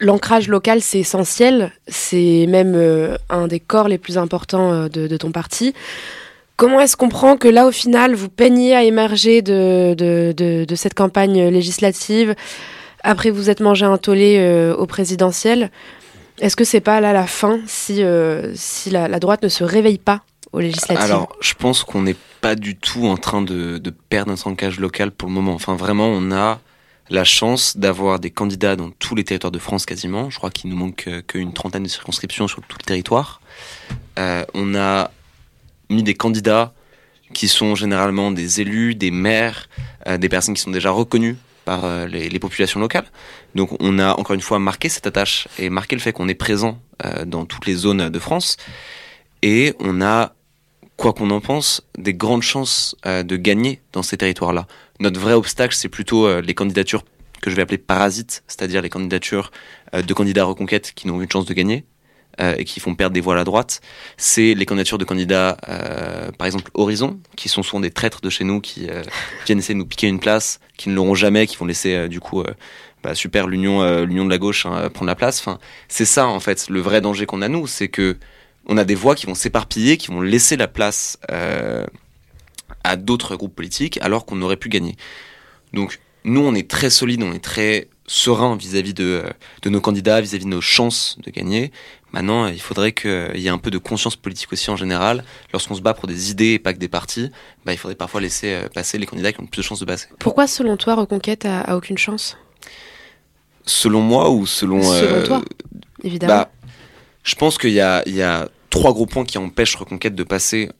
l'ancrage 0.00 0.48
local, 0.48 0.80
c'est 0.80 0.98
essentiel. 0.98 1.72
C'est 1.88 2.46
même 2.48 3.18
un 3.28 3.46
des 3.46 3.60
corps 3.60 3.88
les 3.88 3.98
plus 3.98 4.18
importants 4.18 4.88
de, 4.88 5.16
ton 5.16 5.32
parti. 5.32 5.74
Comment 6.56 6.80
est-ce 6.80 6.96
qu'on 6.96 7.08
prend 7.08 7.36
que 7.36 7.48
là, 7.48 7.66
au 7.66 7.72
final, 7.72 8.14
vous 8.14 8.28
peignez 8.28 8.76
à 8.76 8.84
émerger 8.84 9.42
de, 9.42 10.64
cette 10.76 10.94
campagne 10.94 11.48
législative 11.48 12.34
Après, 13.02 13.30
vous 13.30 13.50
êtes 13.50 13.60
mangé 13.60 13.84
un 13.84 13.98
tollé 13.98 14.72
au 14.76 14.86
présidentiel? 14.86 15.70
Est-ce 16.40 16.56
que 16.56 16.64
c'est 16.64 16.80
pas 16.80 17.00
là 17.00 17.12
la 17.12 17.26
fin 17.26 17.60
si, 17.66 18.02
si 18.54 18.90
la, 18.90 19.08
la 19.08 19.20
droite 19.20 19.42
ne 19.42 19.48
se 19.48 19.64
réveille 19.64 19.98
pas 19.98 20.22
aux 20.52 20.60
législatives? 20.60 21.04
Alors, 21.04 21.36
je 21.40 21.54
pense 21.54 21.84
qu'on 21.84 22.02
n'est 22.02 22.16
pas 22.44 22.56
du 22.56 22.76
tout 22.76 23.06
en 23.06 23.16
train 23.16 23.40
de, 23.40 23.80
perdre 24.10 24.30
notre 24.30 24.46
ancrage 24.48 24.78
local 24.78 25.10
pour 25.12 25.30
le 25.30 25.34
moment. 25.34 25.54
Enfin, 25.54 25.76
vraiment, 25.76 26.08
on 26.08 26.30
a 26.30 26.60
la 27.08 27.24
chance 27.24 27.78
d'avoir 27.78 28.20
des 28.20 28.28
candidats 28.28 28.76
dans 28.76 28.90
tous 28.90 29.14
les 29.14 29.24
territoires 29.24 29.50
de 29.50 29.58
France 29.58 29.86
quasiment. 29.86 30.28
Je 30.28 30.36
crois 30.36 30.50
qu'il 30.50 30.68
nous 30.68 30.76
manque 30.76 31.08
qu'une 31.26 31.54
trentaine 31.54 31.84
de 31.84 31.88
circonscriptions 31.88 32.46
sur 32.46 32.60
tout 32.60 32.76
le 32.78 32.84
territoire. 32.84 33.40
Euh, 34.18 34.44
on 34.52 34.74
a 34.74 35.10
mis 35.88 36.02
des 36.02 36.12
candidats 36.12 36.74
qui 37.32 37.48
sont 37.48 37.74
généralement 37.74 38.30
des 38.30 38.60
élus, 38.60 38.94
des 38.94 39.10
maires, 39.10 39.70
euh, 40.06 40.18
des 40.18 40.28
personnes 40.28 40.54
qui 40.54 40.60
sont 40.60 40.70
déjà 40.70 40.90
reconnues 40.90 41.38
par 41.64 41.86
euh, 41.86 42.06
les, 42.06 42.38
populations 42.38 42.78
locales. 42.78 43.06
Donc 43.54 43.74
on 43.80 43.98
a 43.98 44.12
encore 44.18 44.34
une 44.34 44.42
fois 44.42 44.58
marqué 44.58 44.90
cette 44.90 45.06
attache 45.06 45.48
et 45.58 45.70
marqué 45.70 45.96
le 45.96 46.02
fait 46.02 46.12
qu'on 46.12 46.28
est 46.28 46.34
présent 46.34 46.78
euh, 47.06 47.24
dans 47.24 47.46
toutes 47.46 47.64
les 47.64 47.74
zones 47.74 48.10
de 48.10 48.18
France. 48.18 48.58
Et 49.40 49.72
on 49.80 50.02
a 50.02 50.33
quoi 50.96 51.12
qu'on 51.12 51.30
en 51.30 51.40
pense, 51.40 51.82
des 51.98 52.14
grandes 52.14 52.42
chances 52.42 52.96
euh, 53.06 53.22
de 53.22 53.36
gagner 53.36 53.80
dans 53.92 54.02
ces 54.02 54.16
territoires-là. 54.16 54.66
Notre 55.00 55.20
vrai 55.20 55.32
obstacle, 55.32 55.74
c'est 55.74 55.88
plutôt 55.88 56.26
euh, 56.26 56.40
les 56.40 56.54
candidatures 56.54 57.04
que 57.42 57.50
je 57.50 57.56
vais 57.56 57.62
appeler 57.62 57.78
parasites, 57.78 58.42
c'est-à-dire 58.46 58.80
les 58.80 58.88
candidatures 58.88 59.50
euh, 59.94 60.02
de 60.02 60.14
candidats 60.14 60.44
reconquête 60.44 60.92
qui 60.94 61.08
n'ont 61.08 61.20
une 61.20 61.30
chance 61.30 61.46
de 61.46 61.54
gagner 61.54 61.84
et 62.58 62.64
qui 62.64 62.80
font 62.80 62.96
perdre 62.96 63.14
des 63.14 63.20
voix 63.20 63.34
à 63.34 63.36
la 63.36 63.44
droite. 63.44 63.80
C'est 64.16 64.54
les 64.54 64.66
candidatures 64.66 64.98
de 64.98 65.04
candidats, 65.04 65.56
par 66.36 66.48
exemple 66.48 66.68
Horizon, 66.74 67.20
qui 67.36 67.48
sont 67.48 67.62
souvent 67.62 67.78
des 67.78 67.92
traîtres 67.92 68.22
de 68.22 68.28
chez 68.28 68.42
nous, 68.42 68.60
qui 68.60 68.88
viennent 69.46 69.60
essayer 69.60 69.74
de 69.74 69.78
nous 69.78 69.86
piquer 69.86 70.08
une 70.08 70.18
place, 70.18 70.58
qui 70.76 70.88
ne 70.88 70.96
l'auront 70.96 71.14
jamais, 71.14 71.46
qui 71.46 71.56
vont 71.56 71.64
laisser 71.64 72.08
du 72.08 72.18
coup 72.18 72.42
bah, 73.04 73.14
super 73.14 73.46
l'union 73.46 74.04
l'union 74.04 74.24
de 74.24 74.30
la 74.30 74.38
gauche 74.38 74.66
hein, 74.66 74.90
prendre 74.90 75.06
la 75.06 75.14
place. 75.14 75.38
Enfin, 75.38 75.60
c'est 75.86 76.04
ça 76.04 76.26
en 76.26 76.40
fait 76.40 76.68
le 76.68 76.80
vrai 76.80 77.00
danger 77.00 77.24
qu'on 77.24 77.40
a 77.40 77.46
nous, 77.46 77.68
c'est 77.68 77.86
que 77.86 78.16
on 78.66 78.76
a 78.76 78.84
des 78.84 78.94
voix 78.94 79.14
qui 79.14 79.26
vont 79.26 79.34
s'éparpiller, 79.34 79.96
qui 79.96 80.08
vont 80.08 80.20
laisser 80.20 80.56
la 80.56 80.68
place 80.68 81.18
euh, 81.30 81.84
à 82.82 82.96
d'autres 82.96 83.36
groupes 83.36 83.54
politiques 83.54 83.98
alors 84.00 84.26
qu'on 84.26 84.40
aurait 84.42 84.56
pu 84.56 84.68
gagner. 84.68 84.96
Donc 85.72 86.00
nous, 86.24 86.40
on 86.40 86.54
est 86.54 86.68
très 86.70 86.90
solide, 86.90 87.22
on 87.22 87.32
est 87.32 87.44
très 87.44 87.88
serein 88.06 88.56
vis-à-vis 88.56 88.94
de, 88.94 89.24
de 89.62 89.70
nos 89.70 89.80
candidats, 89.80 90.20
vis-à-vis 90.20 90.44
de 90.44 90.50
nos 90.50 90.60
chances 90.60 91.16
de 91.22 91.30
gagner. 91.30 91.72
Maintenant, 92.12 92.46
il 92.46 92.60
faudrait 92.60 92.92
qu'il 92.92 93.36
y 93.36 93.46
ait 93.46 93.50
un 93.50 93.58
peu 93.58 93.70
de 93.70 93.78
conscience 93.78 94.14
politique 94.14 94.52
aussi 94.52 94.70
en 94.70 94.76
général. 94.76 95.24
Lorsqu'on 95.52 95.74
se 95.74 95.80
bat 95.80 95.94
pour 95.94 96.06
des 96.06 96.30
idées 96.30 96.52
et 96.52 96.58
pas 96.58 96.72
que 96.72 96.78
des 96.78 96.88
partis, 96.88 97.30
bah, 97.64 97.72
il 97.72 97.76
faudrait 97.76 97.96
parfois 97.96 98.20
laisser 98.20 98.52
euh, 98.52 98.68
passer 98.68 98.98
les 98.98 99.06
candidats 99.06 99.32
qui 99.32 99.40
ont 99.40 99.44
le 99.44 99.48
plus 99.48 99.62
de 99.62 99.66
chances 99.66 99.80
de 99.80 99.84
passer. 99.84 100.08
Pourquoi, 100.20 100.46
selon 100.46 100.76
toi, 100.76 100.94
Reconquête 100.94 101.44
a, 101.44 101.62
a 101.62 101.76
aucune 101.76 101.98
chance? 101.98 102.36
Selon 103.66 104.00
moi 104.00 104.30
ou 104.30 104.46
selon... 104.46 104.82
Selon 104.82 105.14
euh, 105.16 105.26
toi, 105.26 105.42
évidemment. 106.02 106.34
bah, 106.34 106.50
je 107.24 107.34
pense 107.34 107.58
qu'il 107.58 107.72
y 107.72 107.80
a, 107.80 108.02
il 108.06 108.14
y 108.14 108.22
a 108.22 108.48
trois 108.70 108.92
gros 108.92 109.06
points 109.06 109.24
qui 109.24 109.38
empêchent 109.38 109.76
Reconquête 109.76 110.14
de 110.14 110.22
passer. 110.22 110.70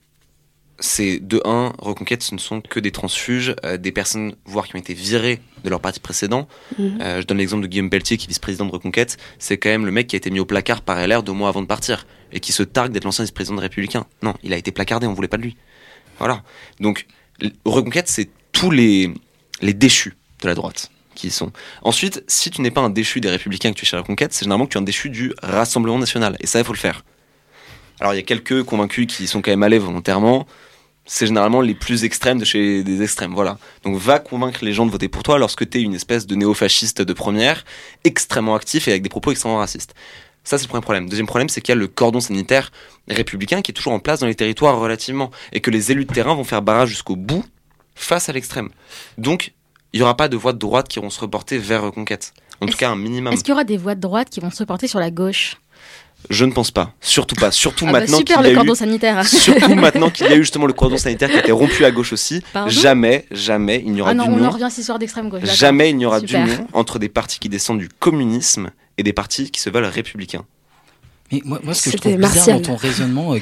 C'est 0.78 1.18
de 1.18 1.40
un, 1.44 1.72
Reconquête, 1.78 2.22
ce 2.22 2.34
ne 2.34 2.40
sont 2.40 2.60
que 2.60 2.80
des 2.80 2.90
transfuges, 2.90 3.54
euh, 3.64 3.76
des 3.76 3.92
personnes, 3.92 4.34
voire 4.44 4.66
qui 4.66 4.76
ont 4.76 4.78
été 4.78 4.92
virées 4.92 5.40
de 5.62 5.70
leur 5.70 5.80
parti 5.80 6.00
précédent. 6.00 6.46
Mhm. 6.78 6.98
Euh, 7.00 7.20
je 7.22 7.26
donne 7.26 7.38
l'exemple 7.38 7.62
de 7.62 7.68
Guillaume 7.68 7.90
Pelletier, 7.90 8.16
qui 8.18 8.26
est 8.26 8.28
vice-président 8.28 8.66
de 8.66 8.72
Reconquête. 8.72 9.16
C'est 9.38 9.56
quand 9.56 9.70
même 9.70 9.86
le 9.86 9.92
mec 9.92 10.06
qui 10.06 10.16
a 10.16 10.18
été 10.18 10.30
mis 10.30 10.40
au 10.40 10.44
placard 10.44 10.82
par 10.82 11.04
LR 11.04 11.22
deux 11.22 11.32
mois 11.32 11.48
avant 11.48 11.62
de 11.62 11.66
partir 11.66 12.06
et 12.32 12.40
qui 12.40 12.52
se 12.52 12.62
targue 12.62 12.92
d'être 12.92 13.04
l'ancien 13.04 13.24
vice-président 13.24 13.56
de 13.56 13.60
Républicain. 13.60 14.04
Non, 14.22 14.34
il 14.42 14.52
a 14.52 14.56
été 14.56 14.70
placardé, 14.70 15.06
on 15.06 15.14
voulait 15.14 15.28
pas 15.28 15.38
de 15.38 15.42
lui. 15.42 15.56
Voilà. 16.18 16.42
Donc, 16.80 17.06
Reconquête, 17.64 18.08
c'est 18.08 18.28
tous 18.52 18.70
les, 18.70 19.12
les 19.62 19.72
déchus 19.72 20.16
de 20.42 20.48
la 20.48 20.54
droite 20.54 20.90
qui 21.14 21.30
sont. 21.30 21.52
Ensuite, 21.82 22.22
si 22.26 22.50
tu 22.50 22.60
n'es 22.60 22.70
pas 22.70 22.80
un 22.80 22.90
déchu 22.90 23.20
des 23.20 23.30
Républicains 23.30 23.72
que 23.72 23.78
tu 23.78 23.84
es 23.84 23.88
chez 23.88 23.96
Reconquête, 23.96 24.32
c'est 24.32 24.44
généralement 24.44 24.66
que 24.66 24.72
tu 24.72 24.78
es 24.78 24.80
un 24.80 24.84
déchu 24.84 25.10
du 25.10 25.32
Rassemblement 25.42 25.98
National. 25.98 26.36
Et 26.40 26.46
ça, 26.46 26.58
il 26.58 26.64
faut 26.64 26.72
le 26.72 26.78
faire. 26.78 27.04
Alors, 28.00 28.12
il 28.12 28.16
y 28.16 28.20
a 28.20 28.22
quelques 28.22 28.64
convaincus 28.64 29.06
qui 29.06 29.26
sont 29.26 29.40
quand 29.40 29.50
même 29.52 29.62
allés 29.62 29.78
volontairement. 29.78 30.46
C'est 31.06 31.26
généralement 31.26 31.60
les 31.60 31.74
plus 31.74 32.04
extrêmes 32.04 32.38
de 32.38 32.44
chez 32.44 32.82
des 32.82 33.02
extrêmes, 33.02 33.34
voilà. 33.34 33.58
Donc 33.82 33.96
va 33.96 34.18
convaincre 34.18 34.64
les 34.64 34.72
gens 34.72 34.86
de 34.86 34.90
voter 34.90 35.08
pour 35.08 35.22
toi 35.22 35.38
lorsque 35.38 35.68
tu 35.68 35.78
es 35.78 35.82
une 35.82 35.94
espèce 35.94 36.26
de 36.26 36.34
néo-fasciste 36.34 37.02
de 37.02 37.12
première, 37.12 37.64
extrêmement 38.04 38.54
actif 38.54 38.88
et 38.88 38.92
avec 38.92 39.02
des 39.02 39.10
propos 39.10 39.30
extrêmement 39.30 39.58
racistes. 39.58 39.94
Ça, 40.44 40.58
c'est 40.58 40.64
le 40.64 40.68
premier 40.68 40.82
problème. 40.82 41.08
Deuxième 41.08 41.26
problème, 41.26 41.48
c'est 41.48 41.60
qu'il 41.60 41.74
y 41.74 41.76
a 41.76 41.80
le 41.80 41.88
cordon 41.88 42.20
sanitaire 42.20 42.70
républicain 43.08 43.62
qui 43.62 43.70
est 43.70 43.74
toujours 43.74 43.92
en 43.94 43.98
place 43.98 44.20
dans 44.20 44.26
les 44.26 44.34
territoires 44.34 44.78
relativement, 44.78 45.30
et 45.52 45.60
que 45.60 45.70
les 45.70 45.90
élus 45.90 46.04
de 46.04 46.12
terrain 46.12 46.34
vont 46.34 46.44
faire 46.44 46.62
barrage 46.62 46.90
jusqu'au 46.90 47.16
bout 47.16 47.44
face 47.94 48.28
à 48.28 48.32
l'extrême. 48.32 48.68
Donc, 49.16 49.52
il 49.94 49.98
n'y 49.98 50.02
aura 50.02 50.16
pas 50.16 50.26
de 50.28 50.36
voix 50.36 50.52
de 50.52 50.58
droite 50.58 50.88
qui 50.88 50.98
vont 50.98 51.08
se 51.08 51.20
reporter 51.20 51.56
vers 51.56 51.82
Reconquête. 51.84 52.34
En 52.60 52.66
tout 52.66 52.76
cas, 52.76 52.90
un 52.90 52.96
minimum. 52.96 53.32
Est-ce 53.32 53.44
qu'il 53.44 53.50
y 53.50 53.52
aura 53.52 53.62
des 53.64 53.76
voix 53.76 53.94
de 53.94 54.00
droite 54.00 54.28
qui 54.28 54.40
vont 54.40 54.50
se 54.50 54.58
reporter 54.58 54.88
sur 54.88 54.98
la 54.98 55.10
gauche? 55.12 55.56
Je 56.30 56.44
ne 56.44 56.52
pense 56.52 56.72
pas. 56.72 56.92
Surtout 57.00 57.36
pas. 57.36 57.52
Surtout 57.52 57.84
Ah 57.88 57.92
bah 57.92 58.00
maintenant 58.00 58.18
qu'il 58.18 58.30
y 58.34 58.38
a 58.38 58.42
le 58.42 58.54
cordon 58.54 58.72
eu... 58.72 58.76
sanitaire. 58.76 59.24
Surtout 59.26 59.74
maintenant 59.74 60.10
qu'il 60.10 60.26
y 60.26 60.30
a 60.30 60.36
eu 60.36 60.40
justement 60.40 60.66
le 60.66 60.72
cordon 60.72 60.96
sanitaire 60.98 61.30
qui 61.30 61.36
a 61.36 61.40
été 61.40 61.52
rompu 61.52 61.84
à 61.84 61.92
gauche 61.92 62.12
aussi. 62.12 62.42
Pardon? 62.52 62.70
Jamais, 62.70 63.26
jamais 63.30 63.82
il 63.86 63.92
n'y 63.92 64.00
aura 64.00 64.10
Ah 64.10 64.14
non, 64.14 64.24
on 64.28 64.44
en 64.44 64.50
revient 64.50 64.64
à 64.64 64.70
cette 64.70 64.80
histoire 64.80 64.98
d'extrême 64.98 65.28
gauche. 65.28 65.44
Jamais 65.44 65.90
il 65.90 65.96
n'y 65.96 66.06
aura 66.06 66.20
d'union 66.20 66.66
entre 66.72 66.98
des 66.98 67.08
partis 67.08 67.38
qui 67.38 67.48
descendent 67.48 67.78
du 67.78 67.88
communisme 67.88 68.70
et 68.98 69.04
des 69.04 69.12
partis 69.12 69.50
qui 69.50 69.60
se 69.60 69.70
veulent 69.70 69.84
républicains. 69.84 70.44
Mais 71.30 71.40
moi, 71.44 71.60
moi, 71.62 71.72
ce 71.74 71.84
que 71.84 71.90
je 71.92 71.96
trouve 71.98 72.16
bizarre 72.16 72.34
Martial. 72.34 72.56
dans 72.62 72.68
ton 72.68 72.76
raisonnement, 72.76 73.34
euh, 73.34 73.38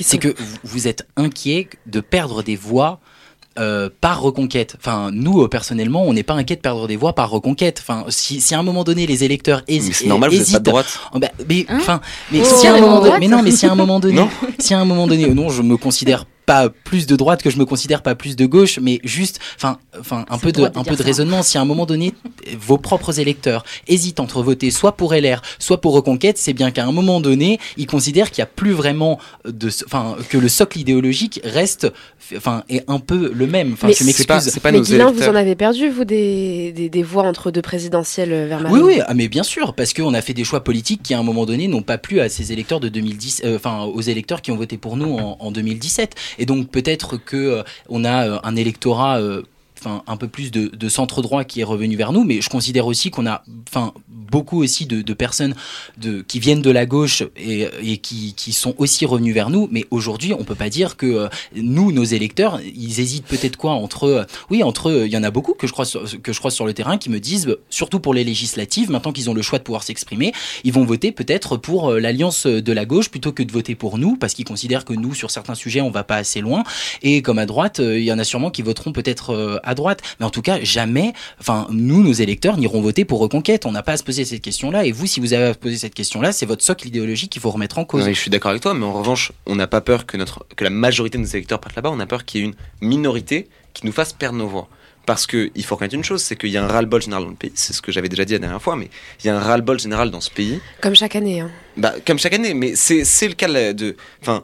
c'est 0.00 0.18
que 0.18 0.28
vous- 0.28 0.56
vous 0.64 0.86
êtes 0.88 1.06
inquiet 1.16 1.68
de 1.86 2.00
perdre 2.00 2.42
des 2.42 2.56
voix 2.56 3.00
euh, 3.58 3.88
par 4.00 4.20
reconquête. 4.20 4.76
Enfin, 4.78 5.10
nous, 5.12 5.42
euh, 5.42 5.48
personnellement, 5.48 6.02
on 6.04 6.12
n'est 6.12 6.22
pas 6.22 6.34
inquiet 6.34 6.56
de 6.56 6.60
perdre 6.60 6.86
des 6.86 6.96
voix 6.96 7.14
par 7.14 7.30
reconquête. 7.30 7.78
Enfin, 7.82 8.04
si, 8.08 8.40
si 8.40 8.54
à 8.54 8.58
un 8.58 8.62
moment 8.62 8.84
donné, 8.84 9.06
les 9.06 9.24
électeurs 9.24 9.62
Mais 9.68 9.76
hési- 9.76 9.92
c'est 9.92 10.06
normal, 10.06 10.30
vous 10.30 10.36
n'êtes 10.36 10.44
pas 10.46 10.50
de 10.50 10.54
hésitent... 10.54 10.62
droite. 10.66 11.00
Oh, 11.14 11.18
bah, 11.18 11.28
mais, 11.48 11.66
Hein 11.68 11.78
enfin, 11.80 12.00
mais 12.32 12.40
Oh, 12.42 12.44
si 12.56 12.66
à 12.66 12.74
un 12.74 12.80
moment 12.80 13.00
donné, 13.00 13.16
mais 13.20 13.28
non, 13.28 13.42
mais 13.42 13.50
si 13.50 13.66
à 13.66 13.72
un 13.72 13.74
moment 13.74 14.00
donné, 14.00 14.14
Non. 14.16 14.28
si 14.58 14.74
à 14.74 14.78
un 14.78 14.84
moment 14.84 15.06
donné, 15.06 15.28
non, 15.28 15.48
je 15.48 15.62
me 15.62 15.76
considère 15.76 16.24
pas 16.48 16.70
plus 16.70 17.06
de 17.06 17.14
droite 17.14 17.42
que 17.42 17.50
je 17.50 17.58
me 17.58 17.66
considère 17.66 18.00
pas 18.00 18.14
plus 18.14 18.34
de 18.34 18.46
gauche, 18.46 18.78
mais 18.80 19.00
juste, 19.04 19.38
enfin, 19.56 19.76
enfin, 20.00 20.24
un 20.30 20.38
peu 20.38 20.50
de, 20.50 20.62
un 20.62 20.82
peu 20.82 20.92
de 20.92 20.96
ça. 20.96 21.04
raisonnement. 21.04 21.42
Si 21.42 21.58
à 21.58 21.60
un 21.60 21.66
moment 21.66 21.84
donné, 21.84 22.14
vos 22.58 22.78
propres 22.78 23.20
électeurs 23.20 23.66
hésitent 23.86 24.18
entre 24.18 24.42
voter 24.42 24.70
soit 24.70 24.92
pour 24.92 25.12
LR, 25.12 25.42
soit 25.58 25.82
pour 25.82 25.92
Reconquête, 25.92 26.38
c'est 26.38 26.54
bien 26.54 26.70
qu'à 26.70 26.86
un 26.86 26.92
moment 26.92 27.20
donné, 27.20 27.60
ils 27.76 27.86
considèrent 27.86 28.30
qu'il 28.30 28.38
y 28.38 28.42
a 28.42 28.46
plus 28.46 28.72
vraiment 28.72 29.18
de, 29.44 29.68
enfin, 29.84 30.16
que 30.30 30.38
le 30.38 30.48
socle 30.48 30.78
idéologique 30.78 31.38
reste, 31.44 31.92
enfin, 32.34 32.64
est 32.70 32.82
un 32.88 32.98
peu 32.98 33.30
le 33.34 33.46
même. 33.46 33.74
Enfin, 33.74 33.88
pas, 34.26 34.40
pas 34.62 34.72
Mais 34.72 34.78
nos 34.78 34.84
Guilain, 34.84 35.12
vous 35.12 35.28
en 35.28 35.34
avez 35.34 35.54
perdu, 35.54 35.90
vous, 35.90 36.06
des, 36.06 36.72
des, 36.72 36.88
des 36.88 37.02
voix 37.02 37.24
entre 37.24 37.50
deux 37.50 37.60
présidentielles 37.60 38.32
euh, 38.32 38.46
vers 38.48 38.60
Oui, 38.60 38.70
Marine 38.70 38.86
oui, 38.86 39.00
ah, 39.06 39.12
mais 39.12 39.28
bien 39.28 39.42
sûr, 39.42 39.74
parce 39.74 39.92
qu'on 39.92 40.14
a 40.14 40.22
fait 40.22 40.32
des 40.32 40.44
choix 40.44 40.64
politiques 40.64 41.02
qui, 41.02 41.12
à 41.12 41.18
un 41.18 41.22
moment 41.22 41.44
donné, 41.44 41.68
n'ont 41.68 41.82
pas 41.82 41.98
plu 41.98 42.20
à 42.20 42.30
ces 42.30 42.52
électeurs 42.52 42.80
de 42.80 42.88
2010, 42.88 43.42
euh, 43.44 43.56
enfin, 43.56 43.82
aux 43.82 44.00
électeurs 44.00 44.40
qui 44.40 44.50
ont 44.50 44.56
voté 44.56 44.78
pour 44.78 44.96
nous 44.96 45.14
en, 45.18 45.36
en 45.40 45.50
2017. 45.50 46.14
Et 46.38 46.46
donc, 46.46 46.70
peut-être 46.70 47.16
que 47.16 47.36
euh, 47.36 47.62
on 47.88 48.04
a 48.04 48.28
euh, 48.28 48.38
un 48.42 48.56
électorat. 48.56 49.20
Un 49.86 50.16
peu 50.16 50.28
plus 50.28 50.50
de, 50.50 50.88
centre 50.88 51.22
droit 51.22 51.44
qui 51.44 51.60
est 51.60 51.64
revenu 51.64 51.96
vers 51.96 52.12
nous, 52.12 52.24
mais 52.24 52.40
je 52.40 52.48
considère 52.48 52.86
aussi 52.86 53.10
qu'on 53.10 53.26
a, 53.26 53.42
enfin, 53.68 53.92
beaucoup 54.08 54.62
aussi 54.62 54.86
de, 54.86 55.12
personnes 55.12 55.54
qui 56.26 56.38
viennent 56.38 56.62
de 56.62 56.70
la 56.70 56.86
gauche 56.86 57.22
et, 57.36 57.98
qui, 57.98 58.52
sont 58.52 58.74
aussi 58.78 59.06
revenus 59.06 59.34
vers 59.34 59.50
nous. 59.50 59.68
Mais 59.70 59.86
aujourd'hui, 59.90 60.32
on 60.32 60.44
peut 60.44 60.54
pas 60.54 60.70
dire 60.70 60.96
que 60.96 61.06
euh, 61.06 61.28
nous, 61.54 61.92
nos 61.92 62.04
électeurs, 62.04 62.60
ils 62.60 63.00
hésitent 63.00 63.26
peut-être 63.26 63.56
quoi 63.56 63.72
entre, 63.72 64.04
euh, 64.04 64.24
oui, 64.50 64.62
entre, 64.62 64.90
euh, 64.90 65.06
il 65.06 65.12
y 65.12 65.16
en 65.16 65.22
a 65.22 65.30
beaucoup 65.30 65.54
que 65.54 65.66
je 65.66 65.72
crois 65.72 65.84
sur, 65.84 66.04
que 66.22 66.32
je 66.32 66.38
crois 66.38 66.50
sur 66.50 66.66
le 66.66 66.74
terrain 66.74 66.98
qui 66.98 67.10
me 67.10 67.20
disent, 67.20 67.56
surtout 67.70 68.00
pour 68.00 68.14
les 68.14 68.24
législatives, 68.24 68.90
maintenant 68.90 69.12
qu'ils 69.12 69.30
ont 69.30 69.34
le 69.34 69.42
choix 69.42 69.58
de 69.58 69.64
pouvoir 69.64 69.82
s'exprimer, 69.82 70.32
ils 70.64 70.72
vont 70.72 70.84
voter 70.84 71.12
peut-être 71.12 71.56
pour 71.56 71.90
euh, 71.90 72.00
l'alliance 72.00 72.46
de 72.46 72.72
la 72.72 72.84
gauche 72.84 73.10
plutôt 73.10 73.32
que 73.32 73.42
de 73.42 73.52
voter 73.52 73.74
pour 73.74 73.98
nous 73.98 74.16
parce 74.16 74.34
qu'ils 74.34 74.44
considèrent 74.44 74.84
que 74.84 74.94
nous, 74.94 75.14
sur 75.14 75.30
certains 75.30 75.54
sujets, 75.54 75.80
on 75.80 75.90
va 75.90 76.04
pas 76.04 76.16
assez 76.16 76.40
loin. 76.40 76.62
Et 77.02 77.22
comme 77.22 77.38
à 77.38 77.46
droite, 77.46 77.80
il 77.80 78.02
y 78.02 78.12
en 78.12 78.18
a 78.18 78.24
sûrement 78.24 78.50
qui 78.50 78.62
voteront 78.62 78.92
peut-être 78.92 79.60
à 79.68 79.74
droite, 79.74 80.02
mais 80.18 80.26
en 80.26 80.30
tout 80.30 80.42
cas, 80.42 80.58
jamais, 80.62 81.12
enfin, 81.40 81.66
nous, 81.70 82.02
nos 82.02 82.12
électeurs, 82.12 82.56
n'iront 82.56 82.80
voter 82.80 83.04
pour 83.04 83.20
Reconquête. 83.20 83.66
On 83.66 83.72
n'a 83.72 83.82
pas 83.82 83.92
à 83.92 83.96
se 83.96 84.02
poser 84.02 84.24
cette 84.24 84.40
question-là. 84.40 84.84
Et 84.84 84.92
vous, 84.92 85.06
si 85.06 85.20
vous 85.20 85.34
avez 85.34 85.44
à 85.44 85.52
se 85.52 85.58
poser 85.58 85.76
cette 85.76 85.94
question-là, 85.94 86.32
c'est 86.32 86.46
votre 86.46 86.64
socle 86.64 86.88
idéologique 86.88 87.30
qu'il 87.30 87.42
faut 87.42 87.50
remettre 87.50 87.78
en 87.78 87.84
cause. 87.84 88.04
Oui, 88.06 88.14
je 88.14 88.20
suis 88.20 88.30
d'accord 88.30 88.50
avec 88.50 88.62
toi, 88.62 88.74
mais 88.74 88.84
en 88.84 88.92
revanche, 88.92 89.32
on 89.46 89.56
n'a 89.56 89.66
pas 89.66 89.80
peur 89.80 90.06
que, 90.06 90.16
notre, 90.16 90.46
que 90.56 90.64
la 90.64 90.70
majorité 90.70 91.18
de 91.18 91.22
nos 91.22 91.28
électeurs 91.28 91.60
partent 91.60 91.76
là-bas, 91.76 91.90
on 91.92 92.00
a 92.00 92.06
peur 92.06 92.24
qu'il 92.24 92.40
y 92.40 92.44
ait 92.44 92.46
une 92.46 92.54
minorité 92.88 93.48
qui 93.74 93.86
nous 93.86 93.92
fasse 93.92 94.12
perdre 94.12 94.38
nos 94.38 94.48
voix. 94.48 94.68
Parce 95.06 95.26
qu'il 95.26 95.64
faut 95.64 95.74
reconnaître 95.74 95.94
une 95.94 96.04
chose, 96.04 96.22
c'est 96.22 96.36
qu'il 96.36 96.50
y 96.50 96.58
a 96.58 96.64
un 96.64 96.68
ras-le-bol 96.68 97.00
général 97.00 97.24
dans 97.24 97.30
le 97.30 97.36
pays, 97.36 97.52
c'est 97.54 97.72
ce 97.72 97.80
que 97.80 97.90
j'avais 97.90 98.10
déjà 98.10 98.26
dit 98.26 98.34
la 98.34 98.40
dernière 98.40 98.60
fois, 98.60 98.76
mais 98.76 98.90
il 99.22 99.26
y 99.26 99.30
a 99.30 99.36
un 99.36 99.40
ras-le-bol 99.40 99.80
général 99.80 100.10
dans 100.10 100.20
ce 100.20 100.30
pays, 100.30 100.60
Comme 100.82 100.94
chaque 100.94 101.16
année. 101.16 101.40
Hein. 101.40 101.50
bah, 101.78 101.94
comme 102.06 102.18
chaque 102.18 102.34
année, 102.34 102.52
mais 102.52 102.76
c'est 102.76 103.04
c'est 103.04 103.28
le 103.28 103.32
cas 103.34 103.72
de... 103.72 103.96
Enfin, 104.20 104.42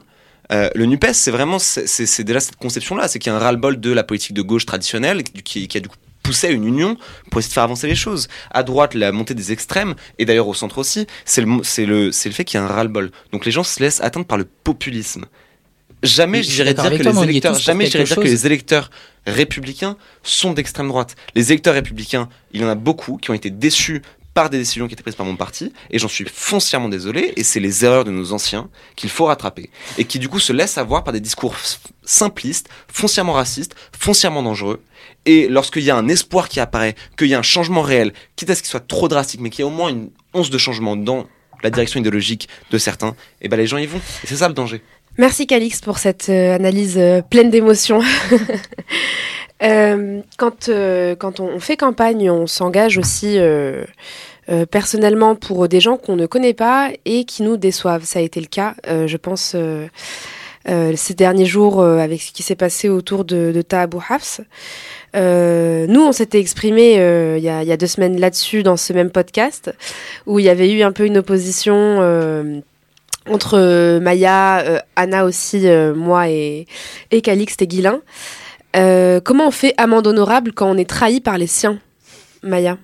euh, 0.51 0.69
le 0.75 0.85
NUPES, 0.85 1.13
c'est 1.13 1.31
vraiment, 1.31 1.59
c'est 1.59 2.23
déjà 2.23 2.39
cette 2.39 2.55
conception-là, 2.57 3.07
c'est 3.07 3.19
qu'il 3.19 3.31
y 3.31 3.33
a 3.33 3.37
un 3.37 3.39
ras-le-bol 3.39 3.79
de 3.79 3.91
la 3.91 4.03
politique 4.03 4.33
de 4.33 4.41
gauche 4.41 4.65
traditionnelle 4.65 5.23
qui, 5.23 5.67
qui 5.67 5.77
a 5.77 5.81
du 5.81 5.89
coup 5.89 5.95
poussé 6.23 6.47
à 6.47 6.49
une 6.49 6.65
union 6.65 6.97
pour 7.29 7.39
essayer 7.39 7.49
de 7.49 7.53
faire 7.53 7.63
avancer 7.63 7.87
les 7.87 7.95
choses. 7.95 8.27
À 8.51 8.63
droite, 8.63 8.95
la 8.95 9.11
montée 9.11 9.35
des 9.35 9.51
extrêmes, 9.51 9.93
et 10.17 10.25
d'ailleurs 10.25 10.47
au 10.47 10.53
centre 10.55 10.79
aussi, 10.79 11.05
c'est 11.23 11.41
le, 11.41 11.47
le, 11.85 12.05
le 12.07 12.11
fait 12.11 12.43
qu'il 12.43 12.59
y 12.59 12.61
a 12.61 12.65
un 12.65 12.67
ras-le-bol. 12.67 13.11
Donc 13.31 13.45
les 13.45 13.51
gens 13.51 13.63
se 13.63 13.79
laissent 13.79 14.01
atteindre 14.01 14.25
par 14.25 14.37
le 14.37 14.45
populisme. 14.45 15.25
Jamais 16.03 16.41
d'accord 16.41 16.89
dire 16.89 16.97
que 16.97 17.03
toi, 17.03 17.13
les 17.13 17.31
électeurs, 17.31 17.55
jamais 17.55 17.89
que 17.89 18.21
les 18.21 18.45
électeurs 18.45 18.91
républicains 19.25 19.97
sont 20.23 20.53
d'extrême 20.53 20.87
droite. 20.87 21.15
Les 21.35 21.51
électeurs 21.51 21.73
républicains, 21.73 22.29
il 22.51 22.61
y 22.61 22.65
en 22.65 22.69
a 22.69 22.75
beaucoup 22.75 23.17
qui 23.17 23.31
ont 23.31 23.33
été 23.33 23.49
déçus 23.49 24.01
par 24.35 24.49
des 24.49 24.57
décisions 24.57 24.87
qui 24.87 24.93
étaient 24.93 25.01
prises 25.01 25.15
par 25.15 25.25
mon 25.25 25.37
parti, 25.37 25.71
et 25.89 25.97
j'en 25.97 26.09
suis 26.09 26.25
foncièrement 26.31 26.89
désolé, 26.89 27.33
et 27.37 27.43
c'est 27.43 27.61
les 27.61 27.85
erreurs 27.85 28.03
de 28.03 28.11
nos 28.11 28.33
anciens 28.33 28.69
qu'il 28.97 29.09
faut 29.09 29.25
rattraper, 29.25 29.69
et 29.97 30.03
qui 30.03 30.19
du 30.19 30.27
coup 30.27 30.39
se 30.39 30.51
laissent 30.51 30.77
avoir 30.77 31.05
par 31.05 31.13
des 31.13 31.21
discours 31.21 31.55
simplistes, 32.03 32.67
foncièrement 32.89 33.31
racistes, 33.31 33.75
foncièrement 33.97 34.43
dangereux, 34.43 34.83
et 35.25 35.47
lorsqu'il 35.47 35.83
y 35.83 35.89
a 35.89 35.95
un 35.95 36.09
espoir 36.09 36.49
qui 36.49 36.59
apparaît, 36.59 36.95
qu'il 37.17 37.27
y 37.27 37.33
a 37.33 37.39
un 37.39 37.43
changement 37.43 37.81
réel, 37.81 38.11
quitte 38.35 38.49
à 38.49 38.55
ce 38.55 38.61
qu'il 38.61 38.69
soit 38.69 38.85
trop 38.85 39.07
drastique, 39.07 39.39
mais 39.39 39.49
qu'il 39.49 39.61
y 39.61 39.63
a 39.63 39.67
au 39.67 39.71
moins 39.71 39.89
une 39.89 40.09
once 40.33 40.49
de 40.49 40.57
changement 40.57 40.97
dans 40.97 41.27
la 41.63 41.69
direction 41.69 42.01
idéologique 42.01 42.49
de 42.71 42.77
certains, 42.77 43.15
et 43.41 43.47
ben 43.47 43.55
les 43.55 43.67
gens 43.67 43.77
y 43.77 43.85
vont, 43.85 44.01
et 44.23 44.27
c'est 44.27 44.35
ça 44.35 44.49
le 44.49 44.53
danger. 44.53 44.81
Merci 45.17 45.47
Calixte 45.47 45.85
pour 45.85 45.97
cette 45.97 46.27
euh, 46.27 46.53
analyse 46.53 46.97
euh, 46.97 47.21
pleine 47.21 47.49
d'émotions. 47.49 48.01
Euh, 49.63 50.21
quand, 50.37 50.69
euh, 50.69 51.15
quand 51.15 51.39
on 51.39 51.59
fait 51.59 51.77
campagne, 51.77 52.29
on 52.29 52.47
s'engage 52.47 52.97
aussi 52.97 53.37
euh, 53.37 53.85
personnellement 54.69 55.35
pour 55.35 55.67
des 55.67 55.79
gens 55.79 55.97
qu'on 55.97 56.15
ne 56.15 56.25
connaît 56.25 56.53
pas 56.53 56.89
et 57.05 57.25
qui 57.25 57.43
nous 57.43 57.57
déçoivent. 57.57 58.03
Ça 58.03 58.19
a 58.19 58.21
été 58.21 58.39
le 58.39 58.47
cas, 58.47 58.75
je 58.87 59.17
pense, 59.17 59.55
ces 60.65 61.13
derniers 61.15 61.45
jours 61.45 61.83
avec 61.83 62.21
ce 62.21 62.31
qui 62.31 62.43
s'est 62.43 62.55
passé 62.55 62.89
autour 62.89 63.25
de, 63.25 63.51
de 63.51 63.61
Taha 63.61 63.83
Abou 63.83 64.03
Hafs. 64.07 64.41
Nous, 65.15 66.01
on 66.01 66.11
s'était 66.11 66.39
exprimé 66.39 66.93
il 67.37 67.43
y, 67.43 67.49
a, 67.49 67.77
deux 67.77 67.87
semaines 67.87 68.19
là-dessus 68.19 68.61
dans 68.61 68.77
ce 68.77 68.93
même 68.93 69.09
podcast 69.09 69.73
où 70.27 70.37
il 70.37 70.45
y 70.45 70.49
avait 70.49 70.71
eu 70.71 70.83
un 70.83 70.91
peu 70.91 71.05
une 71.07 71.17
opposition. 71.17 72.61
entre 73.27 73.97
Maya, 73.97 74.83
Anna 74.95 75.25
aussi, 75.25 75.65
moi 75.95 76.29
et, 76.29 76.67
et 77.09 77.21
Calixte 77.21 77.63
et 77.63 77.67
Guilin. 77.67 77.99
Euh, 78.75 79.21
comment 79.21 79.47
on 79.47 79.51
fait 79.51 79.73
amende 79.77 80.07
honorable 80.07 80.51
quand 80.53 80.69
on 80.69 80.77
est 80.77 80.89
trahi 80.89 81.21
par 81.21 81.37
les 81.37 81.47
siens, 81.47 81.79
Maya? 82.43 82.77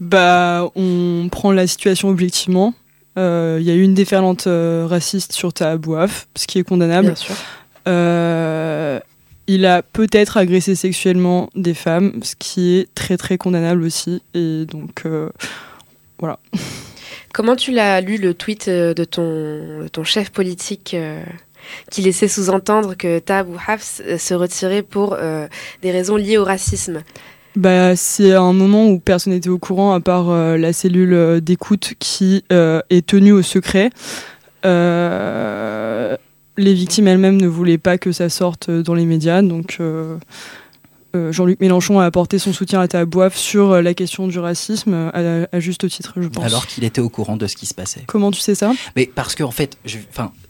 Bah, 0.00 0.70
on 0.74 1.28
prend 1.30 1.52
la 1.52 1.66
situation 1.66 2.08
objectivement. 2.08 2.74
Euh, 3.18 3.58
Il 3.60 3.66
y 3.66 3.70
a 3.70 3.74
eu 3.74 3.82
une 3.82 3.94
déferlante 3.94 4.46
euh, 4.46 4.86
raciste 4.88 5.32
sur 5.32 5.52
ta 5.52 5.76
Bouaf, 5.76 6.28
ce 6.36 6.46
qui 6.46 6.58
est 6.58 6.64
condamnable. 6.64 7.08
Bien 7.08 7.14
sûr. 7.14 7.34
Euh, 7.88 9.00
il 9.48 9.66
a 9.66 9.82
peut-être 9.82 10.36
agressé 10.36 10.74
sexuellement 10.74 11.50
des 11.54 11.74
femmes, 11.74 12.20
ce 12.22 12.34
qui 12.36 12.78
est 12.78 12.94
très 12.94 13.16
très 13.16 13.38
condamnable 13.38 13.82
aussi. 13.82 14.22
Et 14.34 14.64
donc, 14.66 15.02
euh, 15.04 15.30
voilà. 16.18 16.38
Comment 17.32 17.56
tu 17.56 17.72
l'as 17.72 18.00
lu 18.00 18.18
le 18.18 18.34
tweet 18.34 18.68
euh, 18.68 18.94
de 18.94 19.04
ton, 19.04 19.82
de 19.82 19.88
ton 19.88 20.04
chef 20.04 20.30
politique 20.30 20.94
euh, 20.94 21.22
qui 21.90 22.02
laissait 22.02 22.28
sous-entendre 22.28 22.94
que 22.94 23.18
Tab 23.18 23.48
ou 23.48 23.56
Hafs 23.66 24.00
euh, 24.06 24.18
se 24.18 24.34
retirait 24.34 24.82
pour 24.82 25.16
euh, 25.18 25.46
des 25.82 25.90
raisons 25.90 26.16
liées 26.16 26.38
au 26.38 26.44
racisme 26.44 27.02
Bah, 27.56 27.96
c'est 27.96 28.32
un 28.32 28.52
moment 28.52 28.86
où 28.88 28.98
personne 28.98 29.32
n'était 29.32 29.48
au 29.48 29.58
courant 29.58 29.92
à 29.92 30.00
part 30.00 30.30
euh, 30.30 30.56
la 30.56 30.72
cellule 30.72 31.40
d'écoute 31.40 31.94
qui 31.98 32.44
est 32.50 33.06
tenue 33.06 33.32
au 33.32 33.42
secret. 33.42 33.90
Les 36.58 36.74
victimes 36.74 37.08
elles-mêmes 37.08 37.40
ne 37.40 37.48
voulaient 37.48 37.78
pas 37.78 37.96
que 37.96 38.12
ça 38.12 38.28
sorte 38.28 38.70
dans 38.70 38.94
les 38.94 39.06
médias, 39.06 39.40
donc 39.40 39.78
Jean-Luc 41.14 41.60
Mélenchon 41.60 42.00
a 42.00 42.04
apporté 42.04 42.38
son 42.38 42.52
soutien 42.52 42.80
à 42.80 42.88
Tabouaf 42.88 43.36
sur 43.36 43.72
euh, 43.72 43.82
la 43.82 43.94
question 43.94 44.28
du 44.28 44.38
racisme 44.38 44.94
euh, 44.94 45.46
à, 45.50 45.56
à 45.56 45.60
juste 45.60 45.88
titre, 45.88 46.14
je 46.16 46.28
pense. 46.28 46.44
Alors 46.44 46.66
qu'il 46.66 46.84
était 46.84 47.00
au 47.00 47.08
courant 47.08 47.36
de 47.36 47.46
ce 47.46 47.56
qui 47.56 47.66
se 47.66 47.74
passait. 47.74 48.04
Comment 48.06 48.30
tu 48.30 48.40
sais 48.40 48.54
ça? 48.54 48.72
Mais 48.96 49.06
parce 49.06 49.34
qu'en 49.34 49.46
en 49.46 49.50
fait, 49.50 49.78
je, 49.84 49.98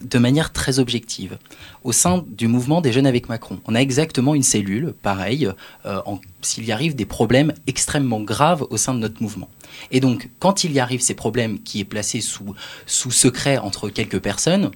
de 0.00 0.18
manière 0.18 0.52
très 0.52 0.78
objective, 0.78 1.38
au 1.84 1.92
sein 1.92 2.24
du 2.26 2.48
mouvement 2.48 2.80
des 2.80 2.92
jeunes 2.92 3.06
avec 3.06 3.28
Macron, 3.28 3.60
on 3.66 3.74
a 3.74 3.80
exactement 3.80 4.34
une 4.34 4.42
cellule, 4.42 4.94
pareil, 5.02 5.48
euh, 5.86 6.00
s'il 6.42 6.64
y 6.64 6.72
arrive 6.72 6.94
des 6.94 7.06
problèmes 7.06 7.52
extrêmement 7.66 8.20
graves 8.20 8.66
au 8.70 8.76
sein 8.76 8.94
de 8.94 9.00
notre 9.00 9.22
mouvement. 9.22 9.48
Et 9.90 10.00
donc, 10.00 10.28
quand 10.38 10.64
il 10.64 10.72
y 10.72 10.80
arrive 10.80 11.00
ces 11.00 11.14
problèmes 11.14 11.60
qui 11.60 11.80
est 11.80 11.84
placé 11.84 12.20
sous, 12.20 12.54
sous 12.86 13.10
secret 13.10 13.58
entre 13.58 13.88
quelques 13.88 14.20
personnes 14.20 14.70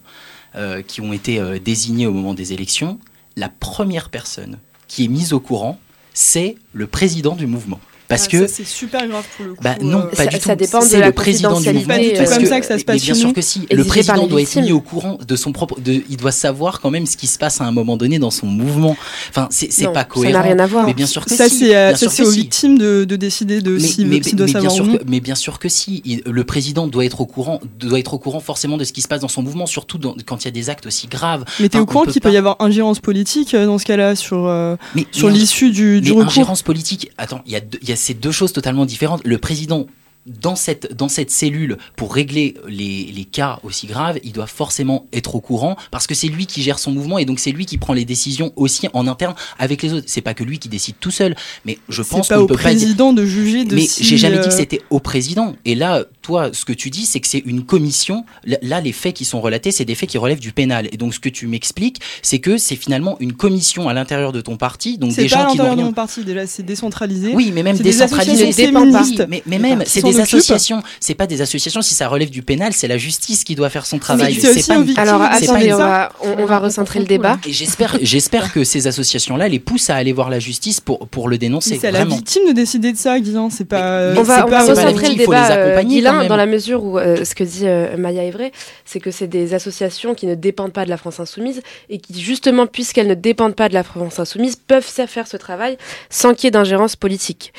euh, 0.54 0.82
qui 0.82 1.00
ont 1.00 1.12
été 1.12 1.38
euh, 1.38 1.58
désignées 1.58 2.06
au 2.06 2.12
moment 2.12 2.34
des 2.34 2.52
élections, 2.52 2.98
la 3.36 3.48
première 3.48 4.08
personne 4.08 4.58
qui 4.88 5.04
est 5.04 5.08
mise 5.08 5.32
au 5.32 5.40
courant, 5.40 5.78
c'est 6.14 6.56
le 6.72 6.86
président 6.86 7.36
du 7.36 7.46
mouvement. 7.46 7.80
Parce 8.08 8.24
Ah, 8.26 8.28
que 8.30 8.46
ça, 8.46 8.54
c'est 8.54 8.64
super 8.66 9.06
grave 9.08 9.24
pour 9.36 9.46
le 9.46 9.54
coup. 9.54 9.60
bah 9.62 9.74
non, 9.80 9.98
euh, 9.98 10.02
pas 10.02 10.16
Ça- 10.16 10.26
du 10.26 10.36
ça 10.36 10.52
tout. 10.54 10.58
dépend 10.64 10.78
de 10.80 10.84
C'est 10.84 11.00
la 11.00 11.06
le 11.06 11.12
président 11.12 11.60
du 11.60 11.72
mouvement. 11.72 11.94
Pas 11.94 11.98
du 12.00 12.10
tout 12.10 12.16
Parce 12.18 12.34
comme 12.36 12.46
ça 12.46 12.60
que 12.60 12.66
ça 12.66 12.78
se 12.78 12.84
passe 12.84 12.96
mais 12.96 13.02
bien 13.02 13.14
sûr 13.14 13.32
que 13.32 13.40
si. 13.40 13.66
Le 13.70 13.84
président 13.84 14.26
doit 14.26 14.42
être 14.42 14.56
mis 14.60 14.72
au 14.72 14.80
courant 14.80 15.18
de 15.26 15.36
son 15.36 15.52
propre. 15.52 15.80
De, 15.80 16.02
il 16.08 16.16
doit 16.16 16.30
savoir 16.32 16.80
quand 16.80 16.90
même 16.90 17.06
ce 17.06 17.16
qui 17.16 17.26
se 17.26 17.36
passe 17.38 17.60
à 17.60 17.64
un 17.64 17.72
moment 17.72 17.96
donné 17.96 18.18
dans 18.18 18.30
son 18.30 18.46
mouvement. 18.46 18.96
Enfin, 19.30 19.48
c'est 19.50 19.72
c'est 19.72 19.86
pas 19.88 20.00
ça 20.00 20.04
cohérent. 20.04 20.32
n'a 20.38 20.42
rien 20.42 20.58
à 20.58 20.66
voir. 20.66 20.86
Mais 20.86 20.94
bien 20.94 21.06
sûr 21.06 21.24
que 21.24 21.34
ça, 21.34 21.48
si. 21.48 21.58
c'est 21.58 21.76
euh, 21.76 21.94
ça, 21.96 22.08
c'est 22.08 22.22
aux 22.22 22.30
si. 22.30 22.38
victimes 22.38 22.78
de, 22.78 23.04
de 23.04 23.16
décider 23.16 23.60
de 23.60 23.72
Mais, 23.72 23.80
s'il 23.80 24.06
mais- 24.06 24.20
doit 24.20 24.46
mais 24.46 24.52
bien 24.52 24.52
savoir 24.52 24.72
sûr 24.72 24.84
ou 24.84 24.86
non. 24.88 24.96
que, 24.98 25.02
mais 25.08 25.20
bien 25.20 25.34
sûr 25.34 25.58
que 25.58 25.68
si. 25.68 26.02
Il- 26.04 26.22
le 26.24 26.44
président 26.44 26.86
doit 26.86 27.04
être 27.04 27.20
au 27.20 27.26
courant, 27.26 27.60
doit 27.80 27.98
être 27.98 28.14
au 28.14 28.18
courant 28.18 28.40
forcément 28.40 28.76
de 28.76 28.84
ce 28.84 28.92
qui 28.92 29.02
se 29.02 29.08
passe 29.08 29.20
dans 29.20 29.28
son 29.28 29.42
mouvement, 29.42 29.66
surtout 29.66 29.98
dans- 29.98 30.14
quand 30.24 30.42
il 30.42 30.44
y 30.44 30.48
a 30.48 30.52
des 30.52 30.70
actes 30.70 30.86
aussi 30.86 31.08
graves. 31.08 31.44
Mais 31.60 31.68
t'es 31.68 31.76
Enfin, 31.78 31.82
au 31.82 31.86
courant 31.86 32.04
peut 32.04 32.12
qu'il 32.12 32.20
peut 32.22 32.28
pas- 32.28 32.34
y 32.34 32.38
avoir 32.38 32.56
ingérence 32.60 33.00
politique 33.00 33.54
euh, 33.54 33.66
dans 33.66 33.78
ce 33.78 33.84
cas-là 33.84 34.14
sur, 34.14 34.46
euh, 34.46 34.76
Mais- 34.94 35.06
sur 35.10 35.28
mais- 35.28 35.34
l'issue 35.34 35.70
du, 35.70 36.00
du 36.00 36.10
Mais 36.10 36.16
recours? 36.18 36.30
ingérence 36.30 36.62
politique, 36.62 37.10
attends, 37.18 37.40
il 37.46 37.52
y, 37.52 37.56
a 37.56 37.60
deux- 37.60 37.78
il 37.82 37.88
y 37.88 37.92
a 37.92 37.95
ces 37.96 38.14
deux 38.14 38.32
choses 38.32 38.52
totalement 38.52 38.84
différentes. 38.86 39.22
Le 39.24 39.38
président, 39.38 39.86
dans 40.26 40.56
cette, 40.56 40.92
dans 40.94 41.08
cette 41.08 41.30
cellule, 41.30 41.78
pour 41.94 42.12
régler 42.12 42.54
les, 42.66 43.04
les 43.14 43.24
cas 43.24 43.60
aussi 43.62 43.86
graves, 43.86 44.18
il 44.24 44.32
doit 44.32 44.48
forcément 44.48 45.06
être 45.12 45.36
au 45.36 45.40
courant 45.40 45.76
parce 45.92 46.08
que 46.08 46.14
c'est 46.16 46.26
lui 46.26 46.46
qui 46.46 46.62
gère 46.62 46.78
son 46.80 46.90
mouvement 46.90 47.18
et 47.18 47.24
donc 47.24 47.38
c'est 47.38 47.52
lui 47.52 47.64
qui 47.64 47.78
prend 47.78 47.92
les 47.92 48.04
décisions 48.04 48.52
aussi 48.56 48.88
en 48.92 49.06
interne 49.06 49.34
avec 49.58 49.82
les 49.82 49.92
autres. 49.92 50.06
C'est 50.08 50.22
pas 50.22 50.34
que 50.34 50.42
lui 50.42 50.58
qui 50.58 50.68
décide 50.68 50.96
tout 50.98 51.12
seul, 51.12 51.36
mais 51.64 51.78
je 51.88 52.02
C'est 52.02 52.08
pense 52.08 52.28
pas 52.28 52.36
qu'on 52.38 52.42
au 52.42 52.46
peut 52.48 52.56
pas 52.56 52.74
dire. 52.74 52.78
président 52.80 53.12
de 53.12 53.24
juger 53.24 53.64
de 53.64 53.76
Mais 53.76 53.86
si, 53.86 54.02
j'ai 54.02 54.16
jamais 54.16 54.38
dit 54.38 54.46
euh, 54.46 54.48
que 54.48 54.54
c'était 54.54 54.82
au 54.90 54.98
président. 54.98 55.54
Et 55.64 55.76
là, 55.76 56.04
toi, 56.26 56.50
ce 56.52 56.64
que 56.64 56.72
tu 56.72 56.90
dis, 56.90 57.06
c'est 57.06 57.20
que 57.20 57.28
c'est 57.28 57.42
une 57.46 57.64
commission. 57.64 58.24
Là- 58.44 58.80
les 58.80 58.92
faits 58.92 59.14
qui 59.14 59.24
sont 59.24 59.40
relatés, 59.40 59.70
c'est 59.70 59.84
des 59.84 59.94
faits 59.94 60.08
qui 60.08 60.18
relèvent 60.18 60.40
du 60.40 60.50
pénal. 60.52 60.88
Et 60.90 60.96
donc, 60.96 61.14
ce 61.14 61.20
que 61.20 61.28
tu 61.28 61.46
m'expliques, 61.46 62.00
c'est 62.20 62.40
que 62.40 62.58
c'est 62.58 62.74
finalement 62.74 63.16
une 63.20 63.32
commission 63.32 63.88
à 63.88 63.94
l'intérieur 63.94 64.32
de 64.32 64.40
ton 64.40 64.56
parti. 64.56 64.98
Donc, 64.98 65.12
C'est 65.12 65.22
des 65.22 65.28
pas 65.28 65.36
à 65.36 65.42
gens 65.44 65.50
qui 65.52 65.56
n'ont 65.58 65.62
l'intérieur 65.64 65.76
de 65.76 65.82
mon 65.88 65.92
parti, 65.92 66.24
déjà, 66.24 66.46
c'est 66.48 66.64
décentralisé. 66.64 67.32
Oui, 67.32 67.52
mais 67.54 67.62
même 67.62 67.76
C'est 67.76 67.84
des 67.84 67.90
décentralisé. 67.90 68.46
pas. 68.46 68.52
féministes. 68.52 69.24
Mais, 69.28 69.42
mais 69.46 69.58
même, 69.60 69.84
c'est 69.86 70.02
des 70.02 70.18
associations. 70.20 70.82
C'est 70.98 71.14
pas 71.14 71.26
des 71.28 71.40
associations. 71.40 71.80
Si 71.80 71.94
ça 71.94 72.08
relève 72.08 72.30
du 72.30 72.42
pénal, 72.42 72.72
c'est 72.72 72.88
la 72.88 72.98
justice 72.98 73.44
qui 73.44 73.54
doit 73.54 73.70
faire 73.70 73.86
son 73.86 73.98
travail. 74.00 74.34
c'est 74.34 74.50
aussi 74.50 74.66
pas 74.66 74.76
une-. 74.78 74.98
Alors 74.98 75.22
c'est 75.38 75.48
attendez, 75.48 75.68
pas 75.68 75.74
on 75.74 75.78
va, 75.78 76.12
on, 76.22 76.42
on 76.42 76.46
va 76.46 76.58
recentrer 76.58 76.98
le 76.98 77.04
débat. 77.06 77.38
Et 77.46 77.52
j'espère, 77.52 77.96
j'espère 78.02 78.52
que 78.52 78.64
ces 78.64 78.88
associations-là 78.88 79.46
les 79.48 79.60
poussent 79.60 79.90
à 79.90 79.94
aller 79.94 80.12
voir 80.12 80.28
la 80.28 80.40
justice 80.40 80.80
pour, 80.80 81.06
pour 81.08 81.28
le 81.28 81.38
dénoncer. 81.38 81.78
C'est 81.80 81.86
à 81.88 81.92
la 81.92 82.04
victime 82.04 82.42
de 82.48 82.52
décider 82.52 82.92
de 82.92 82.98
ça, 82.98 83.18
Guilain. 83.20 83.48
C'est 83.50 83.64
pas. 83.64 84.12
On 84.16 84.22
va, 84.22 84.44
c'est 84.46 84.50
c'est 84.66 84.70
recentrer 84.72 84.92
le 84.92 84.92
victime, 84.92 85.12
il 85.20 85.24
faut 85.24 85.32
les 85.32 85.38
débat, 85.38 86.15
même. 86.20 86.28
dans 86.28 86.36
la 86.36 86.46
mesure 86.46 86.84
où 86.84 86.98
euh, 86.98 87.24
ce 87.24 87.34
que 87.34 87.44
dit 87.44 87.66
euh, 87.66 87.96
Maya 87.96 88.24
Evray, 88.24 88.52
c'est 88.84 89.00
que 89.00 89.10
c'est 89.10 89.26
des 89.26 89.54
associations 89.54 90.14
qui 90.14 90.26
ne 90.26 90.34
dépendent 90.34 90.72
pas 90.72 90.84
de 90.84 90.90
la 90.90 90.96
France 90.96 91.20
Insoumise 91.20 91.62
et 91.88 91.98
qui, 91.98 92.20
justement, 92.20 92.66
puisqu'elles 92.66 93.08
ne 93.08 93.14
dépendent 93.14 93.56
pas 93.56 93.68
de 93.68 93.74
la 93.74 93.82
France 93.82 94.18
Insoumise, 94.18 94.56
peuvent 94.56 94.84
faire 94.84 95.26
ce 95.26 95.36
travail 95.36 95.76
sans 96.10 96.34
qu'il 96.34 96.44
y 96.44 96.48
ait 96.48 96.50
d'ingérence 96.50 96.96
politique. 96.96 97.52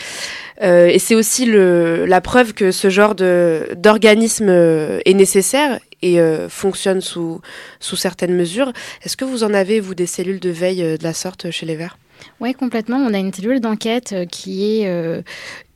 Euh, 0.64 0.88
et 0.88 0.99
c'est 0.99 1.16
aussi 1.16 1.45
le, 1.45 2.05
la 2.05 2.22
preuve 2.22 2.53
que 2.53 2.72
ce 2.72 2.89
genre 2.89 3.14
de- 3.16 3.68
d'organisme 3.76 4.49
est 4.49 5.14
nécessaire 5.14 5.80
et 6.01 6.20
euh, 6.20 6.47
fonctionne 6.49 7.01
sous, 7.01 7.41
sous 7.80 7.95
certaines 7.95 8.36
mesures. 8.36 8.72
Est-ce 9.03 9.18
que 9.18 9.26
vous 9.26 9.43
en 9.43 9.53
avez, 9.53 9.80
vous, 9.80 9.95
des 9.95 10.05
cellules 10.05 10.39
de 10.39 10.49
veille 10.49 10.84
euh, 10.84 10.97
de 10.97 11.03
la 11.03 11.14
sorte 11.14 11.49
chez 11.51 11.66
les 11.66 11.76
Verts? 11.76 11.97
Oui, 12.39 12.53
complètement. 12.53 12.97
On 12.97 13.14
a 13.14 13.18
une 13.18 13.34
cellule 13.34 13.60
d'enquête 13.60 14.16
qui 14.32 14.82
est 14.82 14.88
euh, 14.88 15.22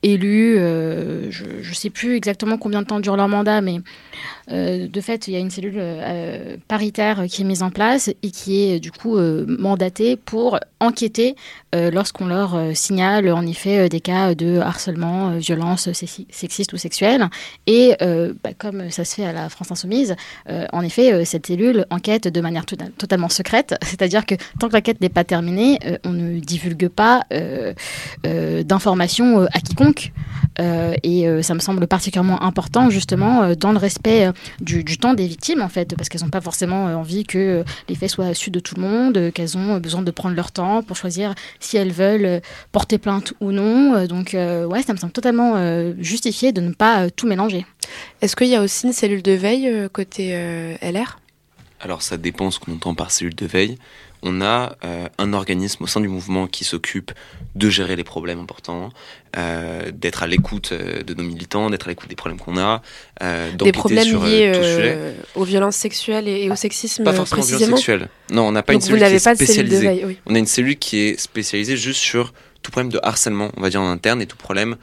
élue, 0.04 0.58
euh, 0.58 1.30
je 1.32 1.44
ne 1.46 1.74
sais 1.74 1.90
plus 1.90 2.16
exactement 2.16 2.58
combien 2.58 2.82
de 2.82 2.88
temps 2.88 3.00
dure 3.00 3.16
leur 3.16 3.28
mandat, 3.28 3.62
mais 3.62 3.80
euh, 4.52 4.88
de 4.88 5.02
fait, 5.02 5.28
il 5.28 5.34
y 5.34 5.38
a 5.38 5.40
une 5.40 5.52
cellule 5.52 5.76
euh, 5.78 6.58
paritaire 6.68 7.24
qui 7.30 7.44
est 7.44 7.46
mise 7.46 7.62
en 7.64 7.70
place 7.70 8.10
et 8.10 8.32
qui 8.32 8.64
est 8.64 8.80
du 8.80 8.92
coup 8.92 9.18
mandatée 9.48 10.16
pour 10.16 10.60
enquêter 10.80 11.36
lorsqu'on 11.74 12.26
leur 12.26 12.58
signale 12.76 13.32
en 13.32 13.46
effet 13.46 13.88
des 13.88 14.02
cas 14.02 14.34
de 14.36 14.58
harcèlement, 14.58 15.38
violence 15.38 15.88
sexi- 15.90 16.26
sexiste 16.32 16.74
ou 16.74 16.78
sexuelle. 16.78 17.30
Et 17.68 17.96
bah, 18.44 18.52
comme 18.58 18.90
ça 18.90 19.06
se 19.06 19.16
fait 19.16 19.26
à 19.26 19.32
la 19.34 19.50
France 19.50 19.72
Insoumise, 19.72 20.16
en 20.50 20.82
effet, 20.82 21.24
cette 21.26 21.48
cellule 21.48 21.86
enquête 21.92 22.28
de 22.28 22.42
manière 22.42 22.66
tota- 22.66 22.90
totalement 22.98 23.30
secrète, 23.30 23.76
c'est-à-dire 23.84 24.26
que 24.26 24.36
tant 24.60 24.68
que 24.70 24.74
l'enquête 24.74 25.02
n'est 25.02 25.10
pas 25.10 25.24
terminée, 25.24 25.80
on 26.04 26.10
ne 26.12 26.40
divulgue 26.40 26.88
pas 26.90 27.22
d'informations 28.24 29.42
à 29.44 29.60
quiconque. 29.60 29.91
Euh, 30.60 30.96
et 31.04 31.28
euh, 31.28 31.42
ça 31.42 31.54
me 31.54 31.60
semble 31.60 31.88
particulièrement 31.88 32.44
important 32.44 32.90
justement 32.90 33.44
euh, 33.44 33.56
dans 33.56 33.72
le 33.72 33.78
respect 33.78 34.28
euh, 34.28 34.32
du, 34.60 34.84
du 34.84 34.98
temps 34.98 35.14
des 35.14 35.28
victimes 35.28 35.62
en 35.62 35.70
fait, 35.70 35.96
parce 35.96 36.10
qu'elles 36.10 36.22
n'ont 36.22 36.30
pas 36.30 36.42
forcément 36.42 36.88
euh, 36.88 36.96
envie 36.96 37.24
que 37.24 37.38
euh, 37.38 37.64
les 37.88 37.96
faits 37.96 38.10
soient 38.10 38.34
su 38.34 38.52
de 38.52 38.60
tout 38.60 38.76
le 38.76 38.82
monde, 38.82 39.18
euh, 39.18 39.32
qu'elles 39.32 39.58
ont 39.58 39.76
euh, 39.76 39.80
besoin 39.80 40.02
de 40.02 40.12
prendre 40.12 40.36
leur 40.36 40.52
temps 40.52 40.84
pour 40.84 40.98
choisir 40.98 41.34
si 41.60 41.78
elles 41.78 41.92
veulent 41.92 42.26
euh, 42.26 42.40
porter 42.72 42.98
plainte 42.98 43.34
ou 43.40 43.52
non. 43.52 43.96
Euh, 43.96 44.08
donc 44.08 44.34
euh, 44.34 44.66
ouais, 44.66 44.84
ça 44.84 44.94
me 44.94 44.98
semble 44.98 45.14
totalement 45.14 45.54
euh, 45.56 45.94
justifié 46.00 46.52
de 46.52 46.62
ne 46.62 46.74
pas 46.74 47.04
euh, 47.06 47.10
tout 47.16 47.28
mélanger. 47.28 47.66
Est-ce 48.22 48.36
qu'il 48.36 48.48
y 48.48 48.56
a 48.56 48.62
aussi 48.62 48.88
une 48.88 48.94
cellule 48.94 49.24
de 49.24 49.32
veille 49.32 49.68
euh, 49.68 49.90
côté 49.90 50.32
euh, 50.34 50.76
LR 50.82 51.20
Alors 51.80 52.02
ça 52.02 52.18
dépend 52.18 52.52
ce 52.52 52.60
qu'on 52.60 52.74
entend 52.74 52.94
par 52.94 53.12
cellule 53.12 53.36
de 53.36 53.46
veille. 53.46 53.78
On 54.24 54.42
a 54.42 54.76
euh, 54.84 55.08
un 55.18 55.34
organisme 55.34 55.84
au 55.84 55.88
sein 55.88 56.00
du 56.00 56.08
mouvement 56.08 56.46
qui 56.48 56.64
s'occupe 56.64 57.12
de 57.56 57.70
gérer 57.70 57.96
les 57.96 58.04
problèmes 58.04 58.40
importants, 58.40 58.90
euh, 59.36 59.92
d'être 59.92 60.24
à 60.24 60.28
l'écoute 60.28 60.72
euh, 60.72 61.02
de 61.04 61.14
nos 61.14 61.24
militants, 61.24 61.70
d'être 61.70 61.88
à 61.88 61.90
l'écoute 61.90 62.10
des 62.10 62.16
problèmes 62.16 62.40
qu'on 62.40 62.58
a, 62.58 62.82
euh, 63.24 63.52
Des 63.54 63.72
problèmes 63.72 64.04
sur 64.04 64.24
liés 64.24 64.52
euh, 64.56 65.14
aux 65.36 65.44
violences 65.44 65.76
sexuelles 65.76 66.28
et, 66.28 66.44
et 66.44 66.52
au 66.52 66.56
sexisme 66.56 67.04
Pas 67.04 67.14
forcément 67.14 67.42
précisément 67.42 67.78
sexuelle. 67.78 68.10
Non, 68.32 68.44
on 68.48 68.52
n'a 68.52 68.64
pas 68.64 68.74
Donc 68.74 68.84
une 68.84 68.88
cellule 68.88 69.00
qui 69.00 69.04
n'avez 69.04 69.16
est 69.16 69.24
pas 69.24 69.34
de 69.34 69.44
spécialisée. 69.44 69.82
veille, 69.82 70.06
oui. 70.06 70.18
On 70.28 70.36
a 70.36 70.40
une 70.40 70.46
cellule 70.46 70.78
qui 70.78 70.98
est 71.00 71.20
spécialisée 71.20 71.76
juste 71.76 72.00
sur 72.00 72.34
tout 72.62 72.72
problème 72.72 72.92
de 72.92 73.00
harcèlement, 73.02 73.52
on 73.58 73.62
va 73.62 73.70
dire 73.70 73.82
en 73.82 73.90
interne, 73.90 74.22
et 74.22 74.28
tout 74.28 74.38
problème 74.38 74.76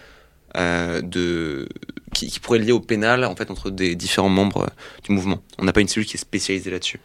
de 0.56 1.68
qui, 2.12 2.28
qui 2.28 2.40
pourrait 2.40 2.58
être 2.58 2.64
lié 2.64 2.72
au 2.72 2.80
pénal 2.80 3.24
en 3.24 3.36
fait 3.36 3.50
entre 3.52 3.70
des 3.70 3.94
différents 3.94 4.28
membres 4.28 4.68
du 5.04 5.12
mouvement. 5.12 5.40
On 5.58 5.64
n'a 5.64 5.72
pas 5.72 5.80
une 5.80 5.86
cellule 5.86 6.06
qui 6.08 6.16
est 6.16 6.20
spécialisée 6.20 6.70
là-dessus. 6.70 6.98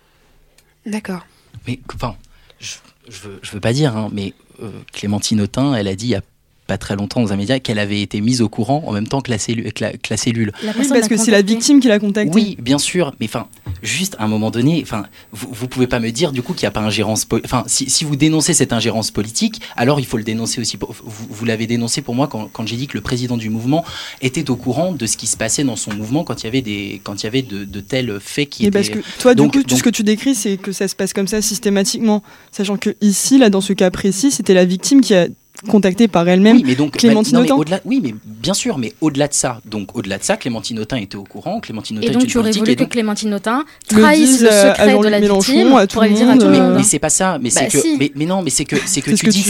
D'accord. 0.87 1.25
Mais 1.67 1.79
enfin, 1.93 2.15
je, 2.59 2.75
je, 3.07 3.19
veux, 3.21 3.39
je 3.41 3.51
veux 3.51 3.59
pas 3.59 3.73
dire, 3.73 3.95
hein, 3.95 4.09
mais 4.11 4.33
euh, 4.61 4.71
Clémentine 4.91 5.41
Autain, 5.41 5.73
elle 5.73 5.87
a 5.87 5.95
dit 5.95 6.07
il 6.07 6.21
pas 6.67 6.77
très 6.77 6.95
longtemps 6.95 7.21
dans 7.21 7.33
un 7.33 7.35
média 7.35 7.59
qu'elle 7.59 7.79
avait 7.79 8.01
été 8.01 8.21
mise 8.21 8.41
au 8.41 8.47
courant 8.49 8.83
en 8.87 8.91
même 8.93 9.07
temps 9.07 9.19
que 9.21 9.29
la, 9.31 9.37
cellu- 9.37 9.71
que 9.73 9.83
la, 9.83 9.91
que 9.93 10.07
la 10.09 10.17
cellule. 10.17 10.51
La 10.63 10.71
Oui, 10.79 10.87
parce 10.89 11.07
que 11.09 11.17
c'est 11.17 11.31
la 11.31 11.41
victime 11.41 11.79
qui 11.79 11.87
l'a 11.89 11.99
contacté. 11.99 12.33
Oui, 12.33 12.55
bien 12.59 12.77
sûr, 12.77 13.13
mais 13.19 13.25
enfin, 13.25 13.47
juste 13.81 14.15
à 14.19 14.23
un 14.23 14.27
moment 14.27 14.49
donné, 14.49 14.79
enfin, 14.81 15.03
vous, 15.33 15.49
vous 15.51 15.67
pouvez 15.67 15.87
pas 15.87 15.99
me 15.99 16.09
dire 16.11 16.31
du 16.31 16.41
coup 16.41 16.53
qu'il 16.53 16.63
n'y 16.63 16.67
a 16.69 16.71
pas 16.71 16.79
ingérence, 16.81 17.27
enfin, 17.43 17.63
si, 17.67 17.89
si 17.89 18.05
vous 18.05 18.15
dénoncez 18.15 18.53
cette 18.53 18.71
ingérence 18.73 19.11
politique, 19.11 19.61
alors 19.75 19.99
il 19.99 20.05
faut 20.05 20.17
le 20.17 20.23
dénoncer 20.23 20.61
aussi. 20.61 20.77
pour- 20.77 20.93
Vous, 20.93 21.27
vous 21.29 21.45
l'avez 21.45 21.67
dénoncé 21.67 22.01
pour 22.01 22.15
moi 22.15 22.27
quand, 22.27 22.49
quand 22.53 22.65
j'ai 22.65 22.77
dit 22.77 22.87
que 22.87 22.97
le 22.97 23.01
président 23.01 23.35
du 23.37 23.49
mouvement 23.49 23.83
était 24.21 24.49
au 24.49 24.55
courant 24.55 24.93
de 24.93 25.05
ce 25.05 25.17
qui 25.17 25.27
se 25.27 25.35
passait 25.37 25.63
dans 25.65 25.75
son 25.75 25.93
mouvement 25.93 26.23
quand 26.23 26.43
il 26.43 26.45
y 26.45 26.47
avait 26.47 26.61
des, 26.61 27.01
quand 27.03 27.21
il 27.21 27.25
y 27.25 27.27
avait 27.27 27.41
de, 27.41 27.65
de 27.65 27.79
tels 27.81 28.19
faits 28.21 28.49
qui 28.49 28.63
Mais 28.63 28.67
étaient. 28.69 28.79
parce 28.79 28.89
que 28.89 28.99
toi, 29.19 29.35
Donc- 29.35 29.51
du 29.51 29.57
coup, 29.59 29.63
tout 29.63 29.69
donc- 29.71 29.79
ce 29.79 29.83
que 29.83 29.89
tu 29.89 30.03
décris, 30.03 30.33
c'est 30.35 30.55
que 30.57 30.71
ça 30.71 30.87
se 30.87 30.95
passe 30.95 31.11
comme 31.13 31.27
ça 31.27 31.41
systématiquement. 31.41 32.23
Sachant 32.51 32.77
que 32.77 32.95
ici, 33.01 33.37
là, 33.37 33.49
dans 33.49 33.61
ce 33.61 33.73
cas 33.73 33.91
précis, 33.91 34.31
c'était 34.31 34.53
la 34.53 34.65
victime 34.65 35.01
qui 35.01 35.13
a 35.13 35.27
contactée 35.67 36.07
par 36.07 36.27
elle-même. 36.27 36.57
Oui, 36.57 36.63
mais 36.65 36.75
donc, 36.75 36.91
Clémentine 36.97 37.33
bah, 37.33 37.39
non, 37.39 37.43
mais 37.45 37.51
Autain. 37.51 37.79
oui, 37.85 37.99
mais 38.03 38.13
bien 38.25 38.53
sûr, 38.53 38.77
mais 38.77 38.93
au-delà 39.01 39.27
de 39.27 39.33
ça, 39.33 39.61
donc 39.65 39.95
au-delà 39.97 40.17
de 40.17 40.23
ça, 40.23 40.37
Clémentine 40.37 40.79
Autain 40.79 40.97
était 40.97 41.15
au 41.15 41.23
courant, 41.23 41.59
Clémentine 41.59 41.97
Autain 41.97 42.07
Et 42.07 42.09
est 42.09 42.13
donc 42.13 42.23
une 42.23 42.27
tu 42.29 42.37
aurais 42.37 42.51
voulu 42.51 42.75
que 42.75 42.83
Clémentine 42.83 43.33
Autain 43.33 43.63
trahisse 43.87 44.41
le 44.41 44.47
secret 44.49 44.97
de 44.97 45.07
la 45.07 45.19
Mélenchon, 45.19 45.53
victime 45.53 45.73
à 45.75 45.87
tout 45.87 45.93
pour 45.93 46.01
le 46.03 46.07
aller 46.09 46.15
dire 46.15 46.27
à 46.27 46.31
monde, 46.31 46.39
tout 46.39 46.45
le 46.47 46.51
mais, 46.51 46.59
monde. 46.59 46.73
mais 46.77 46.83
c'est 46.83 46.99
pas 46.99 47.09
ça, 47.09 47.37
mais 47.41 47.49
Bah, 47.49 47.61
c'est 47.61 47.67
que, 47.69 47.79
si. 47.81 47.97
mais, 47.97 48.11
mais 48.15 48.25
non, 48.25 48.41
mais 48.41 48.49
c'est 48.49 48.65
que, 48.65 48.75
c'est 48.85 49.01
que 49.01 49.11
tu 49.11 49.27
dis 49.29 49.45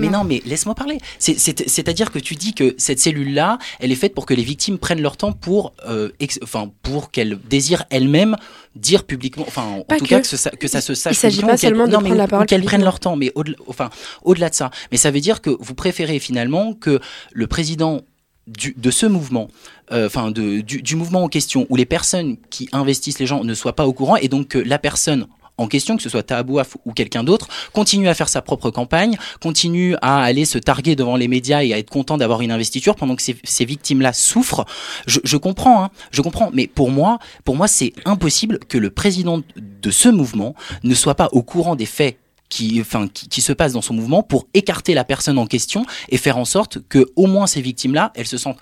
mais 0.00 0.08
non, 0.08 0.24
mais 0.24 0.42
laisse-moi 0.46 0.74
parler. 0.74 0.98
C'est- 1.18 1.38
c'est- 1.38 1.68
C'est-à-dire 1.68 2.10
que 2.10 2.18
tu 2.18 2.34
dis 2.34 2.54
que 2.54 2.74
cette 2.78 2.98
cellule-là, 3.00 3.58
elle 3.80 3.92
est 3.92 3.96
faite 3.96 4.14
pour 4.14 4.26
que 4.26 4.34
les 4.34 4.42
victimes 4.42 4.78
prennent 4.78 5.00
leur 5.02 5.16
temps 5.16 5.32
pour, 5.32 5.72
euh, 5.88 6.10
enfin, 6.42 6.70
pour 6.82 7.10
qu'elles 7.10 7.38
désirent 7.48 7.84
elles-mêmes 7.90 8.36
dire 8.74 9.04
publiquement, 9.04 9.44
enfin, 9.46 9.62
en 9.62 9.80
Pas 9.82 9.96
tout 9.98 10.04
que. 10.04 10.10
cas 10.10 10.20
que 10.20 10.26
ça, 10.26 10.50
que 10.50 10.68
ça 10.68 10.80
se 10.80 10.94
sache. 10.94 11.12
Il 11.14 11.16
s'agit 11.18 11.42
pas 11.42 11.56
seulement 11.56 11.86
de 11.86 11.92
non, 11.92 12.00
prendre 12.00 12.14
la 12.16 12.26
parole 12.28 12.46
qu'elles 12.46 12.64
prennent 12.64 12.82
leur 12.84 12.98
temps, 13.00 13.16
mais 13.16 13.30
au-delà, 13.34 13.56
enfin, 13.68 13.90
au-delà 14.22 14.50
de 14.50 14.54
ça. 14.54 14.70
Mais 14.90 14.96
ça 14.98 15.10
veut 15.10 15.20
dire 15.20 15.40
que 15.40 15.50
vous 15.60 15.74
préférez 15.74 16.18
finalement 16.18 16.74
que 16.74 17.00
le 17.32 17.46
président 17.46 18.02
du- 18.46 18.74
de 18.76 18.90
ce 18.90 19.06
mouvement, 19.06 19.48
euh, 19.92 20.06
enfin 20.06 20.30
du 20.30 20.96
mouvement 20.96 21.22
en 21.24 21.28
question, 21.28 21.66
où 21.70 21.76
les 21.76 21.86
personnes 21.86 22.36
qui 22.50 22.68
investissent 22.72 23.18
les 23.18 23.26
gens 23.26 23.44
ne 23.44 23.54
soient 23.54 23.74
pas 23.76 23.86
au 23.86 23.92
courant, 23.92 24.16
et 24.16 24.28
donc 24.28 24.48
que 24.48 24.58
la 24.58 24.78
personne 24.78 25.26
en 25.56 25.68
question, 25.68 25.96
que 25.96 26.02
ce 26.02 26.08
soit 26.08 26.22
Tahabouaf 26.22 26.76
ou 26.84 26.92
quelqu'un 26.92 27.22
d'autre, 27.22 27.48
continue 27.72 28.08
à 28.08 28.14
faire 28.14 28.28
sa 28.28 28.42
propre 28.42 28.70
campagne, 28.70 29.16
continue 29.40 29.94
à 30.02 30.22
aller 30.22 30.44
se 30.44 30.58
targuer 30.58 30.96
devant 30.96 31.16
les 31.16 31.28
médias 31.28 31.62
et 31.62 31.72
à 31.72 31.78
être 31.78 31.90
content 31.90 32.16
d'avoir 32.16 32.40
une 32.40 32.50
investiture 32.50 32.96
pendant 32.96 33.14
que 33.14 33.22
ces, 33.22 33.36
ces 33.44 33.64
victimes-là 33.64 34.12
souffrent. 34.12 34.64
Je, 35.06 35.36
comprends, 35.36 35.84
hein, 35.84 35.90
je 36.10 36.22
comprends, 36.22 36.50
mais 36.52 36.66
pour 36.66 36.90
moi, 36.90 37.18
pour 37.44 37.56
moi, 37.56 37.68
c'est 37.68 37.92
impossible 38.04 38.58
que 38.58 38.78
le 38.78 38.90
président 38.90 39.42
de 39.56 39.90
ce 39.90 40.08
mouvement 40.08 40.54
ne 40.82 40.94
soit 40.94 41.14
pas 41.14 41.28
au 41.32 41.42
courant 41.42 41.76
des 41.76 41.86
faits 41.86 42.18
qui, 42.48 42.80
enfin, 42.80 43.08
qui, 43.08 43.40
se 43.40 43.52
passent 43.52 43.72
dans 43.72 43.82
son 43.82 43.94
mouvement 43.94 44.22
pour 44.22 44.46
écarter 44.54 44.94
la 44.94 45.04
personne 45.04 45.38
en 45.38 45.46
question 45.46 45.84
et 46.08 46.18
faire 46.18 46.36
en 46.36 46.44
sorte 46.44 46.78
que 46.88 47.06
au 47.16 47.26
moins 47.26 47.46
ces 47.46 47.60
victimes-là, 47.60 48.12
elles 48.14 48.26
se 48.26 48.38
sentent 48.38 48.60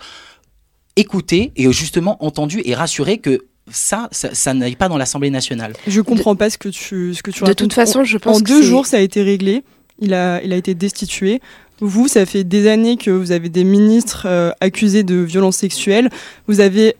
écoutées 0.95 1.51
et 1.55 1.71
justement 1.71 2.23
entendues 2.23 2.61
et 2.65 2.75
rassurées 2.75 3.17
que 3.17 3.45
ça, 3.71 4.09
ça, 4.11 4.29
ça 4.33 4.53
n'aille 4.53 4.75
pas 4.75 4.89
dans 4.89 4.97
l'Assemblée 4.97 5.29
nationale. 5.29 5.73
Je 5.87 6.01
comprends 6.01 6.35
pas 6.35 6.49
ce 6.49 6.57
que 6.57 6.69
tu, 6.69 7.13
ce 7.13 7.23
que 7.23 7.31
tu 7.31 7.39
De 7.39 7.45
racontes. 7.45 7.57
toute 7.57 7.73
façon, 7.73 7.99
En- 7.99 8.03
je 8.03 8.17
pense 8.17 8.37
En 8.37 8.39
que 8.39 8.45
deux 8.45 8.61
jours, 8.61 8.85
ça 8.85 8.97
a 8.97 8.99
été 8.99 9.21
réglé. 9.23 9.63
Il 9.99 10.13
a, 10.13 10.41
il 10.43 10.51
a 10.53 10.55
été 10.55 10.73
destitué. 10.75 11.41
Vous, 11.79 12.07
ça 12.07 12.25
fait 12.25 12.43
des 12.43 12.67
années 12.67 12.97
que 12.97 13.09
vous 13.11 13.31
avez 13.31 13.49
des 13.49 13.63
ministres 13.63 14.23
euh, 14.27 14.51
accusés 14.61 15.03
de 15.03 15.15
violences 15.15 15.57
sexuelles. 15.57 16.09
Vous 16.47 16.59
avez 16.59 16.95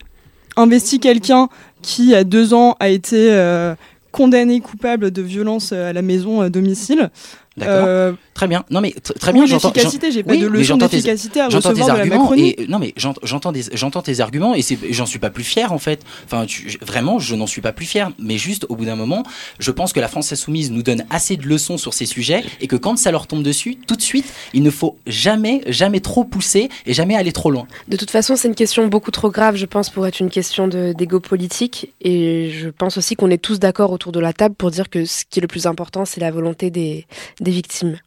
investi 0.56 1.00
quelqu'un 1.00 1.50
qui, 1.82 2.14
a 2.16 2.24
deux 2.24 2.54
ans, 2.54 2.76
a 2.80 2.90
été 2.90 3.32
euh, 3.32 3.76
condamné 4.12 4.60
coupable 4.62 5.12
de 5.12 5.22
violences 5.22 5.72
euh, 5.74 5.90
à 5.90 5.94
la 5.94 6.02
maison 6.02 6.42
à 6.42 6.50
domicile. 6.50 7.10
D'accord. 7.58 7.86
Euh, 7.88 8.14
Très 8.34 8.48
bien. 8.48 8.66
Non 8.72 8.82
mais 8.82 8.90
tr- 8.90 9.14
très 9.20 9.32
oui, 9.32 9.44
bien. 9.46 9.54
l'efficacité, 9.54 10.12
j'ai 10.12 10.24
pas 10.24 10.34
oui, 10.34 10.40
de 10.40 10.48
leçon 10.48 10.64
j'entends 10.64 10.88
tes- 10.88 10.96
d'efficacité 10.98 11.40
à 11.40 11.50
tes 11.50 11.56
recevoir 11.58 11.86
de 11.86 11.94
la 11.94 12.00
arguments 12.00 12.20
Macronie. 12.22 12.56
et 12.58 12.66
non 12.68 12.80
mais 12.80 12.92
j'ent- 12.98 13.14
j'entends 13.22 13.52
des- 13.52 13.66
j'entends 13.74 14.02
tes 14.02 14.22
arguments 14.22 14.56
et 14.56 14.62
j'en 14.90 15.06
suis 15.06 15.20
pas 15.20 15.30
plus 15.30 15.44
fier 15.44 15.72
en 15.72 15.78
fait. 15.78 16.02
Enfin 16.26 16.48
tu- 16.48 16.80
vraiment 16.82 17.20
je 17.20 17.36
n'en 17.36 17.46
suis 17.46 17.62
pas 17.62 17.72
plus 17.72 17.86
fier. 17.86 18.10
Mais 18.18 18.40
juste 18.40 18.66
au 18.70 18.76
bout 18.76 18.86
d'un 18.86 18.96
moment, 18.96 19.22
je 19.60 19.70
pense 19.70 19.94
que 19.94 20.00
la 20.00 20.08
France 20.08 20.32
insoumise 20.34 20.72
nous 20.72 20.82
donne 20.82 21.06
assez 21.12 21.38
de 21.38 21.46
leçons 21.46 21.78
sur 21.78 21.94
ces 21.94 22.08
sujets 22.08 22.44
et 22.60 22.66
que 22.66 22.76
quand 22.76 22.98
ça 22.98 23.12
leur 23.12 23.28
tombe 23.28 23.44
dessus, 23.44 23.76
tout 23.76 23.96
de 23.96 24.02
suite, 24.02 24.26
il 24.56 24.64
ne 24.64 24.72
faut 24.72 24.98
jamais 25.06 25.62
jamais 25.68 26.00
trop 26.00 26.24
pousser 26.24 26.70
et 26.88 26.94
jamais 26.94 27.16
aller 27.16 27.34
trop 27.34 27.52
loin. 27.52 27.68
De 27.88 27.98
toute 27.98 28.10
façon, 28.10 28.36
c'est 28.36 28.48
une 28.48 28.56
question 28.56 28.88
beaucoup 28.88 29.12
trop 29.12 29.30
grave, 29.30 29.58
je 29.58 29.68
pense, 29.68 29.92
pour 29.92 30.08
être 30.08 30.20
une 30.20 30.32
question 30.32 30.68
d'ego 30.68 31.20
politique. 31.20 31.94
Et 32.02 32.50
je 32.52 32.70
pense 32.70 32.98
aussi 32.98 33.16
qu'on 33.16 33.30
est 33.30 33.38
tous 33.38 33.60
d'accord 33.60 33.92
autour 33.92 34.12
de 34.12 34.20
la 34.20 34.34
table 34.34 34.56
pour 34.56 34.72
dire 34.72 34.90
que 34.90 35.06
ce 35.06 35.24
qui 35.30 35.38
est 35.40 35.42
le 35.44 35.48
plus 35.48 35.68
important, 35.68 36.04
c'est 36.06 36.20
la 36.20 36.32
volonté 36.32 36.72
des, 36.72 37.06
des 37.44 37.52
victimes. 37.52 37.98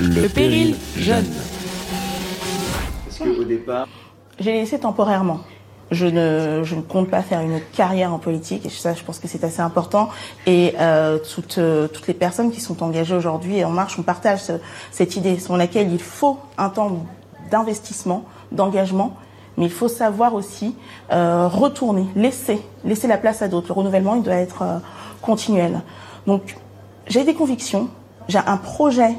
Le, 0.00 0.28
péril 0.28 0.74
jeune. 0.96 1.24
Au 3.38 3.44
départ, 3.44 3.86
j'ai 4.40 4.52
laissé 4.54 4.80
temporairement. 4.80 5.40
Je 5.90 6.06
ne, 6.06 6.62
je 6.64 6.74
ne 6.74 6.80
compte 6.80 7.08
pas 7.10 7.22
faire 7.22 7.40
une 7.42 7.60
carrière 7.76 8.12
en 8.12 8.18
politique 8.18 8.66
et 8.66 8.70
ça, 8.70 8.94
je 8.94 9.04
pense 9.04 9.18
que 9.20 9.28
c'est 9.28 9.44
assez 9.44 9.60
important. 9.60 10.08
Et 10.46 10.74
euh, 10.80 11.18
toutes, 11.18 11.58
euh, 11.58 11.86
toutes 11.86 12.08
les 12.08 12.14
personnes 12.14 12.50
qui 12.50 12.60
sont 12.60 12.82
engagées 12.82 13.14
aujourd'hui 13.14 13.58
et 13.58 13.64
en 13.64 13.70
marche, 13.70 13.96
on 13.98 14.02
partage 14.02 14.40
ce- 14.42 14.52
cette 14.90 15.14
idée 15.16 15.38
selon 15.38 15.56
laquelle 15.56 15.92
il 15.92 16.00
faut 16.02 16.40
un 16.58 16.70
temps 16.70 17.06
d'investissement, 17.50 18.24
d'engagement, 18.50 19.14
mais 19.56 19.66
il 19.66 19.70
faut 19.70 19.88
savoir 19.88 20.34
aussi 20.34 20.74
euh, 21.12 21.48
retourner, 21.48 22.06
laisser, 22.16 22.60
laisser 22.84 23.06
la 23.06 23.18
place 23.18 23.42
à 23.42 23.48
d'autres. 23.48 23.68
Le 23.68 23.74
renouvellement, 23.74 24.14
il 24.14 24.22
doit 24.22 24.34
être 24.34 24.62
euh, 24.62 24.78
continuel. 25.22 25.80
Donc, 26.26 26.56
j'ai 27.06 27.24
des 27.24 27.34
convictions, 27.34 27.88
j'ai 28.28 28.38
un 28.38 28.56
projet 28.56 29.14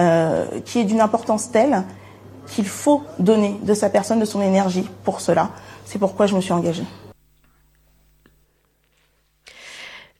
euh, 0.00 0.46
qui 0.64 0.80
est 0.80 0.84
d'une 0.84 1.00
importance 1.00 1.50
telle 1.50 1.84
qu'il 2.46 2.66
faut 2.66 3.02
donner 3.18 3.58
de 3.62 3.74
sa 3.74 3.88
personne, 3.88 4.20
de 4.20 4.24
son 4.24 4.42
énergie 4.42 4.88
pour 5.04 5.20
cela. 5.20 5.50
C'est 5.84 5.98
pourquoi 5.98 6.26
je 6.26 6.34
me 6.34 6.40
suis 6.40 6.52
engagée. 6.52 6.84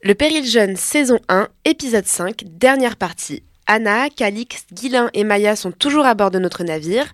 Le 0.01 0.13
Péril 0.13 0.45
Jeune, 0.45 0.75
saison 0.75 1.19
1, 1.29 1.47
épisode 1.65 2.05
5, 2.05 2.43
dernière 2.45 2.95
partie. 2.95 3.43
Anna, 3.67 4.09
Calix, 4.09 4.65
Guilin 4.71 5.09
et 5.13 5.23
Maya 5.23 5.55
sont 5.55 5.71
toujours 5.71 6.05
à 6.05 6.13
bord 6.13 6.31
de 6.31 6.39
notre 6.39 6.63
navire 6.63 7.11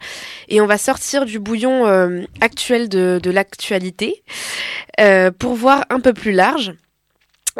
et 0.49 0.62
on 0.62 0.68
va 0.68 0.78
sortir 0.78 1.26
du 1.26 1.39
bouillon 1.39 1.88
euh, 1.88 2.22
actuel 2.41 2.89
de, 2.89 3.20
de 3.22 3.32
l'actualité 3.32 4.24
euh, 4.99 5.32
pour 5.32 5.56
voir 5.56 5.86
un 5.89 5.99
peu 5.99 6.14
plus 6.14 6.32
large. 6.32 6.74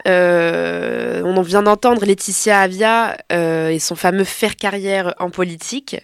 Euh, 0.08 1.22
on 1.26 1.36
en 1.36 1.42
vient 1.42 1.64
d'entendre 1.64 2.06
Laetitia 2.06 2.62
Avia 2.62 3.18
euh, 3.32 3.70
et 3.70 3.80
son 3.80 3.96
fameux 3.96 4.24
faire 4.24 4.56
carrière 4.56 5.14
en 5.20 5.30
politique 5.30 5.98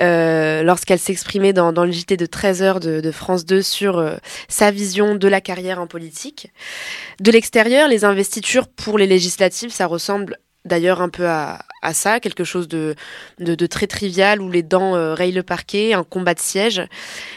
euh, 0.00 0.62
lorsqu'elle 0.62 0.98
s'exprimait 0.98 1.52
dans, 1.52 1.72
dans 1.72 1.84
le 1.84 1.92
JT 1.92 2.16
de 2.16 2.26
13h 2.26 2.80
de, 2.80 3.00
de 3.00 3.10
France 3.12 3.46
2 3.46 3.62
sur 3.62 3.98
euh, 3.98 4.16
sa 4.48 4.72
vision 4.72 5.14
de 5.14 5.28
la 5.28 5.40
carrière 5.40 5.80
en 5.80 5.86
politique. 5.86 6.52
De 7.20 7.30
l'extérieur, 7.30 7.88
les 7.88 8.04
investitures 8.04 8.66
pour 8.66 8.98
les 8.98 9.06
législatives, 9.06 9.70
ça 9.70 9.86
ressemble 9.86 10.36
d'ailleurs 10.64 11.00
un 11.00 11.08
peu 11.08 11.26
à, 11.26 11.58
ça, 11.92 12.20
quelque 12.20 12.44
chose 12.44 12.68
de, 12.68 12.94
très 13.66 13.86
trivial 13.86 14.40
où 14.40 14.50
les 14.50 14.62
dents 14.62 14.94
euh, 14.94 15.14
rayent 15.14 15.32
le 15.32 15.42
parquet, 15.42 15.94
un 15.94 16.04
combat 16.04 16.34
de 16.34 16.40
siège. 16.40 16.82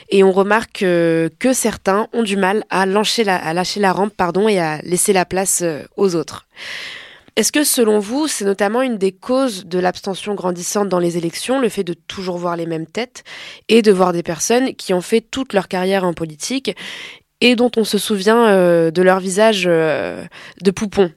Et 0.10 0.24
on 0.24 0.32
remarque 0.32 0.84
euh, 0.84 1.30
que 1.40 1.54
certains 1.54 2.08
ont 2.14 2.24
du 2.24 2.38
mal 2.38 2.64
à 2.70 2.86
lâcher 2.86 3.24
la, 3.24 3.94
rampe 3.94 4.14
et 4.50 4.60
à 4.60 4.82
laisser 4.82 5.14
la 5.14 5.26
place 5.26 5.62
euh, 5.64 5.84
aux 5.96 6.16
autres. 6.16 6.46
Est-ce 7.36 7.52
que 7.52 7.64
selon 7.64 7.98
vous, 7.98 8.28
c'est 8.28 8.46
notamment 8.46 8.84
une 8.84 8.98
des 8.98 9.12
causes 9.12 9.66
de 9.66 9.80
l'abstention 9.80 10.36
grandissante 10.36 10.88
dans 10.88 11.00
les 11.00 11.18
élections, 11.18 11.60
le 11.60 11.70
fait 11.70 11.84
de 11.84 11.94
toujours 11.94 12.38
voir 12.38 12.56
les 12.56 12.68
mêmes 12.68 12.86
têtes 12.86 13.24
et 13.70 13.82
de 13.82 13.92
voir 13.92 14.14
des 14.14 14.22
personnes 14.22 14.76
qui 14.76 14.94
ont 14.94 15.02
fait 15.02 15.22
toute 15.22 15.54
leur 15.54 15.68
carrière 15.68 16.04
en 16.04 16.14
politique 16.14 16.76
et 17.42 17.56
dont 17.56 17.72
on 17.76 17.86
se 17.86 17.98
souvient 17.98 18.92
de 18.92 19.02
leur 19.02 19.20
visage 19.20 19.64
de 19.64 20.72
poupon 20.72 21.12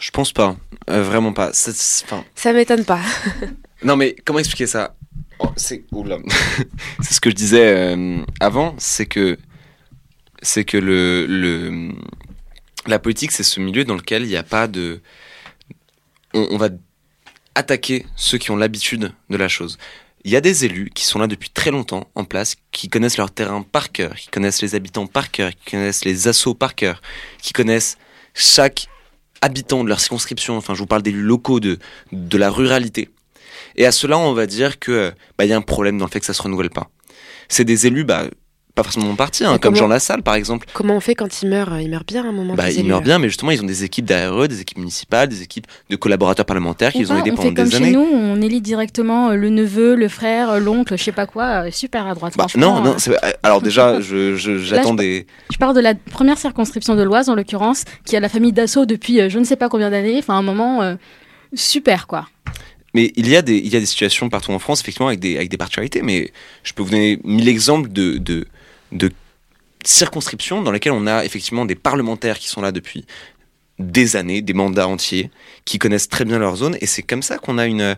Je 0.00 0.10
pense 0.10 0.32
pas, 0.32 0.56
Euh, 0.88 1.02
vraiment 1.02 1.32
pas. 1.32 1.50
Enfin, 1.50 2.24
Ça 2.34 2.52
m'étonne 2.52 2.84
pas. 2.84 3.00
non 3.84 3.96
mais 3.96 4.16
comment 4.24 4.38
expliquer 4.40 4.66
ça? 4.66 4.96
Oh, 5.38 5.50
C'est 5.56 5.84
c'est 7.02 7.14
ce 7.14 7.20
que 7.20 7.30
je 7.30 7.34
disais 7.34 7.94
euh, 7.94 8.22
avant, 8.40 8.74
c'est 8.78 9.06
que 9.06 9.38
c'est 10.42 10.64
que 10.64 10.78
le, 10.78 11.26
le 11.26 11.92
la 12.86 12.98
politique 12.98 13.30
c'est 13.30 13.42
ce 13.42 13.60
milieu 13.60 13.84
dans 13.84 13.94
lequel 13.94 14.22
il 14.22 14.28
n'y 14.28 14.36
a 14.36 14.42
pas 14.42 14.66
de 14.66 15.00
on, 16.34 16.48
on 16.50 16.56
va 16.56 16.70
attaquer 17.54 18.06
ceux 18.16 18.38
qui 18.38 18.50
ont 18.50 18.56
l'habitude 18.56 19.12
de 19.28 19.36
la 19.36 19.48
chose. 19.48 19.76
Il 20.24 20.30
y 20.30 20.36
a 20.36 20.40
des 20.40 20.64
élus 20.64 20.90
qui 20.94 21.04
sont 21.04 21.18
là 21.18 21.26
depuis 21.26 21.50
très 21.50 21.70
longtemps 21.70 22.08
en 22.14 22.24
place, 22.24 22.56
qui 22.72 22.88
connaissent 22.88 23.16
leur 23.18 23.30
terrain 23.30 23.62
par 23.62 23.92
cœur, 23.92 24.14
qui 24.16 24.28
connaissent 24.28 24.60
les 24.62 24.74
habitants 24.74 25.06
par 25.06 25.30
cœur, 25.30 25.50
qui 25.50 25.70
connaissent 25.72 26.04
les 26.04 26.28
assauts 26.28 26.54
par 26.54 26.74
cœur, 26.74 27.00
qui 27.42 27.52
connaissent 27.52 27.96
chaque 28.34 28.88
habitant 29.40 29.84
de 29.84 29.88
leur 29.88 30.00
circonscription. 30.00 30.56
Enfin, 30.56 30.74
je 30.74 30.80
vous 30.80 30.86
parle 30.86 31.02
d'élus 31.02 31.22
locaux 31.22 31.60
de, 31.60 31.78
de 32.12 32.38
la 32.38 32.50
ruralité. 32.50 33.08
Et 33.76 33.86
à 33.86 33.92
cela, 33.92 34.18
on 34.18 34.32
va 34.32 34.46
dire 34.46 34.78
que 34.78 34.92
euh, 34.92 35.10
bah, 35.38 35.44
il 35.44 35.48
y 35.48 35.52
a 35.52 35.56
un 35.56 35.62
problème 35.62 35.98
dans 35.98 36.06
le 36.06 36.10
fait 36.10 36.20
que 36.20 36.26
ça 36.26 36.34
se 36.34 36.42
renouvelle 36.42 36.70
pas. 36.70 36.90
C'est 37.48 37.64
des 37.64 37.86
élus, 37.86 38.04
bah, 38.04 38.24
pas 38.74 38.82
forcément 38.82 39.06
mon 39.06 39.16
parti, 39.16 39.44
hein, 39.44 39.52
comme 39.52 39.60
comment- 39.74 39.76
Jean 39.76 39.88
Lassalle 39.88 40.22
par 40.22 40.34
exemple. 40.34 40.66
Comment 40.72 40.96
on 40.96 41.00
fait 41.00 41.14
quand 41.14 41.42
ils 41.42 41.48
meurent 41.48 41.80
Ils 41.80 41.90
meurent 41.90 42.04
bien 42.04 42.24
à 42.24 42.28
un 42.28 42.32
moment. 42.32 42.54
Bah, 42.54 42.64
meurent 42.84 42.98
là. 43.00 43.04
bien, 43.04 43.18
mais 43.18 43.28
justement, 43.28 43.50
ils 43.50 43.60
ont 43.60 43.66
des 43.66 43.84
équipes 43.84 44.04
derrière 44.04 44.40
eux, 44.40 44.48
des 44.48 44.60
équipes 44.60 44.78
municipales, 44.78 45.28
des 45.28 45.42
équipes 45.42 45.66
de 45.88 45.96
collaborateurs 45.96 46.46
parlementaires 46.46 46.92
qui 46.92 46.98
Ou 46.98 47.00
les 47.02 47.10
ont 47.12 47.18
aidés 47.18 47.30
on 47.32 47.36
pendant 47.36 47.48
fait 47.50 47.54
comme 47.54 47.64
des 47.66 47.70
chez 47.70 47.76
années. 47.78 47.92
nous, 47.92 48.00
on 48.12 48.40
élit 48.40 48.60
directement 48.60 49.30
euh, 49.30 49.34
le 49.34 49.50
neveu, 49.50 49.94
le 49.96 50.08
frère, 50.08 50.50
euh, 50.50 50.58
l'oncle, 50.60 50.96
je 50.96 51.02
sais 51.02 51.12
pas 51.12 51.26
quoi, 51.26 51.66
euh, 51.66 51.70
super 51.70 52.06
à 52.06 52.14
droite. 52.14 52.34
Bah, 52.36 52.46
non, 52.56 52.80
non, 52.80 52.96
euh. 53.08 53.16
alors 53.42 53.60
déjà, 53.62 54.00
je- 54.00 54.36
je- 54.36 54.58
j'attends 54.58 54.92
je- 54.92 54.96
des. 54.98 55.26
Je 55.52 55.58
parle 55.58 55.74
de 55.74 55.80
la 55.80 55.94
première 55.94 56.38
circonscription 56.38 56.94
de 56.96 57.02
l'Oise, 57.02 57.28
en 57.28 57.34
l'occurrence, 57.34 57.84
qui 58.04 58.16
a 58.16 58.20
la 58.20 58.28
famille 58.28 58.52
Dassault 58.52 58.86
depuis 58.86 59.20
euh, 59.20 59.28
je 59.28 59.38
ne 59.38 59.44
sais 59.44 59.56
pas 59.56 59.68
combien 59.68 59.90
d'années. 59.90 60.16
Enfin, 60.18 60.34
un 60.34 60.42
moment 60.42 60.82
euh, 60.82 60.94
super, 61.54 62.06
quoi. 62.06 62.26
Mais 62.92 63.12
il 63.14 63.28
y, 63.28 63.36
a 63.36 63.42
des, 63.42 63.56
il 63.56 63.68
y 63.72 63.76
a 63.76 63.80
des 63.80 63.86
situations 63.86 64.28
partout 64.28 64.50
en 64.50 64.58
France, 64.58 64.80
effectivement, 64.80 65.06
avec 65.06 65.20
des, 65.20 65.36
avec 65.36 65.48
des 65.48 65.56
particularités, 65.56 66.02
mais 66.02 66.32
je 66.64 66.72
peux 66.72 66.82
vous 66.82 66.90
donner 66.90 67.20
mille 67.22 67.46
exemples 67.48 67.88
de, 67.92 68.18
de, 68.18 68.46
de 68.92 69.10
circonscriptions 69.84 70.62
dans 70.62 70.72
lesquelles 70.72 70.92
on 70.92 71.06
a 71.06 71.24
effectivement 71.24 71.64
des 71.64 71.74
parlementaires 71.74 72.38
qui 72.38 72.48
sont 72.48 72.60
là 72.60 72.72
depuis 72.72 73.06
des 73.78 74.16
années, 74.16 74.42
des 74.42 74.52
mandats 74.52 74.86
entiers, 74.86 75.30
qui 75.64 75.78
connaissent 75.78 76.08
très 76.08 76.24
bien 76.24 76.38
leur 76.38 76.56
zone, 76.56 76.76
et 76.80 76.86
c'est 76.86 77.02
comme 77.02 77.22
ça 77.22 77.38
qu'on 77.38 77.56
a 77.56 77.66
une, 77.66 77.96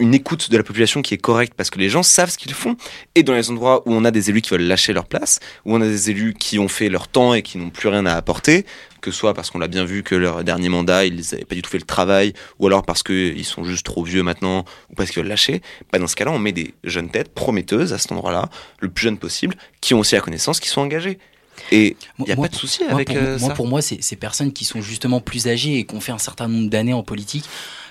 une 0.00 0.14
écoute 0.14 0.50
de 0.50 0.56
la 0.56 0.64
population 0.64 1.02
qui 1.02 1.14
est 1.14 1.18
correcte 1.18 1.52
parce 1.56 1.70
que 1.70 1.78
les 1.78 1.90
gens 1.90 2.02
savent 2.02 2.30
ce 2.30 2.38
qu'ils 2.38 2.54
font. 2.54 2.76
Et 3.14 3.22
dans 3.22 3.34
les 3.34 3.50
endroits 3.50 3.82
où 3.86 3.92
on 3.92 4.04
a 4.04 4.10
des 4.10 4.30
élus 4.30 4.40
qui 4.40 4.50
veulent 4.50 4.62
lâcher 4.62 4.92
leur 4.92 5.06
place, 5.06 5.40
où 5.64 5.76
on 5.76 5.80
a 5.80 5.86
des 5.86 6.10
élus 6.10 6.34
qui 6.34 6.58
ont 6.58 6.68
fait 6.68 6.88
leur 6.88 7.06
temps 7.06 7.34
et 7.34 7.42
qui 7.42 7.58
n'ont 7.58 7.70
plus 7.70 7.88
rien 7.88 8.06
à 8.06 8.14
apporter, 8.14 8.64
que 9.02 9.10
ce 9.10 9.18
soit 9.18 9.34
parce 9.34 9.50
qu'on 9.50 9.58
l'a 9.58 9.68
bien 9.68 9.84
vu 9.84 10.02
que 10.02 10.14
leur 10.14 10.42
dernier 10.42 10.70
mandat, 10.70 11.04
ils 11.04 11.16
n'avaient 11.16 11.44
pas 11.44 11.54
du 11.54 11.62
tout 11.62 11.70
fait 11.70 11.78
le 11.78 11.84
travail, 11.84 12.32
ou 12.58 12.66
alors 12.66 12.82
parce 12.82 13.02
qu'ils 13.02 13.44
sont 13.44 13.64
juste 13.64 13.84
trop 13.84 14.02
vieux 14.02 14.22
maintenant, 14.22 14.64
ou 14.90 14.94
parce 14.94 15.10
qu'ils 15.10 15.22
veulent 15.22 15.30
lâcher, 15.30 15.60
bah 15.92 15.98
dans 15.98 16.06
ce 16.06 16.16
cas-là, 16.16 16.32
on 16.32 16.38
met 16.38 16.52
des 16.52 16.74
jeunes 16.84 17.10
têtes 17.10 17.32
prometteuses 17.34 17.92
à 17.92 17.98
cet 17.98 18.12
endroit-là, 18.12 18.48
le 18.80 18.88
plus 18.88 19.04
jeune 19.04 19.18
possible, 19.18 19.54
qui 19.80 19.94
ont 19.94 20.00
aussi 20.00 20.14
la 20.14 20.20
connaissance, 20.22 20.60
qui 20.60 20.68
sont 20.68 20.80
engagées. 20.80 21.18
Et 21.72 21.96
il 22.18 22.24
n'y 22.24 22.32
a 22.32 22.36
pas 22.36 22.48
de 22.48 22.54
souci 22.54 22.84
avec 22.84 23.08
pour, 23.08 23.16
euh, 23.16 23.38
moi, 23.38 23.48
ça. 23.48 23.54
pour 23.54 23.66
moi, 23.66 23.82
ces, 23.82 24.00
ces 24.00 24.16
personnes 24.16 24.52
qui 24.52 24.64
sont 24.64 24.80
justement 24.80 25.20
plus 25.20 25.46
âgées 25.46 25.78
et 25.78 25.84
qui 25.84 25.94
ont 25.94 26.00
fait 26.00 26.12
un 26.12 26.18
certain 26.18 26.48
nombre 26.48 26.70
d'années 26.70 26.94
en 26.94 27.02
politique, 27.02 27.44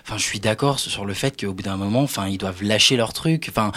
Enfin, 0.06 0.18
je 0.18 0.24
suis 0.24 0.40
d'accord 0.40 0.80
sur 0.80 1.06
le 1.06 1.14
fait 1.14 1.40
qu'au 1.40 1.54
bout 1.54 1.64
d'un 1.64 1.78
moment, 1.78 2.02
enfin, 2.02 2.28
ils 2.28 2.38
doivent 2.38 2.64
lâcher 2.64 2.98
leur 2.98 3.14
truc. 3.14 3.48
Enfin, 3.50 3.72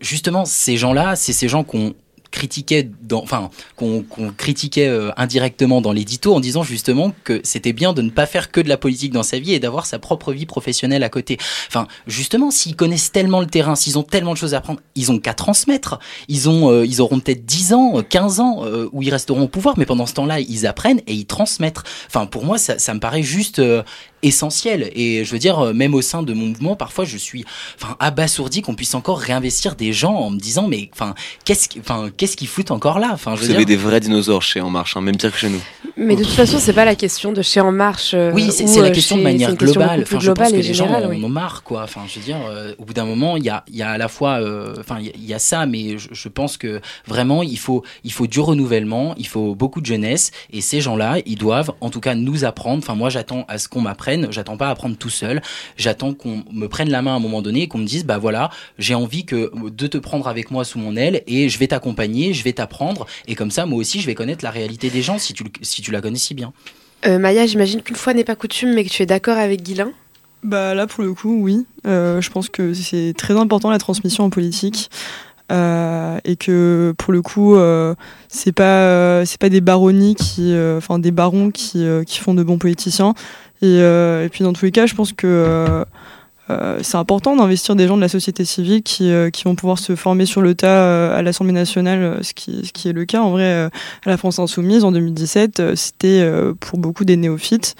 justement, 0.00 0.44
ces 0.44 0.76
gens-là, 0.76 1.16
c'est 1.16 1.32
ces 1.32 1.48
gens 1.48 1.64
qu'on 1.64 1.94
critiquait 2.34 2.90
dans, 3.02 3.22
enfin, 3.22 3.48
qu'on 3.76 4.04
critiquait 4.36 4.88
euh, 4.88 5.12
indirectement 5.16 5.80
dans 5.80 5.92
l'édito 5.92 6.34
en 6.34 6.40
disant 6.40 6.64
justement 6.64 7.12
que 7.22 7.40
c'était 7.44 7.72
bien 7.72 7.92
de 7.92 8.02
ne 8.02 8.10
pas 8.10 8.26
faire 8.26 8.50
que 8.50 8.60
de 8.60 8.68
la 8.68 8.76
politique 8.76 9.12
dans 9.12 9.22
sa 9.22 9.38
vie 9.38 9.54
et 9.54 9.60
d'avoir 9.60 9.86
sa 9.86 10.00
propre 10.00 10.32
vie 10.32 10.44
professionnelle 10.44 11.04
à 11.04 11.08
côté. 11.08 11.38
Enfin, 11.68 11.86
justement, 12.08 12.50
s'ils 12.50 12.74
connaissent 12.74 13.12
tellement 13.12 13.40
le 13.40 13.46
terrain, 13.46 13.76
s'ils 13.76 13.98
ont 13.98 14.02
tellement 14.02 14.32
de 14.32 14.38
choses 14.38 14.52
à 14.52 14.58
apprendre, 14.58 14.80
ils 14.96 15.12
ont 15.12 15.18
qu'à 15.20 15.32
transmettre. 15.32 16.00
Ils 16.26 16.48
ont, 16.48 16.70
euh, 16.70 16.84
ils 16.84 17.00
auront 17.00 17.20
peut-être 17.20 17.46
10 17.46 17.72
ans, 17.72 18.02
15 18.02 18.40
ans 18.40 18.64
euh, 18.64 18.88
où 18.92 19.02
ils 19.02 19.10
resteront 19.10 19.42
au 19.42 19.48
pouvoir, 19.48 19.76
mais 19.78 19.86
pendant 19.86 20.06
ce 20.06 20.14
temps-là, 20.14 20.40
ils 20.40 20.66
apprennent 20.66 21.02
et 21.06 21.14
ils 21.14 21.26
transmettent. 21.26 21.82
Enfin, 22.08 22.26
pour 22.26 22.44
moi, 22.44 22.58
ça, 22.58 22.80
ça 22.80 22.94
me 22.94 23.00
paraît 23.00 23.22
juste 23.22 23.60
euh, 23.60 23.84
essentiel. 24.26 24.90
Et 24.94 25.24
je 25.24 25.30
veux 25.32 25.38
dire, 25.38 25.58
euh, 25.60 25.72
même 25.72 25.94
au 25.94 26.02
sein 26.02 26.22
de 26.22 26.32
mon 26.32 26.46
mouvement, 26.46 26.76
parfois, 26.76 27.04
je 27.04 27.16
suis, 27.16 27.44
enfin, 27.80 27.96
abasourdi 28.00 28.62
qu'on 28.62 28.74
puisse 28.74 28.94
encore 28.94 29.18
réinvestir 29.18 29.74
des 29.76 29.92
gens 29.92 30.14
en 30.14 30.30
me 30.30 30.38
disant, 30.38 30.66
mais, 30.68 30.90
enfin, 30.92 31.14
qu'est-ce, 31.44 31.68
qu'- 31.68 31.80
enfin, 31.80 32.10
qu'est-ce 32.16 32.36
qu'ils 32.36 32.48
foutent 32.48 32.70
encore 32.70 32.98
là? 32.98 33.10
Enfin, 33.12 33.34
je 33.36 33.40
veux 33.42 33.46
Vous 33.46 33.54
avez 33.54 33.64
dire. 33.64 33.76
des 33.78 33.82
vrais 33.82 34.00
dinosaures 34.00 34.42
chez 34.42 34.60
En 34.60 34.70
Marche, 34.70 34.96
hein, 34.96 35.00
même 35.00 35.16
pire 35.16 35.30
que 35.32 35.38
chez 35.38 35.48
nous. 35.50 35.60
Mais 35.96 36.16
de 36.16 36.24
toute 36.24 36.32
façon, 36.32 36.58
c'est 36.58 36.72
pas 36.72 36.84
la 36.84 36.96
question 36.96 37.32
de 37.32 37.42
chez 37.42 37.60
En 37.60 37.70
Marche. 37.70 38.12
euh, 38.14 38.32
Oui, 38.34 38.50
c'est 38.50 38.64
ou, 38.64 38.68
c'est 38.68 38.80
la 38.80 38.88
euh, 38.88 38.92
question 38.92 39.16
de 39.16 39.22
manière 39.22 39.54
globale. 39.54 40.00
Enfin, 40.02 40.18
je 40.20 40.30
pense 40.32 40.50
que 40.50 40.56
les 40.56 40.74
gens 40.74 40.88
en 40.88 41.08
oui. 41.08 41.22
ont 41.24 41.28
marre, 41.28 41.62
quoi. 41.62 41.82
Enfin, 41.84 42.00
je 42.08 42.18
veux 42.18 42.24
dire, 42.24 42.38
euh, 42.48 42.74
au 42.78 42.84
bout 42.84 42.94
d'un 42.94 43.04
moment, 43.04 43.36
il 43.36 43.44
y 43.44 43.50
a, 43.50 43.64
il 43.68 43.76
y 43.76 43.82
a 43.82 43.90
à 43.90 43.98
la 43.98 44.08
fois, 44.08 44.40
euh, 44.40 44.74
enfin, 44.80 44.96
il 45.00 45.06
y 45.06 45.08
a- 45.10 45.12
il 45.16 45.24
y, 45.26 45.34
a 45.34 45.38
ça, 45.38 45.66
mais 45.66 45.96
je, 45.98 46.08
je 46.12 46.28
pense 46.28 46.56
que 46.56 46.80
vraiment, 47.06 47.42
il 47.42 47.58
faut, 47.58 47.82
il 48.02 48.12
faut 48.12 48.26
du 48.26 48.40
renouvellement, 48.40 49.14
il 49.18 49.26
faut 49.26 49.54
beaucoup 49.54 49.80
de 49.80 49.86
jeunesse, 49.86 50.30
et 50.52 50.60
ces 50.60 50.80
gens-là, 50.80 51.18
ils 51.26 51.36
doivent, 51.38 51.72
en 51.80 51.90
tout 51.90 52.00
cas, 52.00 52.14
nous 52.14 52.44
apprendre. 52.44 52.78
Enfin, 52.82 52.94
moi, 52.94 53.10
j'attends 53.10 53.44
à 53.48 53.58
ce 53.58 53.68
qu'on 53.68 53.80
m'apprenne. 53.80 54.13
J'attends 54.30 54.56
pas 54.56 54.68
à 54.68 54.70
apprendre 54.70 54.96
tout 54.96 55.10
seul. 55.10 55.42
J'attends 55.76 56.14
qu'on 56.14 56.44
me 56.52 56.66
prenne 56.66 56.90
la 56.90 57.02
main 57.02 57.12
à 57.12 57.16
un 57.16 57.20
moment 57.20 57.42
donné 57.42 57.62
et 57.62 57.68
qu'on 57.68 57.78
me 57.78 57.86
dise, 57.86 58.04
bah 58.04 58.18
voilà, 58.18 58.50
j'ai 58.78 58.94
envie 58.94 59.24
que 59.24 59.50
de 59.68 59.86
te 59.86 59.98
prendre 59.98 60.28
avec 60.28 60.50
moi 60.50 60.64
sous 60.64 60.78
mon 60.78 60.96
aile 60.96 61.22
et 61.26 61.48
je 61.48 61.58
vais 61.58 61.66
t'accompagner, 61.66 62.32
je 62.32 62.44
vais 62.44 62.52
t'apprendre, 62.52 63.06
et 63.26 63.34
comme 63.34 63.50
ça, 63.50 63.66
moi 63.66 63.78
aussi, 63.78 64.00
je 64.00 64.06
vais 64.06 64.14
connaître 64.14 64.44
la 64.44 64.50
réalité 64.50 64.90
des 64.90 65.02
gens 65.02 65.18
si 65.18 65.32
tu, 65.34 65.44
si 65.62 65.82
tu 65.82 65.90
la 65.90 66.00
connais 66.00 66.18
si 66.18 66.34
bien. 66.34 66.52
Euh, 67.06 67.18
Maya, 67.18 67.46
j'imagine 67.46 67.82
qu'une 67.82 67.96
fois 67.96 68.14
n'est 68.14 68.24
pas 68.24 68.36
coutume, 68.36 68.72
mais 68.74 68.84
que 68.84 68.90
tu 68.90 69.02
es 69.02 69.06
d'accord 69.06 69.36
avec 69.38 69.62
Guilain. 69.62 69.92
Bah 70.42 70.74
là 70.74 70.86
pour 70.86 71.02
le 71.02 71.14
coup 71.14 71.36
oui, 71.40 71.64
Euh, 71.86 72.20
je 72.20 72.30
pense 72.30 72.48
que 72.50 72.74
c'est 72.74 73.14
très 73.16 73.34
important 73.34 73.70
la 73.70 73.78
transmission 73.78 74.24
en 74.24 74.30
politique 74.30 74.90
Euh, 75.52 76.18
et 76.24 76.36
que 76.36 76.94
pour 76.96 77.12
le 77.12 77.20
coup 77.20 77.54
euh, 77.54 77.94
c'est 78.28 78.52
pas 78.52 78.80
euh, 78.80 79.24
c'est 79.26 79.38
pas 79.38 79.50
des 79.50 79.60
baronnies 79.60 80.14
qui 80.14 80.54
euh, 80.54 80.78
enfin 80.78 80.98
des 80.98 81.10
barons 81.10 81.50
qui, 81.50 81.84
euh, 81.84 82.02
qui 82.02 82.18
font 82.18 82.32
de 82.32 82.42
bons 82.42 82.56
politiciens 82.56 83.12
et, 83.64 83.80
euh, 83.80 84.24
et 84.24 84.28
puis 84.28 84.44
dans 84.44 84.52
tous 84.52 84.64
les 84.64 84.70
cas 84.70 84.86
je 84.86 84.94
pense 84.94 85.12
que 85.12 85.26
euh, 85.26 85.84
euh, 86.50 86.78
c'est 86.82 86.98
important 86.98 87.34
d'investir 87.36 87.74
des 87.74 87.86
gens 87.88 87.96
de 87.96 88.02
la 88.02 88.08
société 88.08 88.44
civile 88.44 88.82
qui, 88.82 89.10
qui 89.32 89.44
vont 89.44 89.54
pouvoir 89.54 89.78
se 89.78 89.96
former 89.96 90.26
sur 90.26 90.42
le 90.42 90.54
tas 90.54 91.14
à 91.14 91.22
l'Assemblée 91.22 91.54
nationale, 91.54 92.18
ce 92.22 92.34
qui, 92.34 92.66
ce 92.66 92.72
qui 92.72 92.90
est 92.90 92.92
le 92.92 93.06
cas 93.06 93.22
en 93.22 93.30
vrai 93.30 93.50
à 93.54 93.70
la 94.04 94.16
France 94.18 94.38
insoumise 94.38 94.84
en 94.84 94.92
2017. 94.92 95.60
euh, 95.60 95.74
C'était 95.74 96.28
pour 96.60 96.78
beaucoup 96.78 97.06
des 97.06 97.16
néophytes 97.16 97.76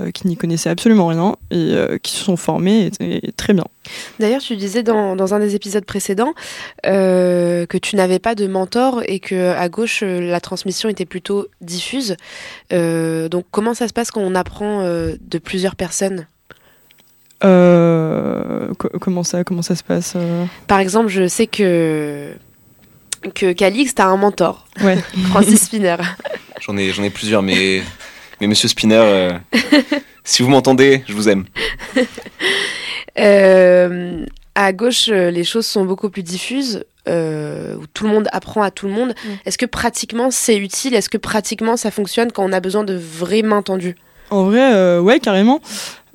euh, 0.00 0.10
qui 0.10 0.26
n'y 0.26 0.36
connaissaient 0.36 0.70
absolument 0.70 1.06
rien 1.08 1.36
et 1.50 1.56
euh, 1.74 1.98
qui 1.98 2.12
se 2.12 2.24
sont 2.24 2.36
formés 2.36 2.90
et, 3.00 3.28
et 3.28 3.32
très 3.32 3.52
bien. 3.52 3.64
D'ailleurs, 4.20 4.40
tu 4.40 4.56
disais 4.56 4.82
dans, 4.82 5.16
dans 5.16 5.34
un 5.34 5.38
des 5.38 5.54
épisodes 5.54 5.84
précédents 5.84 6.32
euh, 6.86 7.66
que 7.66 7.76
tu 7.78 7.96
n'avais 7.96 8.18
pas 8.18 8.34
de 8.34 8.46
mentor 8.46 9.02
et 9.06 9.18
que 9.20 9.50
à 9.54 9.68
gauche 9.68 10.02
la 10.02 10.40
transmission 10.40 10.88
était 10.88 11.04
plutôt 11.04 11.46
diffuse. 11.60 12.16
Euh, 12.72 13.28
donc, 13.28 13.44
comment 13.50 13.74
ça 13.74 13.86
se 13.88 13.92
passe 13.92 14.10
quand 14.10 14.22
on 14.22 14.34
apprend 14.34 14.80
euh, 14.82 15.14
de 15.20 15.38
plusieurs 15.38 15.76
personnes? 15.76 16.26
Euh, 17.44 18.68
co- 18.78 18.90
comment, 19.00 19.24
ça, 19.24 19.44
comment 19.44 19.62
ça 19.62 19.74
se 19.74 19.82
passe 19.82 20.14
Par 20.68 20.78
exemple, 20.78 21.08
je 21.08 21.26
sais 21.26 21.46
que 21.46 22.32
que 23.34 23.52
Calix, 23.52 23.94
t'as 23.94 24.06
un 24.06 24.16
mentor, 24.16 24.66
Ouais. 24.82 24.96
Francis 25.30 25.62
Spinner. 25.64 25.96
J'en 26.60 26.76
ai, 26.76 26.90
j'en 26.90 27.04
ai 27.04 27.10
plusieurs, 27.10 27.42
mais, 27.42 27.82
mais 28.42 28.48
Monsieur 28.48 28.66
Spinner, 28.66 28.96
euh, 28.96 29.30
si 30.24 30.42
vous 30.42 30.48
m'entendez, 30.48 31.04
je 31.06 31.12
vous 31.12 31.28
aime. 31.28 31.44
Euh, 33.18 34.26
à 34.56 34.72
gauche, 34.72 35.10
euh, 35.10 35.30
les 35.30 35.44
choses 35.44 35.64
sont 35.64 35.84
beaucoup 35.84 36.10
plus 36.10 36.24
diffuses, 36.24 36.84
euh, 37.08 37.76
où 37.76 37.86
tout 37.86 38.02
le 38.02 38.10
monde 38.10 38.26
apprend 38.32 38.62
à 38.62 38.72
tout 38.72 38.86
le 38.86 38.92
monde. 38.92 39.14
Est-ce 39.46 39.58
que 39.58 39.66
pratiquement 39.66 40.32
c'est 40.32 40.56
utile? 40.56 40.94
Est-ce 40.94 41.08
que 41.08 41.18
pratiquement 41.18 41.76
ça 41.76 41.92
fonctionne 41.92 42.32
quand 42.32 42.44
on 42.44 42.52
a 42.52 42.58
besoin 42.58 42.82
de 42.82 42.94
vraies 42.94 43.42
mains 43.42 43.62
tendues? 43.62 43.94
En 44.30 44.44
vrai, 44.44 44.74
euh, 44.74 45.00
ouais, 45.00 45.20
carrément. 45.20 45.60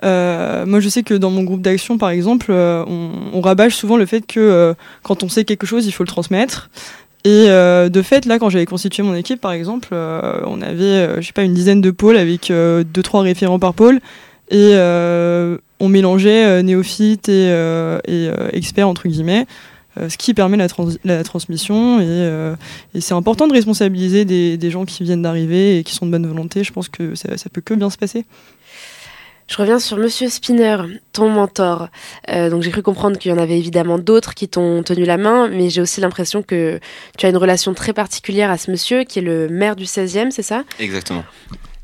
Euh, 0.04 0.66
moi, 0.66 0.82
je 0.82 0.90
sais 0.90 1.04
que 1.04 1.14
dans 1.14 1.32
mon 1.32 1.44
groupe 1.44 1.62
d'action, 1.62 1.98
par 1.98 2.10
exemple, 2.10 2.48
euh, 2.50 2.84
on, 2.88 3.12
on 3.32 3.40
rabâche 3.42 3.76
souvent 3.76 3.96
le 3.96 4.06
fait 4.06 4.28
que 4.28 4.40
euh, 4.40 4.74
quand 5.04 5.24
on 5.24 5.30
sait 5.30 5.46
quelque 5.46 5.66
chose, 5.66 5.86
il 5.86 5.94
faut 5.94 6.04
le 6.04 6.10
transmettre. 6.10 6.70
Et 7.24 7.50
euh, 7.50 7.90
de 7.90 8.02
fait, 8.02 8.26
là, 8.26 8.40
quand 8.40 8.50
j'avais 8.50 8.66
constitué 8.66 9.04
mon 9.04 9.14
équipe, 9.16 9.42
par 9.42 9.52
exemple, 9.52 9.90
euh, 9.92 10.40
on 10.46 10.62
avait, 10.62 10.84
euh, 10.84 11.22
je 11.22 11.28
sais 11.28 11.34
pas, 11.34 11.44
une 11.44 11.54
dizaine 11.54 11.82
de 11.82 11.92
pôles 11.92 12.18
avec 12.18 12.50
deux, 12.50 13.04
trois 13.04 13.22
référents 13.22 13.60
par 13.60 13.74
pôle. 13.74 14.00
Et 14.50 14.76
on 15.80 15.90
mélangeait 15.90 16.64
néophytes 16.64 17.30
et, 17.30 18.30
experts, 18.54 18.88
entre 18.88 19.08
guillemets, 19.08 19.46
ce 19.98 20.18
qui 20.18 20.34
permet 20.34 20.58
la, 20.58 20.70
trans- 20.70 20.88
la 21.04 21.24
transmission. 21.24 22.00
Et, 22.00 23.02
c'est 23.02 23.14
important 23.14 23.48
de 23.48 23.54
responsabiliser 23.54 24.24
des, 24.24 24.58
des 24.58 24.72
gens 24.72 24.86
qui 24.86 25.04
viennent 25.04 25.22
d'arriver 25.22 25.80
et 25.80 25.84
qui 25.84 25.94
sont 25.94 26.06
de 26.06 26.12
bonne 26.12 26.28
volonté. 26.28 26.64
Je 26.64 26.72
pense 26.72 26.88
que 26.88 27.16
ça, 27.16 27.38
ça 27.38 27.50
peut 27.50 27.62
que 27.62 27.74
bien 27.74 27.90
se 27.90 27.98
passer. 27.98 28.26
Je 29.48 29.56
reviens 29.58 29.80
sur 29.80 29.98
Monsieur 29.98 30.30
Spinner, 30.30 30.78
ton 31.14 31.30
mentor. 31.30 31.88
Euh, 32.30 32.50
donc 32.50 32.64
j'ai 32.64 32.72
cru 32.72 32.82
comprendre 32.82 33.18
qu'il 33.18 33.32
y 33.32 33.34
en 33.34 33.38
avait 33.38 33.58
évidemment 33.58 33.98
d'autres 33.98 34.34
qui 34.34 34.50
t'ont 34.50 34.84
tenu 34.84 35.06
la 35.06 35.18
main, 35.18 35.48
mais 35.48 35.70
j'ai 35.70 35.82
aussi 35.82 36.02
l'impression 36.02 36.44
que 36.44 36.80
tu 37.18 37.26
as 37.26 37.30
une 37.30 37.38
relation 37.38 37.74
très 37.74 37.94
particulière 37.94 38.52
à 38.52 38.58
ce 38.58 38.70
monsieur 38.72 39.04
qui 39.06 39.20
est 39.20 39.22
le 39.22 39.48
maire 39.48 39.78
du 39.78 39.86
16e, 39.86 40.32
c'est 40.32 40.42
ça? 40.44 40.64
Exactement. 40.80 41.24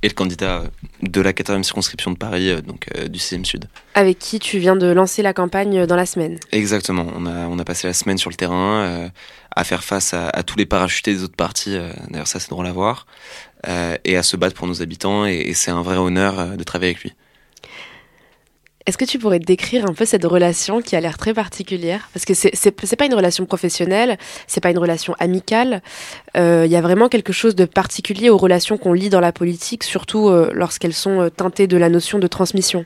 Et 0.01 0.09
le 0.09 0.13
candidat 0.13 0.63
de 1.01 1.21
la 1.21 1.31
14e 1.31 1.63
circonscription 1.63 2.11
de 2.11 2.17
Paris, 2.17 2.49
euh, 2.49 2.59
donc 2.59 2.87
euh, 2.97 3.07
du 3.07 3.19
6e 3.19 3.45
Sud. 3.45 3.69
Avec 3.95 4.19
qui 4.19 4.39
tu 4.39 4.57
viens 4.57 4.75
de 4.75 4.87
lancer 4.87 5.21
la 5.21 5.31
campagne 5.33 5.85
dans 5.85 5.95
la 5.95 6.05
semaine. 6.05 6.37
Exactement. 6.51 7.07
On 7.15 7.25
a, 7.25 7.47
on 7.47 7.57
a 7.59 7.63
passé 7.63 7.87
la 7.87 7.93
semaine 7.93 8.17
sur 8.17 8.29
le 8.29 8.35
terrain 8.35 8.81
euh, 8.81 9.07
à 9.55 9.63
faire 9.63 9.85
face 9.85 10.13
à, 10.13 10.27
à 10.27 10.43
tous 10.43 10.57
les 10.57 10.65
parachutés 10.65 11.13
des 11.13 11.23
autres 11.23 11.37
partis. 11.37 11.77
euh, 11.77 11.93
D'ailleurs, 12.09 12.27
ça, 12.27 12.41
c'est 12.41 12.49
drôle 12.49 12.67
à 12.67 12.73
voir. 12.73 13.07
Euh, 13.69 13.95
et 14.03 14.17
à 14.17 14.23
se 14.23 14.35
battre 14.35 14.55
pour 14.55 14.67
nos 14.67 14.81
habitants. 14.81 15.25
Et, 15.25 15.35
et 15.35 15.53
c'est 15.53 15.71
un 15.71 15.81
vrai 15.81 15.95
honneur 15.95 16.37
euh, 16.37 16.55
de 16.57 16.63
travailler 16.65 16.91
avec 16.91 17.03
lui. 17.03 17.13
Est-ce 18.85 18.97
que 18.97 19.05
tu 19.05 19.17
pourrais 19.17 19.39
décrire 19.39 19.85
un 19.89 19.93
peu 19.93 20.03
cette 20.05 20.25
relation 20.25 20.81
qui 20.81 20.95
a 20.95 20.99
l'air 21.01 21.17
très 21.17 21.33
particulière? 21.33 22.09
Parce 22.13 22.25
que 22.25 22.33
c'est- 22.33 22.95
pas 22.97 23.05
une 23.05 23.13
relation 23.13 23.45
professionnelle, 23.45 24.17
c'est 24.45 24.59
pas 24.61 24.71
une 24.71 24.77
relation 24.77 25.15
amicale. 25.19 25.81
Euh, 26.35 26.63
Il 26.65 26.71
y 26.71 26.75
a 26.75 26.81
vraiment 26.81 27.07
quelque 27.09 27.31
chose 27.33 27.55
de 27.55 27.65
particulier 27.65 28.29
aux 28.29 28.37
relations 28.37 28.77
qu'on 28.77 28.93
lit 28.93 29.09
dans 29.09 29.19
la 29.21 29.31
politique, 29.31 29.83
surtout 29.83 30.27
euh, 30.29 30.51
lorsqu'elles 30.53 30.93
sont 30.93 31.21
euh, 31.21 31.29
teintées 31.29 31.67
de 31.67 31.77
la 31.77 31.89
notion 31.89 32.19
de 32.19 32.27
transmission. 32.27 32.85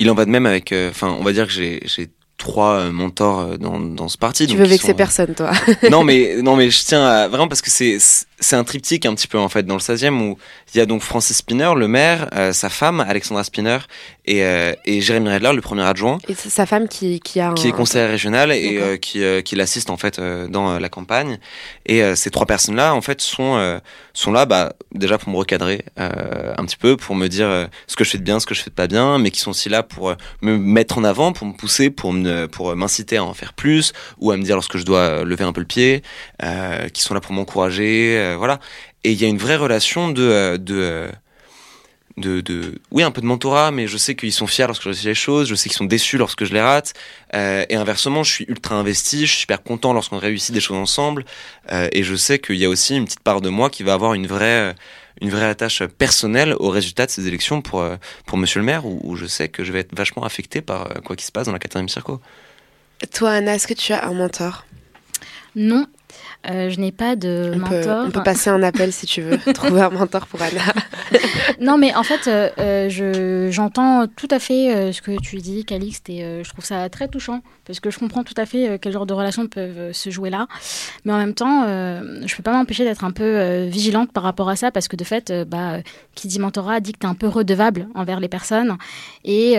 Il 0.00 0.10
en 0.10 0.14
va 0.14 0.24
de 0.24 0.30
même 0.30 0.46
avec. 0.46 0.72
euh, 0.72 0.90
Enfin, 0.90 1.14
on 1.18 1.22
va 1.24 1.32
dire 1.32 1.46
que 1.46 1.52
j'ai 1.52 1.80
j'ai 1.84 2.08
trois 2.36 2.74
euh, 2.80 2.92
mentors 2.92 3.40
euh, 3.40 3.56
dans, 3.56 3.78
dans 3.80 4.08
ce 4.08 4.16
parti. 4.18 4.46
Tu 4.46 4.52
donc 4.52 4.58
veux 4.62 4.66
vexer 4.68 4.88
sont, 4.88 4.92
euh, 4.92 4.96
personne, 4.96 5.34
toi? 5.34 5.50
Non 5.90 6.02
mais 6.04 6.36
non 6.42 6.54
mais 6.56 6.70
je 6.70 6.84
tiens 6.84 7.04
à 7.04 7.28
vraiment 7.28 7.48
parce 7.48 7.62
que 7.62 7.70
c'est 7.70 7.98
c'est 8.40 8.56
un 8.56 8.64
triptyque 8.64 9.06
un 9.06 9.14
petit 9.14 9.26
peu 9.26 9.38
en 9.38 9.48
fait 9.48 9.64
dans 9.64 9.74
le 9.74 9.80
16e 9.80 10.20
où 10.20 10.38
il 10.72 10.78
y 10.78 10.80
a 10.80 10.86
donc 10.86 11.02
Francis 11.02 11.38
Spinner 11.38 11.70
le 11.76 11.88
maire 11.88 12.28
euh, 12.34 12.52
sa 12.52 12.68
femme 12.68 13.00
Alexandra 13.00 13.42
Spinner 13.44 13.78
et 14.26 14.44
euh, 14.44 14.74
et 14.84 15.00
Jérémy 15.00 15.30
Redler 15.30 15.52
le 15.54 15.60
premier 15.60 15.82
adjoint. 15.82 16.18
Et 16.28 16.34
c'est 16.34 16.50
sa 16.50 16.66
femme 16.66 16.88
qui, 16.88 17.20
qui 17.20 17.40
a 17.40 17.50
un... 17.50 17.54
qui 17.54 17.68
est 17.68 17.72
conseillère 17.72 18.10
régionale 18.10 18.52
et 18.52 18.78
euh, 18.78 18.96
qui 18.96 19.22
qui 19.42 19.56
l'assiste 19.56 19.90
en 19.90 19.96
fait 19.96 20.20
dans 20.20 20.78
la 20.78 20.88
campagne. 20.88 21.38
Et 21.86 22.02
ces 22.14 22.30
trois 22.30 22.46
personnes 22.46 22.76
là 22.76 22.94
en 22.94 23.00
fait 23.00 23.20
sont 23.20 23.80
sont 24.12 24.32
là 24.32 24.46
bah 24.46 24.72
déjà 24.92 25.18
pour 25.18 25.30
me 25.30 25.36
recadrer 25.36 25.84
un 25.96 26.64
petit 26.64 26.76
peu 26.76 26.96
pour 26.96 27.14
me 27.14 27.28
dire 27.28 27.68
ce 27.86 27.96
que 27.96 28.04
je 28.04 28.10
fais 28.10 28.18
de 28.18 28.22
bien 28.22 28.40
ce 28.40 28.46
que 28.46 28.54
je 28.54 28.62
fais 28.62 28.70
de 28.70 28.74
pas 28.74 28.86
bien 28.86 29.18
mais 29.18 29.30
qui 29.30 29.40
sont 29.40 29.50
aussi 29.50 29.68
là 29.68 29.82
pour 29.82 30.14
me 30.42 30.56
mettre 30.58 30.98
en 30.98 31.04
avant 31.04 31.32
pour 31.32 31.46
me 31.46 31.52
pousser 31.52 31.90
pour 31.90 32.12
me 32.12 32.46
pour 32.46 32.74
m'inciter 32.76 33.16
à 33.16 33.24
en 33.24 33.34
faire 33.34 33.54
plus 33.54 33.92
ou 34.18 34.30
à 34.30 34.36
me 34.36 34.42
dire 34.42 34.54
lorsque 34.56 34.76
je 34.76 34.84
dois 34.84 35.24
lever 35.24 35.44
un 35.44 35.52
peu 35.52 35.60
le 35.60 35.66
pied 35.66 36.02
qui 36.92 37.02
sont 37.02 37.14
là 37.14 37.20
pour 37.20 37.32
m'encourager 37.32 38.27
euh, 38.32 38.36
voilà. 38.36 38.60
Et 39.04 39.12
il 39.12 39.20
y 39.20 39.24
a 39.24 39.28
une 39.28 39.38
vraie 39.38 39.56
relation 39.56 40.10
de 40.10 40.22
euh, 40.22 40.56
de 40.58 40.74
euh, 40.74 41.10
de, 42.18 42.40
de, 42.40 42.74
oui, 42.90 43.02
un 43.02 43.10
peu 43.10 43.20
de 43.20 43.26
mentorat, 43.26 43.70
mais 43.70 43.86
je 43.86 43.96
sais 43.96 44.14
qu'ils 44.16 44.32
sont 44.32 44.46
fiers 44.46 44.66
lorsque 44.66 44.82
je 44.82 44.88
réussis 44.88 45.06
les 45.06 45.14
choses, 45.14 45.48
je 45.48 45.54
sais 45.54 45.68
qu'ils 45.68 45.76
sont 45.78 45.84
déçus 45.84 46.18
lorsque 46.18 46.44
je 46.44 46.52
les 46.52 46.60
rate, 46.60 46.94
euh, 47.34 47.64
et 47.68 47.76
inversement, 47.76 48.24
je 48.24 48.32
suis 48.32 48.44
ultra 48.48 48.74
investi, 48.74 49.20
je 49.20 49.30
suis 49.30 49.40
super 49.40 49.62
content 49.62 49.92
lorsqu'on 49.92 50.18
réussit 50.18 50.52
des 50.52 50.60
choses 50.60 50.76
ensemble, 50.76 51.24
euh, 51.70 51.88
et 51.92 52.02
je 52.02 52.16
sais 52.16 52.38
qu'il 52.38 52.56
y 52.56 52.64
a 52.64 52.68
aussi 52.68 52.96
une 52.96 53.04
petite 53.04 53.20
part 53.20 53.40
de 53.40 53.48
moi 53.48 53.70
qui 53.70 53.82
va 53.84 53.92
avoir 53.94 54.14
une 54.14 54.26
vraie, 54.26 54.74
une 55.20 55.30
vraie 55.30 55.46
attache 55.46 55.84
personnelle 55.84 56.54
au 56.58 56.70
résultat 56.70 57.06
de 57.06 57.10
ces 57.12 57.28
élections 57.28 57.62
pour, 57.62 57.88
pour 58.26 58.38
Monsieur 58.38 58.60
le 58.60 58.66
maire, 58.66 58.84
où, 58.84 59.00
où 59.04 59.16
je 59.16 59.26
sais 59.26 59.48
que 59.48 59.62
je 59.62 59.72
vais 59.72 59.80
être 59.80 59.94
vachement 59.96 60.24
affecté 60.24 60.60
par 60.60 60.88
quoi 61.04 61.14
qui 61.14 61.24
se 61.24 61.32
passe 61.32 61.46
dans 61.46 61.52
la 61.52 61.60
quatrième 61.60 61.88
circo. 61.88 62.20
Toi, 63.14 63.30
Anna, 63.30 63.54
est-ce 63.54 63.68
que 63.68 63.74
tu 63.74 63.92
as 63.92 64.04
un 64.04 64.12
mentor? 64.12 64.66
Non, 65.54 65.86
euh, 66.50 66.70
je 66.70 66.80
n'ai 66.80 66.92
pas 66.92 67.16
de 67.16 67.52
on 67.54 67.58
mentor. 67.58 67.70
Peut, 68.02 68.04
on 68.06 68.10
peut 68.10 68.22
passer 68.22 68.50
un 68.50 68.62
appel 68.62 68.92
si 68.92 69.06
tu 69.06 69.22
veux, 69.22 69.38
trouver 69.54 69.80
un 69.82 69.90
mentor 69.90 70.26
pour 70.26 70.40
Anna. 70.42 70.62
non, 71.60 71.78
mais 71.78 71.94
en 71.94 72.02
fait, 72.02 72.28
euh, 72.28 72.48
euh, 72.58 72.88
je, 72.88 73.50
j'entends 73.50 74.06
tout 74.06 74.28
à 74.30 74.38
fait 74.38 74.74
euh, 74.74 74.92
ce 74.92 75.02
que 75.02 75.18
tu 75.20 75.36
dis, 75.38 75.64
Calixte, 75.64 76.08
et 76.10 76.42
je 76.44 76.48
trouve 76.50 76.64
ça 76.64 76.88
très 76.88 77.08
touchant, 77.08 77.40
parce 77.66 77.80
que 77.80 77.90
je 77.90 77.98
comprends 77.98 78.24
tout 78.24 78.34
à 78.36 78.46
fait 78.46 78.78
quel 78.80 78.92
genre 78.92 79.06
de 79.06 79.14
relations 79.14 79.46
peuvent 79.46 79.92
se 79.92 80.10
jouer 80.10 80.30
là. 80.30 80.46
Mais 81.04 81.12
en 81.12 81.18
même 81.18 81.34
temps, 81.34 81.64
je 81.66 82.36
peux 82.36 82.42
pas 82.42 82.52
m'empêcher 82.52 82.84
d'être 82.84 83.04
un 83.04 83.10
peu 83.10 83.64
vigilante 83.64 84.12
par 84.12 84.22
rapport 84.22 84.48
à 84.48 84.56
ça, 84.56 84.70
parce 84.70 84.88
que 84.88 84.96
de 84.96 85.04
fait, 85.04 85.32
bah, 85.46 85.78
qui 86.14 86.28
dit 86.28 86.38
mentorat 86.38 86.80
dit 86.80 86.92
que 86.92 86.98
tu 86.98 87.06
es 87.06 87.10
un 87.10 87.14
peu 87.14 87.28
redevable 87.28 87.88
envers 87.94 88.20
les 88.20 88.28
personnes. 88.28 88.76
Et 89.24 89.56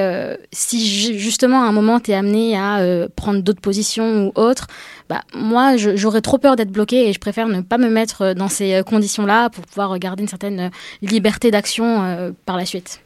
si 0.52 0.88
ju- 0.88 1.18
justement 1.20 1.64
à 1.64 1.68
un 1.68 1.72
moment 1.72 2.00
tu 2.00 2.12
es 2.12 2.16
amené 2.16 2.58
à 2.58 2.80
prendre 3.16 3.42
d'autres 3.42 3.62
positions 3.62 4.28
ou 4.28 4.32
autres, 4.40 4.68
bah, 5.10 5.24
moi 5.34 5.76
j'aurais 5.76 6.22
trop 6.22 6.38
peur 6.38 6.56
d'être 6.56 6.72
bloquée 6.72 7.10
et 7.10 7.14
je 7.14 7.20
préfère 7.20 7.48
ne 7.48 7.62
pas 7.62 7.80
me 7.80 7.90
mettre 7.90 8.22
euh, 8.22 8.34
dans 8.36 8.48
ces 8.48 8.76
euh, 8.76 8.84
conditions-là 8.84 9.50
pour 9.50 9.66
pouvoir 9.66 9.98
garder 9.98 10.22
une 10.22 10.30
certaine 10.30 10.60
euh, 10.60 10.70
liberté 11.02 11.50
d'action 11.50 12.34
par 12.46 12.58
la 12.58 12.66
suite. 12.66 13.02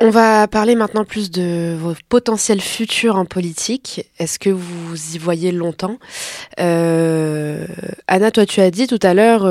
On 0.00 0.10
va 0.10 0.46
parler 0.48 0.74
maintenant 0.74 1.04
plus 1.04 1.30
de 1.30 1.74
vos 1.78 1.94
potentiels 2.08 2.60
futurs 2.60 3.16
en 3.16 3.24
politique. 3.24 4.10
Est-ce 4.18 4.38
que 4.38 4.50
vous 4.50 5.14
y 5.14 5.18
voyez 5.18 5.52
longtemps? 5.52 5.98
Anna, 6.58 8.30
toi, 8.32 8.44
tu 8.44 8.60
as 8.60 8.70
dit 8.70 8.88
tout 8.88 8.98
à 9.02 9.14
l'heure, 9.14 9.46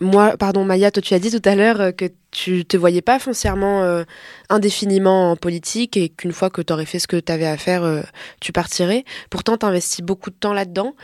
moi, 0.00 0.36
pardon, 0.36 0.64
Maya, 0.64 0.90
toi, 0.90 1.02
tu 1.02 1.14
as 1.14 1.18
dit 1.18 1.30
tout 1.30 1.48
à 1.48 1.54
l'heure 1.54 1.80
euh, 1.80 1.90
que 1.90 2.04
tu 2.30 2.66
te 2.66 2.76
voyais 2.76 3.00
pas 3.00 3.18
foncièrement 3.18 3.82
euh, 3.82 4.04
indéfiniment 4.50 5.30
en 5.30 5.36
politique 5.36 5.96
et 5.96 6.10
qu'une 6.10 6.32
fois 6.32 6.50
que 6.50 6.60
tu 6.60 6.72
aurais 6.72 6.84
fait 6.84 6.98
ce 6.98 7.08
que 7.08 7.16
tu 7.16 7.32
avais 7.32 7.46
à 7.46 7.56
faire, 7.56 7.82
euh, 7.82 8.02
tu 8.40 8.52
partirais. 8.52 9.04
Pourtant, 9.30 9.56
tu 9.56 9.64
investis 9.64 10.04
beaucoup 10.04 10.28
de 10.30 10.36
temps 10.36 10.52
là-dedans. 10.52 10.94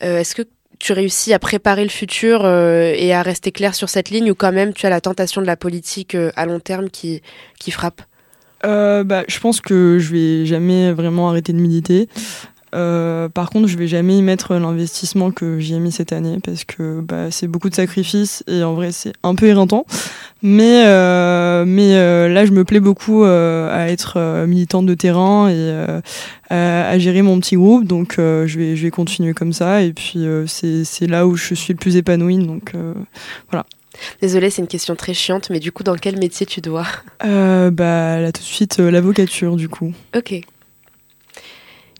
Est-ce 0.00 0.36
que 0.36 0.42
tu 0.78 0.92
réussis 0.92 1.32
à 1.32 1.38
préparer 1.38 1.82
le 1.82 1.90
futur 1.90 2.46
et 2.46 3.12
à 3.12 3.22
rester 3.22 3.50
clair 3.50 3.74
sur 3.74 3.88
cette 3.88 4.10
ligne 4.10 4.30
ou 4.30 4.34
quand 4.34 4.52
même 4.52 4.74
tu 4.74 4.86
as 4.86 4.90
la 4.90 5.00
tentation 5.00 5.40
de 5.40 5.46
la 5.46 5.56
politique 5.56 6.16
à 6.36 6.46
long 6.46 6.60
terme 6.60 6.90
qui, 6.90 7.22
qui 7.58 7.70
frappe? 7.70 8.02
Bah, 8.62 9.24
je 9.26 9.40
pense 9.40 9.60
que 9.60 9.98
je 9.98 10.12
vais 10.12 10.46
jamais 10.46 10.92
vraiment 10.92 11.30
arrêter 11.30 11.52
de 11.52 11.58
militer. 11.58 12.08
Euh, 12.74 13.28
par 13.28 13.50
contre, 13.50 13.68
je 13.68 13.78
vais 13.78 13.86
jamais 13.86 14.18
y 14.18 14.22
mettre 14.22 14.54
l'investissement 14.54 15.30
que 15.30 15.58
j'y 15.58 15.74
ai 15.74 15.78
mis 15.78 15.92
cette 15.92 16.12
année 16.12 16.38
parce 16.44 16.64
que 16.64 17.00
bah, 17.00 17.30
c'est 17.30 17.46
beaucoup 17.46 17.70
de 17.70 17.74
sacrifices 17.74 18.42
et 18.48 18.62
en 18.64 18.74
vrai 18.74 18.92
c'est 18.92 19.12
un 19.22 19.34
peu 19.34 19.46
éreintant. 19.46 19.86
Mais 20.42 20.84
euh, 20.86 21.64
mais 21.66 21.94
euh, 21.94 22.28
là, 22.28 22.44
je 22.44 22.52
me 22.52 22.64
plais 22.64 22.80
beaucoup 22.80 23.24
à 23.24 23.88
être 23.88 24.44
militante 24.46 24.86
de 24.86 24.94
terrain 24.94 25.48
et 25.48 26.02
à, 26.50 26.88
à 26.88 26.98
gérer 26.98 27.22
mon 27.22 27.38
petit 27.40 27.56
groupe. 27.56 27.84
Donc 27.84 28.14
je 28.18 28.58
vais 28.58 28.76
je 28.76 28.82
vais 28.82 28.90
continuer 28.90 29.32
comme 29.32 29.52
ça 29.52 29.82
et 29.82 29.92
puis 29.92 30.26
c'est 30.46 30.84
c'est 30.84 31.06
là 31.06 31.26
où 31.26 31.36
je 31.36 31.54
suis 31.54 31.72
le 31.72 31.78
plus 31.78 31.96
épanouie. 31.96 32.38
Donc 32.38 32.72
voilà. 33.50 33.64
Désolée, 34.20 34.50
c'est 34.50 34.60
une 34.60 34.68
question 34.68 34.94
très 34.94 35.14
chiante, 35.14 35.48
mais 35.48 35.58
du 35.58 35.72
coup, 35.72 35.82
dans 35.82 35.96
quel 35.96 36.18
métier 36.18 36.44
tu 36.44 36.60
dois? 36.60 36.86
Bah 37.22 38.20
là 38.20 38.32
tout 38.32 38.42
de 38.42 38.46
suite 38.46 38.78
l'avocature 38.78 39.56
du 39.56 39.68
coup. 39.68 39.92
Ok. 40.14 40.42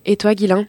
Et 0.08 0.16
toi, 0.16 0.36
Guilain 0.36 0.66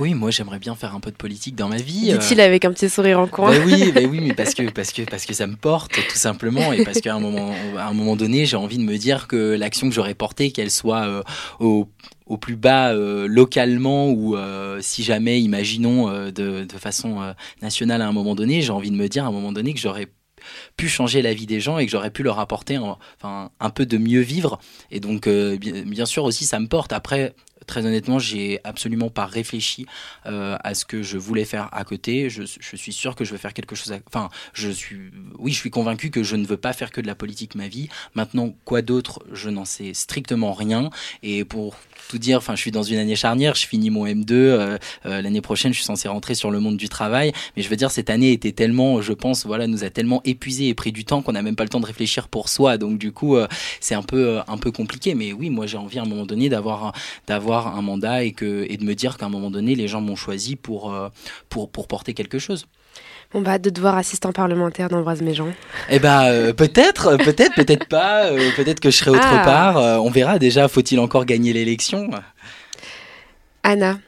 Oui, 0.00 0.12
moi 0.14 0.32
j'aimerais 0.32 0.58
bien 0.58 0.74
faire 0.74 0.94
un 0.94 0.98
peu 0.98 1.12
de 1.12 1.16
politique 1.16 1.54
dans 1.54 1.68
ma 1.68 1.76
vie. 1.76 2.12
Dit-il 2.18 2.40
avec 2.40 2.64
un 2.64 2.72
petit 2.72 2.90
sourire 2.90 3.20
en 3.20 3.28
coin. 3.28 3.52
Bah 3.52 3.64
oui, 3.64 3.92
bah 3.94 4.00
oui, 4.08 4.20
mais 4.20 4.34
parce 4.34 4.54
que, 4.54 4.68
parce, 4.70 4.92
que, 4.92 5.02
parce 5.02 5.24
que 5.24 5.34
ça 5.34 5.46
me 5.46 5.54
porte, 5.54 5.92
tout 5.92 6.18
simplement, 6.18 6.72
et 6.72 6.84
parce 6.84 7.00
qu'à 7.00 7.14
un 7.14 7.20
moment, 7.20 7.54
à 7.78 7.86
un 7.86 7.92
moment 7.94 8.16
donné, 8.16 8.44
j'ai 8.44 8.56
envie 8.56 8.78
de 8.78 8.82
me 8.82 8.98
dire 8.98 9.28
que 9.28 9.54
l'action 9.54 9.88
que 9.88 9.94
j'aurais 9.94 10.14
portée, 10.14 10.50
qu'elle 10.50 10.72
soit 10.72 11.06
euh, 11.06 11.22
au, 11.60 11.88
au 12.26 12.36
plus 12.38 12.56
bas 12.56 12.92
euh, 12.92 13.28
localement, 13.28 14.10
ou 14.10 14.36
euh, 14.36 14.78
si 14.80 15.04
jamais, 15.04 15.40
imaginons, 15.40 16.08
euh, 16.08 16.32
de, 16.32 16.64
de 16.64 16.78
façon 16.78 17.22
euh, 17.22 17.32
nationale 17.62 18.02
à 18.02 18.08
un 18.08 18.12
moment 18.12 18.34
donné, 18.34 18.62
j'ai 18.62 18.72
envie 18.72 18.90
de 18.90 18.96
me 18.96 19.08
dire 19.08 19.24
à 19.24 19.28
un 19.28 19.32
moment 19.32 19.52
donné 19.52 19.74
que 19.74 19.80
j'aurais 19.80 20.08
pu 20.76 20.88
changer 20.88 21.22
la 21.22 21.34
vie 21.34 21.46
des 21.46 21.60
gens 21.60 21.78
et 21.78 21.86
que 21.86 21.92
j'aurais 21.92 22.10
pu 22.10 22.24
leur 22.24 22.40
apporter 22.40 22.74
un, 22.74 22.96
enfin, 23.16 23.50
un 23.60 23.70
peu 23.70 23.86
de 23.86 23.96
mieux 23.96 24.22
vivre. 24.22 24.58
Et 24.90 24.98
donc, 24.98 25.28
euh, 25.28 25.56
bien, 25.56 25.82
bien 25.82 26.04
sûr 26.04 26.24
aussi, 26.24 26.46
ça 26.46 26.58
me 26.58 26.66
porte. 26.66 26.92
Après, 26.92 27.34
très 27.66 27.86
honnêtement, 27.86 28.18
j'ai 28.18 28.60
absolument 28.64 29.10
pas 29.10 29.26
réfléchi 29.26 29.86
euh, 30.26 30.56
à 30.62 30.74
ce 30.74 30.84
que 30.84 31.02
je 31.02 31.18
voulais 31.18 31.44
faire 31.44 31.68
à 31.72 31.84
côté. 31.84 32.30
Je, 32.30 32.42
suis 32.42 32.92
sûr 32.92 33.14
que 33.14 33.24
je 33.24 33.32
veux 33.32 33.38
faire 33.38 33.54
quelque 33.54 33.74
chose. 33.74 33.94
Enfin, 34.06 34.28
je 34.52 34.70
suis, 34.70 34.98
oui, 35.38 35.52
je 35.52 35.58
suis 35.58 35.70
convaincu 35.70 36.10
que 36.10 36.22
je 36.22 36.36
ne 36.36 36.46
veux 36.46 36.56
pas 36.56 36.72
faire 36.72 36.90
que 36.90 37.00
de 37.00 37.06
la 37.06 37.14
politique 37.14 37.54
ma 37.54 37.68
vie. 37.68 37.88
Maintenant, 38.14 38.54
quoi 38.64 38.82
d'autre? 38.82 39.22
Je 39.32 39.50
n'en 39.50 39.64
sais 39.64 39.94
strictement 39.94 40.52
rien. 40.52 40.90
Et 41.22 41.44
pour 41.44 41.76
tout 42.08 42.18
dire, 42.18 42.38
enfin, 42.38 42.54
je 42.54 42.60
suis 42.60 42.70
dans 42.70 42.82
une 42.82 42.98
année 42.98 43.16
charnière. 43.16 43.54
Je 43.54 43.66
finis 43.66 43.90
mon 43.90 44.06
M2 44.06 44.32
euh, 44.32 44.78
euh, 45.06 45.22
l'année 45.22 45.40
prochaine. 45.40 45.72
Je 45.72 45.78
suis 45.78 45.86
censé 45.86 46.08
rentrer 46.08 46.34
sur 46.34 46.50
le 46.50 46.60
monde 46.60 46.76
du 46.76 46.88
travail. 46.88 47.32
Mais 47.56 47.62
je 47.62 47.68
veux 47.68 47.76
dire, 47.76 47.90
cette 47.90 48.10
année 48.10 48.32
était 48.32 48.52
tellement, 48.52 49.00
je 49.02 49.12
pense, 49.12 49.46
voilà, 49.46 49.66
nous 49.66 49.84
a 49.84 49.90
tellement 49.90 50.20
épuisé 50.24 50.68
et 50.68 50.74
pris 50.74 50.92
du 50.92 51.04
temps 51.04 51.22
qu'on 51.22 51.32
n'a 51.32 51.42
même 51.42 51.56
pas 51.56 51.64
le 51.64 51.70
temps 51.70 51.80
de 51.80 51.86
réfléchir 51.86 52.28
pour 52.28 52.48
soi. 52.48 52.78
Donc 52.78 52.98
du 52.98 53.12
coup, 53.12 53.36
c'est 53.80 53.94
un 53.94 54.02
peu, 54.02 54.40
un 54.46 54.58
peu 54.58 54.70
compliqué. 54.70 55.14
Mais 55.14 55.32
oui, 55.32 55.50
moi, 55.50 55.66
j'ai 55.66 55.76
envie 55.76 55.98
à 55.98 56.02
un 56.02 56.06
moment 56.06 56.26
donné 56.26 56.48
d'avoir, 56.48 56.92
d'avoir 57.26 57.51
un 57.60 57.82
mandat 57.82 58.24
et, 58.24 58.32
que, 58.32 58.66
et 58.68 58.76
de 58.76 58.84
me 58.84 58.94
dire 58.94 59.16
qu'à 59.16 59.26
un 59.26 59.28
moment 59.28 59.50
donné, 59.50 59.74
les 59.74 59.88
gens 59.88 60.00
m'ont 60.00 60.16
choisi 60.16 60.56
pour, 60.56 60.92
euh, 60.92 61.08
pour, 61.48 61.70
pour 61.70 61.86
porter 61.88 62.14
quelque 62.14 62.38
chose. 62.38 62.66
On 63.34 63.40
va 63.40 63.52
hâte 63.52 63.62
de 63.62 63.70
devoir 63.70 63.96
assistant 63.96 64.32
parlementaire 64.32 64.88
d'Ambroise 64.90 65.22
Méjean. 65.22 65.52
Eh 65.88 65.98
ben, 65.98 66.24
euh, 66.24 66.52
peut-être, 66.52 67.16
peut-être, 67.16 67.54
peut-être 67.54 67.86
pas. 67.88 68.26
euh, 68.26 68.50
peut-être 68.56 68.80
que 68.80 68.90
je 68.90 68.96
serai 68.98 69.10
autre 69.10 69.20
Ah. 69.22 69.42
part. 69.44 69.76
euh, 69.78 69.96
on 69.96 70.10
verra 70.10 70.38
déjà. 70.38 70.68
Faut-il 70.68 70.98
encore 71.00 71.24
gagner 71.24 71.52
l'élection? 71.54 72.10
Anna, 73.62 73.98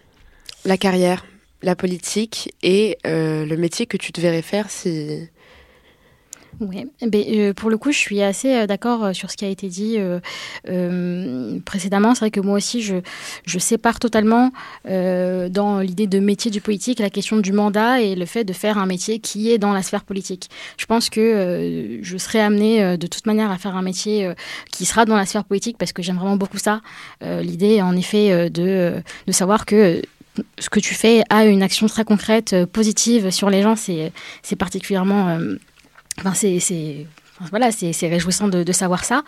la 0.65 0.77
carrière, 0.77 1.25
la 1.63 1.75
politique 1.77 2.53
et 2.63 2.99
le 3.05 3.55
métier 3.57 3.87
que 3.87 3.97
tu 3.97 4.13
te 4.13 4.21
verrais 4.21 4.43
faire 4.43 4.69
si... 4.71 5.29
Oui, 6.61 6.87
euh, 7.03 7.53
pour 7.53 7.71
le 7.71 7.77
coup, 7.77 7.93
je 7.93 7.99
suis 7.99 8.23
assez 8.23 8.55
euh, 8.55 8.67
d'accord 8.67 9.05
euh, 9.05 9.13
sur 9.13 9.31
ce 9.31 9.37
qui 9.37 9.45
a 9.45 9.49
été 9.49 9.69
dit 9.69 9.99
précédemment. 11.65 12.15
C'est 12.15 12.21
vrai 12.21 12.31
que 12.31 12.41
moi 12.41 12.57
aussi, 12.57 12.83
je, 12.83 12.97
je 13.45 13.59
sépare 13.59 13.99
totalement 13.99 14.53
dans 14.85 15.81
l'idée 15.81 16.07
de 16.07 16.19
métier 16.19 16.51
du 16.51 16.61
politique 16.61 16.99
la 16.99 17.11
question 17.11 17.39
du 17.39 17.53
mandat 17.53 18.01
et 18.01 18.15
le 18.15 18.27
fait 18.27 18.45
de 18.45 18.53
faire 18.53 18.79
un 18.79 18.87
métier 18.87 19.19
qui 19.19 19.51
est 19.51 19.59
dans 19.59 19.73
la 19.73 19.83
sphère 19.83 20.05
politique. 20.05 20.49
Je 20.77 20.87
pense 20.87 21.11
que 21.11 21.99
je 22.03 22.19
serai 22.19 22.41
amenée 22.41 22.97
de 22.97 23.07
toute 23.07 23.27
manière 23.27 23.51
à 23.51 23.59
faire 23.59 23.77
un 23.77 23.83
métier 23.83 24.33
qui 24.71 24.85
sera 24.85 25.05
dans 25.05 25.17
la 25.17 25.27
sphère 25.27 25.45
politique 25.45 25.79
parce 25.79 25.93
que 25.93 26.03
j'aime 26.03 26.17
vraiment 26.17 26.37
beaucoup 26.37 26.59
ça. 26.59 26.81
L'idée, 27.23 27.83
en 27.83 27.97
effet, 27.97 28.51
de, 28.51 29.03
savoir 29.31 29.67
que 29.67 30.03
ce 30.59 30.69
que 30.69 30.81
tu 30.81 30.95
fais 30.95 31.23
a 31.31 31.45
une 31.47 31.63
action 31.63 31.87
très 31.87 32.05
concrète, 32.05 32.55
positive 32.73 33.31
sur 33.31 33.51
les 33.51 33.63
gens, 33.63 33.77
c'est 33.77 34.57
particulièrement... 34.57 35.39
Enfin, 36.19 36.33
c'est, 36.35 37.07
voilà, 37.51 37.73
c'est, 37.73 38.09
réjouissant 38.09 38.49
de, 38.49 38.73
savoir 38.73 39.05
ça. 39.05 39.23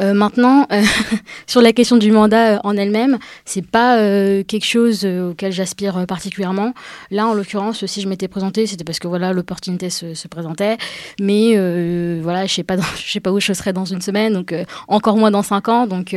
Euh, 0.00 0.14
maintenant, 0.14 0.66
euh, 0.72 0.82
sur 1.46 1.60
la 1.60 1.72
question 1.72 1.96
du 1.96 2.10
mandat 2.10 2.54
euh, 2.54 2.58
en 2.64 2.76
elle-même, 2.76 3.18
c'est 3.44 3.66
pas 3.66 3.96
quelque 4.44 4.64
chose 4.64 5.04
auquel 5.04 5.52
j'aspire 5.52 6.06
particulièrement. 6.06 6.72
Là, 7.10 7.26
en 7.26 7.34
l'occurrence, 7.34 7.84
si 7.86 8.00
je 8.00 8.08
m'étais 8.08 8.28
présentée, 8.28 8.66
c'était 8.66 8.84
parce 8.84 8.98
que 8.98 9.08
voilà, 9.08 9.32
l'opportunité 9.32 9.90
se, 9.90 10.14
se 10.14 10.28
présentait. 10.28 10.78
Mais 11.20 11.54
voilà, 12.20 12.46
je 12.46 12.54
sais 12.54 12.64
pas, 12.64 12.76
je 12.96 13.10
sais 13.10 13.20
pas 13.20 13.30
où 13.30 13.40
je 13.40 13.52
serai 13.52 13.72
dans 13.72 13.84
une 13.84 14.00
semaine, 14.00 14.32
donc 14.32 14.54
encore 14.88 15.16
moins 15.16 15.30
dans 15.30 15.42
cinq 15.42 15.68
ans. 15.68 15.86
Donc, 15.86 16.16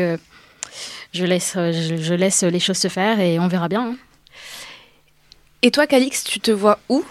je 1.14 1.26
laisse, 1.26 1.54
je 1.56 2.14
laisse 2.14 2.44
les 2.44 2.60
choses 2.60 2.78
se 2.78 2.88
faire 2.88 3.20
et 3.20 3.40
on 3.40 3.48
verra 3.48 3.68
bien. 3.68 3.82
hein. 3.82 3.96
Et 5.62 5.72
toi, 5.72 5.88
Calix, 5.88 6.24
tu 6.24 6.40
te 6.40 6.52
vois 6.52 6.78
où? 6.90 7.04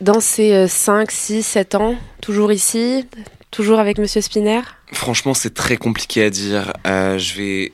Dans 0.00 0.20
ces 0.20 0.68
5, 0.68 1.10
6, 1.10 1.42
7 1.42 1.74
ans 1.74 1.96
Toujours 2.20 2.52
ici 2.52 3.06
Toujours 3.50 3.78
avec 3.78 3.98
Monsieur 3.98 4.20
Spinner? 4.20 4.60
Franchement, 4.92 5.32
c'est 5.32 5.54
très 5.54 5.76
compliqué 5.76 6.22
à 6.22 6.30
dire. 6.30 6.74
Euh, 6.86 7.16
je 7.16 7.34
vais, 7.34 7.72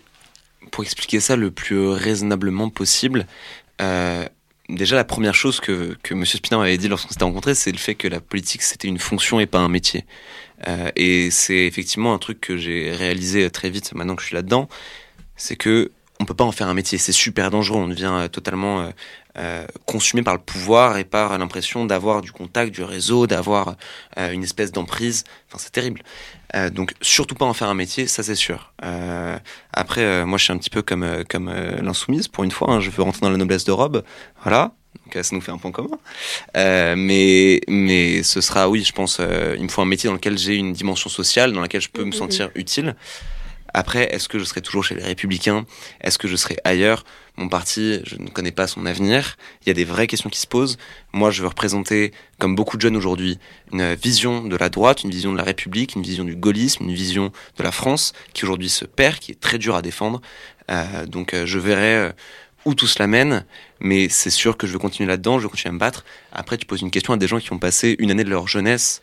pour 0.71 0.85
expliquer 0.85 1.19
ça 1.19 1.35
le 1.35 1.51
plus 1.51 1.89
raisonnablement 1.89 2.69
possible, 2.71 3.27
euh, 3.81 4.25
déjà 4.69 4.95
la 4.97 5.05
première 5.05 5.35
chose 5.35 5.61
que, 5.61 5.97
que 6.03 6.15
Monsieur 6.15 6.37
Spinner 6.39 6.61
avait 6.61 6.79
dit 6.79 6.89
lorsqu'on 6.89 7.09
s'était 7.09 7.25
rencontrés, 7.25 7.55
c'est 7.55 7.73
le 7.73 7.79
fait 7.79 7.95
que 7.97 8.07
la 8.07 8.21
politique 8.21 8.63
c'était 8.63 8.87
une 8.87 8.99
fonction 8.99 9.41
et 9.41 9.47
pas 9.47 9.59
un 9.59 9.69
métier. 9.69 10.05
Euh, 10.69 10.91
et 10.95 11.31
c'est 11.31 11.67
effectivement 11.67 12.15
un 12.15 12.19
truc 12.19 12.41
que 12.41 12.57
j'ai 12.57 12.93
réalisé 12.93 13.51
très 13.51 13.69
vite 13.69 13.93
maintenant 13.95 14.15
que 14.15 14.23
je 14.23 14.29
suis 14.29 14.37
là-dedans, 14.37 14.69
c'est 15.37 15.57
que 15.57 15.91
on 16.21 16.25
peut 16.25 16.35
pas 16.35 16.45
en 16.45 16.53
faire 16.53 16.69
un 16.69 16.75
métier. 16.75 16.99
C'est 16.99 17.11
super 17.11 17.51
dangereux. 17.51 17.81
On 17.81 17.89
devient 17.89 18.29
totalement 18.31 18.93
euh, 19.39 19.67
consumé 19.87 20.23
par 20.23 20.35
le 20.35 20.41
pouvoir 20.41 20.99
et 20.99 21.05
par 21.05 21.37
l'impression 21.39 21.85
d'avoir 21.87 22.21
du 22.21 22.33
contact, 22.33 22.73
du 22.73 22.83
réseau, 22.83 23.27
d'avoir 23.27 23.77
une 24.17 24.43
espèce 24.43 24.73
d'emprise. 24.73 25.25
Enfin, 25.49 25.59
c'est 25.59 25.73
terrible. 25.73 26.03
donc, 26.73 26.95
surtout 27.01 27.35
pas 27.35 27.47
en 27.47 27.55
faire 27.55 27.69
un 27.69 27.75
métier, 27.75 28.07
ça 28.07 28.23
c'est 28.23 28.35
sûr. 28.35 28.73
après, 29.73 30.25
moi, 30.27 30.39
je 30.39 30.45
suis 30.45 30.53
un 30.53 30.59
petit 30.59 30.71
peu 30.71 30.83
comme 30.83 31.25
comme 31.29 31.51
l'insoumise 31.51 32.29
pour 32.29 32.45
une 32.45 32.51
fois. 32.51 32.71
Hein. 32.71 32.81
je 32.81 32.91
veux 32.91 33.03
rentrer 33.03 33.21
dans 33.23 33.31
la 33.31 33.39
noblesse 33.39 33.65
de 33.65 33.73
robe. 33.73 34.05
Voilà. 34.43 34.73
Donc 35.05 35.25
ça 35.25 35.35
nous 35.35 35.41
fait 35.41 35.53
un 35.53 35.59
point 35.59 35.73
commun. 35.73 35.99
mais, 36.55 37.61
mais 37.69 38.23
ce 38.23 38.41
sera, 38.41 38.69
oui, 38.69 38.85
je 38.85 38.93
pense, 38.93 39.21
il 39.21 39.63
me 39.63 39.69
faut 39.69 39.83
un 39.83 39.87
métier 39.87 40.09
dans 40.09 40.15
lequel 40.15 40.37
j'ai 40.37 40.57
une 40.57 40.73
dimension 40.73 41.09
sociale, 41.09 41.53
dans 41.53 41.61
laquelle 41.61 41.81
je 41.81 41.91
peux 41.91 42.05
me 42.05 42.13
sentir 42.13 42.51
utile. 42.55 42.95
Après, 43.75 44.15
est-ce 44.15 44.29
que 44.29 44.39
je 44.39 44.45
serai 44.45 44.61
toujours 44.61 44.85
chez 44.85 44.95
les 44.95 45.03
Républicains? 45.03 45.65
Est-ce 46.01 46.19
que 46.19 46.29
je 46.29 46.37
serai 46.37 46.57
ailleurs? 46.65 47.05
Mon 47.37 47.49
parti, 47.49 48.01
je 48.05 48.17
ne 48.17 48.29
connais 48.29 48.53
pas 48.53 48.67
son 48.67 48.85
avenir. 48.85 49.37
Il 49.63 49.69
y 49.69 49.71
a 49.71 49.75
des 49.75 49.85
vraies 49.85 50.07
questions 50.07 50.29
qui 50.29 50.39
se 50.39 50.47
posent. 50.47 50.77
Moi, 51.15 51.31
je 51.31 51.41
veux 51.41 51.49
représenter, 51.49 52.13
comme 52.39 52.55
beaucoup 52.55 52.77
de 52.77 52.83
jeunes 52.83 52.97
aujourd'hui, 52.97 53.39
une 53.73 53.95
vision 53.95 54.45
de 54.45 54.57
la 54.57 54.69
droite, 54.69 55.03
une 55.03 55.11
vision 55.11 55.33
de 55.33 55.39
la 55.39 55.43
République, 55.43 55.95
une 55.95 56.03
vision 56.03 56.25
du 56.25 56.37
gaullisme, 56.37 56.85
une 56.85 56.95
vision 56.95 57.33
de 57.57 57.63
la 57.63 57.73
France, 57.73 58.13
qui 58.35 58.45
aujourd'hui 58.45 58.69
se 58.69 58.85
perd, 58.85 59.19
qui 59.19 59.33
est 59.33 59.41
très 59.41 59.57
dur 59.57 59.75
à 59.75 59.81
défendre. 59.81 60.21
Euh, 60.71 61.07
donc, 61.07 61.33
euh, 61.33 61.47
je 61.47 61.59
verrai 61.59 61.95
euh, 61.95 62.13
où 62.67 62.75
tout 62.75 62.87
cela 62.87 63.07
mène, 63.07 63.47
mais 63.81 64.11
c'est 64.11 64.31
sûr 64.31 64.59
que 64.59 64.67
je 64.67 64.75
veux 64.75 64.79
continuer 64.79 65.09
là-dedans, 65.09 65.39
je 65.39 65.45
veux 65.45 65.49
continuer 65.49 65.71
à 65.71 65.73
me 65.73 65.79
battre. 65.79 66.05
Après, 66.33 66.59
tu 66.59 66.67
poses 66.67 66.83
une 66.83 66.91
question 66.91 67.15
à 67.15 67.17
des 67.17 67.29
gens 67.29 67.41
qui 67.41 67.53
ont 67.55 67.59
passé 67.59 67.97
une 67.99 68.11
année 68.11 68.25
de 68.25 68.31
leur 68.31 68.47
jeunesse 68.47 69.01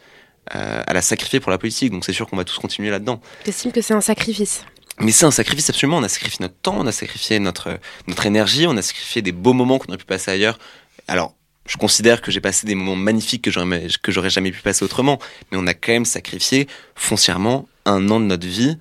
à 0.52 0.94
la 0.94 1.04
sacrifier 1.04 1.40
pour 1.40 1.52
la 1.52 1.60
politique. 1.60 1.92
Donc 1.92 2.04
c'est 2.04 2.14
sûr 2.14 2.26
qu'on 2.26 2.36
va 2.36 2.44
tous 2.44 2.58
continuer 2.58 2.90
là-dedans. 2.90 3.22
J'estime 3.46 3.72
que 3.72 3.82
c'est 3.82 3.94
un 3.94 4.02
sacrifice. 4.02 4.66
Mais 5.00 5.12
c'est 5.12 5.26
un 5.26 5.32
sacrifice 5.32 5.70
absolument. 5.70 5.98
On 5.98 6.04
a 6.04 6.10
sacrifié 6.10 6.38
notre 6.42 6.56
temps, 6.62 6.76
on 6.78 6.88
a 6.88 6.92
sacrifié 6.92 7.40
notre, 7.40 7.80
notre 8.08 8.26
énergie, 8.26 8.68
on 8.68 8.76
a 8.76 8.82
sacrifié 8.82 9.22
des 9.22 9.32
beaux 9.32 9.54
moments 9.54 9.80
qu'on 9.80 9.88
aurait 9.88 9.98
pu 9.98 10.06
passer 10.06 10.32
ailleurs. 10.32 10.60
Alors, 11.08 11.34
je 11.68 11.78
considère 11.78 12.22
que 12.22 12.32
j'ai 12.32 12.42
passé 12.42 12.68
des 12.68 12.76
moments 12.76 12.96
magnifiques 12.96 13.44
que 13.44 13.52
j'aurais, 13.52 14.30
jamais 14.30 14.52
pu 14.52 14.62
passer 14.62 14.84
autrement. 14.84 15.20
Mais 15.52 15.58
on 15.58 15.68
a 15.68 15.74
quand 15.74 15.94
même 15.94 16.06
sacrifié 16.06 16.68
foncièrement 16.96 17.68
un 17.86 18.10
an 18.10 18.20
de 18.20 18.26
notre 18.26 18.48
vie 18.48 18.78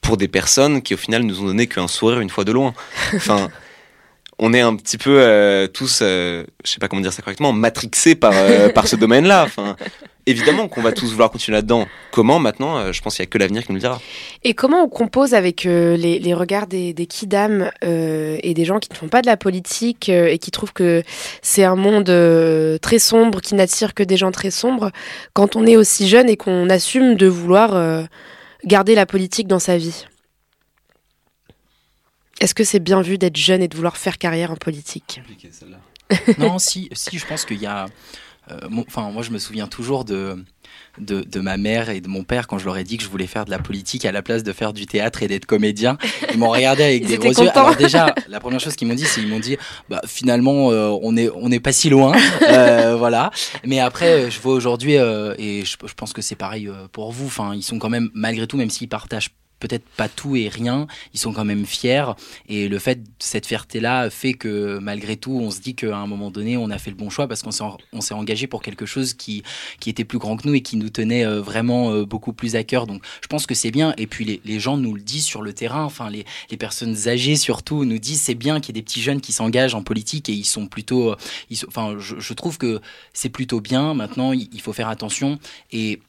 pour 0.00 0.16
des 0.16 0.28
personnes 0.28 0.80
qui 0.80 0.94
au 0.94 0.96
final 0.96 1.22
nous 1.24 1.42
ont 1.42 1.46
donné 1.46 1.66
qu'un 1.66 1.88
sourire 1.88 2.20
une 2.20 2.30
fois 2.30 2.44
de 2.44 2.52
loin. 2.52 2.72
On 4.40 4.52
est 4.52 4.60
un 4.60 4.74
petit 4.74 4.98
peu 4.98 5.20
euh, 5.20 5.68
tous, 5.68 6.00
euh, 6.02 6.44
je 6.64 6.70
sais 6.70 6.78
pas 6.78 6.88
comment 6.88 7.02
dire 7.02 7.12
ça 7.12 7.22
correctement, 7.22 7.52
matrixés 7.52 8.14
par, 8.14 8.32
par 8.74 8.88
ce 8.88 8.96
domaine-là. 8.96 9.44
Enfin, 9.44 9.76
évidemment 10.26 10.68
qu'on 10.68 10.80
va 10.80 10.92
tous 10.92 11.10
vouloir 11.10 11.30
continuer 11.30 11.56
là-dedans. 11.56 11.86
Comment 12.10 12.38
maintenant 12.38 12.78
euh, 12.78 12.92
Je 12.92 13.02
pense 13.02 13.16
qu'il 13.16 13.22
n'y 13.22 13.28
a 13.28 13.30
que 13.30 13.38
l'avenir 13.38 13.62
qui 13.62 13.72
nous 13.72 13.76
le 13.76 13.80
dira. 13.80 14.00
Et 14.44 14.54
comment 14.54 14.82
on 14.82 14.88
compose 14.88 15.34
avec 15.34 15.66
euh, 15.66 15.96
les, 15.96 16.34
regards 16.34 16.66
des, 16.66 16.92
des 16.92 17.06
kidam 17.06 17.70
euh, 17.84 18.38
et 18.42 18.54
des 18.54 18.64
gens 18.64 18.78
qui 18.78 18.88
ne 18.90 18.96
font 18.96 19.08
pas 19.08 19.22
de 19.22 19.26
la 19.26 19.36
politique 19.36 20.08
et 20.08 20.38
qui 20.38 20.50
trouvent 20.50 20.72
que 20.72 21.02
c'est 21.42 21.64
un 21.64 21.76
monde 21.76 22.10
très 22.80 22.98
sombre, 22.98 23.40
qui 23.40 23.54
n'attire 23.54 23.94
que 23.94 24.02
des 24.02 24.16
gens 24.16 24.30
très 24.30 24.50
sombres, 24.50 24.90
quand 25.32 25.56
on 25.56 25.66
est 25.66 25.76
aussi 25.76 26.08
jeune 26.08 26.28
et 26.28 26.36
qu'on 26.36 26.70
assume 26.70 27.14
de 27.14 27.26
vouloir 27.26 28.06
garder 28.64 28.94
la 28.94 29.06
politique 29.06 29.48
dans 29.48 29.58
sa 29.58 29.76
vie? 29.76 30.06
Est-ce 32.40 32.54
que 32.54 32.64
c'est 32.64 32.80
bien 32.80 33.02
vu 33.02 33.18
d'être 33.18 33.36
jeune 33.36 33.62
et 33.62 33.68
de 33.68 33.76
vouloir 33.76 33.96
faire 33.96 34.18
carrière 34.18 34.50
en 34.50 34.56
politique 34.56 35.20
Non, 36.38 36.58
si, 36.58 36.88
si, 36.92 37.18
je 37.18 37.26
pense 37.26 37.44
qu'il 37.44 37.60
y 37.60 37.66
a 37.66 37.86
euh, 38.50 38.56
enfin, 38.88 39.10
moi, 39.10 39.22
je 39.22 39.30
me 39.30 39.38
souviens 39.38 39.66
toujours 39.66 40.04
de, 40.04 40.42
de, 40.98 41.40
ma 41.40 41.56
mère 41.56 41.90
et 41.90 42.00
de 42.00 42.08
mon 42.08 42.24
père 42.24 42.46
quand 42.46 42.58
je 42.58 42.64
leur 42.64 42.76
ai 42.76 42.84
dit 42.84 42.96
que 42.96 43.04
je 43.04 43.08
voulais 43.08 43.26
faire 43.26 43.44
de 43.44 43.50
la 43.50 43.58
politique 43.58 44.04
à 44.04 44.12
la 44.12 44.22
place 44.22 44.42
de 44.42 44.52
faire 44.52 44.72
du 44.72 44.86
théâtre 44.86 45.22
et 45.22 45.28
d'être 45.28 45.46
comédien. 45.46 45.98
Ils 46.32 46.38
m'ont 46.38 46.50
regardé 46.50 46.82
avec 46.82 47.06
des 47.06 47.18
gros 47.18 47.32
yeux. 47.32 47.50
Alors 47.50 47.76
déjà, 47.76 48.14
la 48.28 48.40
première 48.40 48.60
chose 48.60 48.76
qu'ils 48.76 48.88
m'ont 48.88 48.94
dit, 48.94 49.04
c'est 49.04 49.20
ils 49.20 49.28
m'ont 49.28 49.40
dit, 49.40 49.56
bah 49.88 50.00
finalement, 50.06 50.72
euh, 50.72 50.96
on 51.02 51.16
est 51.16 51.28
on 51.30 51.48
n'est 51.48 51.60
pas 51.60 51.72
si 51.72 51.90
loin, 51.90 52.14
euh, 52.42 52.96
voilà. 52.98 53.30
Mais 53.64 53.78
après, 53.78 54.30
je 54.30 54.40
vois 54.40 54.54
aujourd'hui 54.54 54.94
et 54.94 55.64
je, 55.64 55.76
je, 55.86 55.94
pense 55.94 56.12
que 56.12 56.22
c'est 56.22 56.36
pareil 56.36 56.68
pour 56.92 57.12
vous. 57.12 57.26
Enfin, 57.26 57.54
ils 57.54 57.62
sont 57.62 57.78
quand 57.78 57.90
même 57.90 58.10
malgré 58.14 58.46
tout, 58.46 58.56
même 58.56 58.70
s'ils 58.70 58.88
partagent 58.88 59.30
peut-être 59.60 59.84
pas 59.96 60.08
tout 60.08 60.34
et 60.34 60.48
rien, 60.48 60.86
ils 61.14 61.20
sont 61.20 61.32
quand 61.32 61.44
même 61.44 61.66
fiers. 61.66 62.06
Et 62.48 62.68
le 62.68 62.78
fait, 62.78 63.00
cette 63.18 63.46
fierté-là 63.46 64.10
fait 64.10 64.34
que 64.34 64.78
malgré 64.78 65.16
tout, 65.16 65.38
on 65.40 65.50
se 65.50 65.60
dit 65.60 65.74
qu'à 65.74 65.96
un 65.96 66.06
moment 66.06 66.30
donné, 66.30 66.56
on 66.56 66.70
a 66.70 66.78
fait 66.78 66.90
le 66.90 66.96
bon 66.96 67.10
choix 67.10 67.28
parce 67.28 67.42
qu'on 67.42 67.52
s'est, 67.52 68.14
engagé 68.14 68.46
pour 68.46 68.62
quelque 68.62 68.86
chose 68.86 69.14
qui, 69.14 69.42
qui 69.78 69.90
était 69.90 70.04
plus 70.04 70.18
grand 70.18 70.36
que 70.36 70.48
nous 70.48 70.54
et 70.54 70.62
qui 70.62 70.76
nous 70.76 70.90
tenait 70.90 71.24
euh, 71.24 71.40
vraiment 71.40 71.92
euh, 71.92 72.04
beaucoup 72.04 72.32
plus 72.32 72.56
à 72.56 72.64
cœur. 72.64 72.86
Donc 72.86 73.04
je 73.22 73.28
pense 73.28 73.46
que 73.46 73.54
c'est 73.54 73.70
bien. 73.70 73.94
Et 73.98 74.06
puis 74.06 74.24
les, 74.24 74.40
les, 74.44 74.58
gens 74.58 74.76
nous 74.76 74.94
le 74.94 75.00
disent 75.00 75.24
sur 75.24 75.42
le 75.42 75.52
terrain, 75.52 75.84
enfin 75.84 76.10
les, 76.10 76.24
les 76.50 76.56
personnes 76.56 76.96
âgées 77.06 77.36
surtout 77.36 77.84
nous 77.84 77.98
disent 77.98 78.22
c'est 78.22 78.34
bien 78.34 78.60
qu'il 78.60 78.74
y 78.74 78.78
ait 78.78 78.80
des 78.80 78.84
petits 78.84 79.02
jeunes 79.02 79.20
qui 79.20 79.32
s'engagent 79.32 79.74
en 79.74 79.82
politique 79.82 80.28
et 80.28 80.32
ils 80.32 80.44
sont 80.44 80.66
plutôt, 80.66 81.14
ils 81.50 81.58
enfin 81.68 81.96
je, 81.98 82.18
je 82.18 82.32
trouve 82.34 82.58
que 82.58 82.80
c'est 83.12 83.28
plutôt 83.28 83.60
bien. 83.60 83.94
Maintenant, 83.94 84.32
il 84.32 84.60
faut 84.60 84.72
faire 84.72 84.88
attention 84.88 85.38
et 85.72 86.00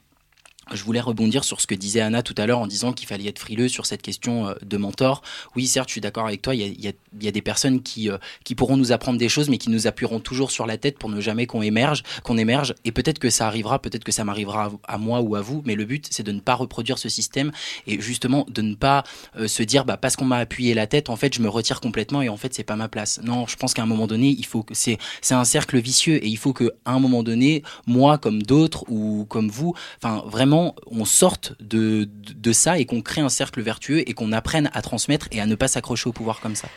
je 0.76 0.84
voulais 0.84 1.00
rebondir 1.00 1.44
sur 1.44 1.60
ce 1.60 1.66
que 1.66 1.74
disait 1.74 2.00
Anna 2.00 2.22
tout 2.22 2.34
à 2.36 2.46
l'heure 2.46 2.58
en 2.58 2.66
disant 2.66 2.92
qu'il 2.92 3.06
fallait 3.06 3.28
être 3.28 3.38
frileux 3.38 3.68
sur 3.68 3.86
cette 3.86 4.02
question 4.02 4.48
euh, 4.48 4.54
de 4.62 4.76
mentor. 4.76 5.22
Oui, 5.56 5.66
certes, 5.66 5.88
je 5.88 5.92
suis 5.92 6.00
d'accord 6.00 6.26
avec 6.26 6.42
toi, 6.42 6.54
il 6.54 6.80
y 6.80 6.88
a, 6.88 7.30
des 7.30 7.42
personnes 7.42 7.82
qui, 7.82 8.10
euh, 8.10 8.18
qui 8.44 8.54
pourront 8.54 8.76
nous 8.76 8.92
apprendre 8.92 9.18
des 9.18 9.28
choses, 9.28 9.48
mais 9.48 9.58
qui 9.58 9.70
nous 9.70 9.86
appuieront 9.86 10.20
toujours 10.20 10.50
sur 10.50 10.66
la 10.66 10.76
tête 10.76 10.98
pour 10.98 11.10
ne 11.10 11.20
jamais 11.20 11.46
qu'on 11.46 11.62
émerge, 11.62 12.02
qu'on 12.22 12.38
émerge. 12.38 12.74
Et 12.84 12.92
peut-être 12.92 13.18
que 13.18 13.30
ça 13.30 13.46
arrivera, 13.46 13.80
peut-être 13.80 14.04
que 14.04 14.12
ça 14.12 14.24
m'arrivera 14.24 14.70
à, 14.86 14.98
moi 14.98 15.20
ou 15.20 15.36
à 15.36 15.40
vous, 15.40 15.62
mais 15.64 15.74
le 15.74 15.84
but, 15.84 16.08
c'est 16.10 16.22
de 16.22 16.32
ne 16.32 16.40
pas 16.40 16.54
reproduire 16.54 16.98
ce 16.98 17.08
système 17.08 17.52
et 17.86 18.00
justement 18.00 18.46
de 18.48 18.62
ne 18.62 18.74
pas 18.74 19.04
euh, 19.36 19.48
se 19.48 19.62
dire, 19.62 19.84
bah, 19.84 19.96
parce 19.96 20.16
qu'on 20.16 20.24
m'a 20.24 20.38
appuyé 20.38 20.74
la 20.74 20.86
tête, 20.86 21.10
en 21.10 21.16
fait, 21.16 21.34
je 21.34 21.40
me 21.40 21.48
retire 21.48 21.80
complètement 21.80 22.22
et 22.22 22.28
en 22.28 22.36
fait, 22.36 22.54
c'est 22.54 22.64
pas 22.64 22.76
ma 22.76 22.88
place. 22.88 23.20
Non, 23.22 23.46
je 23.46 23.56
pense 23.56 23.74
qu'à 23.74 23.82
un 23.82 23.86
moment 23.86 24.06
donné, 24.06 24.34
il 24.38 24.46
faut 24.46 24.64
c'est, 24.72 24.98
un 25.30 25.44
cercle 25.44 25.78
vicieux 25.78 26.24
et 26.24 26.28
il 26.28 26.36
faut 26.36 26.52
que, 26.52 26.72
à 26.84 26.92
un 26.92 26.98
moment 26.98 27.22
donné, 27.22 27.62
moi, 27.86 28.18
comme 28.18 28.42
d'autres 28.42 28.84
ou 28.88 29.24
comme 29.28 29.48
vous, 29.48 29.74
enfin, 30.02 30.22
vraiment, 30.26 30.61
on 30.86 31.04
sorte 31.04 31.54
de, 31.60 32.08
de 32.36 32.52
ça 32.52 32.78
et 32.78 32.86
qu'on 32.86 33.02
crée 33.02 33.20
un 33.20 33.28
cercle 33.28 33.60
vertueux 33.60 34.08
et 34.08 34.12
qu'on 34.14 34.32
apprenne 34.32 34.70
à 34.72 34.82
transmettre 34.82 35.28
et 35.32 35.40
à 35.40 35.46
ne 35.46 35.54
pas 35.54 35.68
s'accrocher 35.68 36.08
au 36.08 36.12
pouvoir 36.12 36.40
comme 36.40 36.56
ça. 36.56 36.68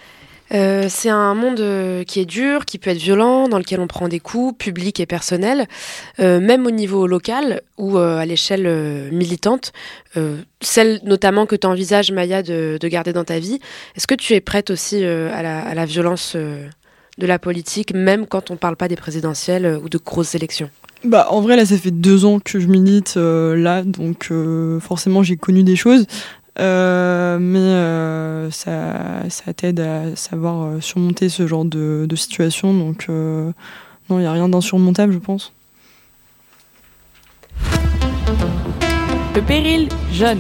Euh, 0.54 0.86
c'est 0.90 1.10
un 1.10 1.34
monde 1.34 1.60
euh, 1.60 2.04
qui 2.04 2.20
est 2.20 2.26
dur, 2.26 2.66
qui 2.66 2.78
peut 2.78 2.92
être 2.92 2.98
violent, 2.98 3.48
dans 3.48 3.58
lequel 3.58 3.80
on 3.80 3.88
prend 3.88 4.08
des 4.08 4.20
coups 4.20 4.56
publics 4.58 5.00
et 5.00 5.06
personnels, 5.06 5.68
euh, 6.20 6.40
même 6.40 6.68
au 6.68 6.72
niveau 6.72 7.08
local 7.08 7.62
ou 7.78 7.98
à 7.98 8.26
l'échelle 8.26 9.12
militante, 9.12 9.74
celle 10.62 11.02
notamment 11.04 11.46
que 11.46 11.56
tu 11.56 11.68
envisages, 11.68 12.12
Maya, 12.12 12.42
de, 12.42 12.80
garder 12.84 13.12
dans 13.12 13.26
ta 13.26 13.40
vie. 13.40 13.60
Est-ce 13.96 14.08
que 14.08 14.16
tu 14.16 14.34
es 14.34 14.42
prête 14.42 14.70
aussi 14.70 15.04
à 15.04 15.42
la, 15.42 15.60
à, 15.60 15.74
la, 15.74 15.86
violence 15.86 16.36
de 16.36 17.28
la 17.28 17.38
politique, 17.38 17.94
même 17.94 18.28
quand 18.28 18.50
on 18.50 18.54
ne 18.54 18.60
parle 18.60 18.78
pas 18.78 18.88
des 18.88 18.96
présidentielles 18.96 19.80
ou 19.84 19.90
de 19.90 19.98
grosses 19.98 20.36
élections? 20.36 20.70
Bah, 21.06 21.28
en 21.30 21.42
vrai, 21.42 21.56
là, 21.56 21.66
ça 21.66 21.78
fait 21.78 21.92
deux 21.92 22.26
ans 22.26 22.40
que 22.40 22.60
je 22.60 22.68
milite 22.68 23.16
euh, 23.18 23.56
là, 23.56 23.84
donc 23.84 24.28
euh, 24.32 24.80
forcément, 24.80 25.24
j'ai 25.24 25.38
connu 25.38 25.64
des 25.64 25.76
choses. 25.76 26.06
Euh, 26.58 27.38
mais 27.40 28.52
ça, 28.52 29.30
ça 29.30 29.54
t'aide 29.54 29.80
à 29.82 30.16
savoir 30.16 30.82
surmonter 30.82 31.30
ce 31.30 31.48
genre 31.48 31.66
de, 31.66 32.06
de 32.08 32.16
situation. 32.16 32.74
Donc, 32.74 33.08
non, 33.10 34.20
il 34.20 34.20
n'y 34.20 34.26
a 34.26 34.32
rien 34.32 34.48
d'insurmontable, 34.48 35.14
je 35.14 35.20
pense. 35.20 35.54
Le 39.36 39.42
péril 39.42 39.90
jeune. 40.12 40.40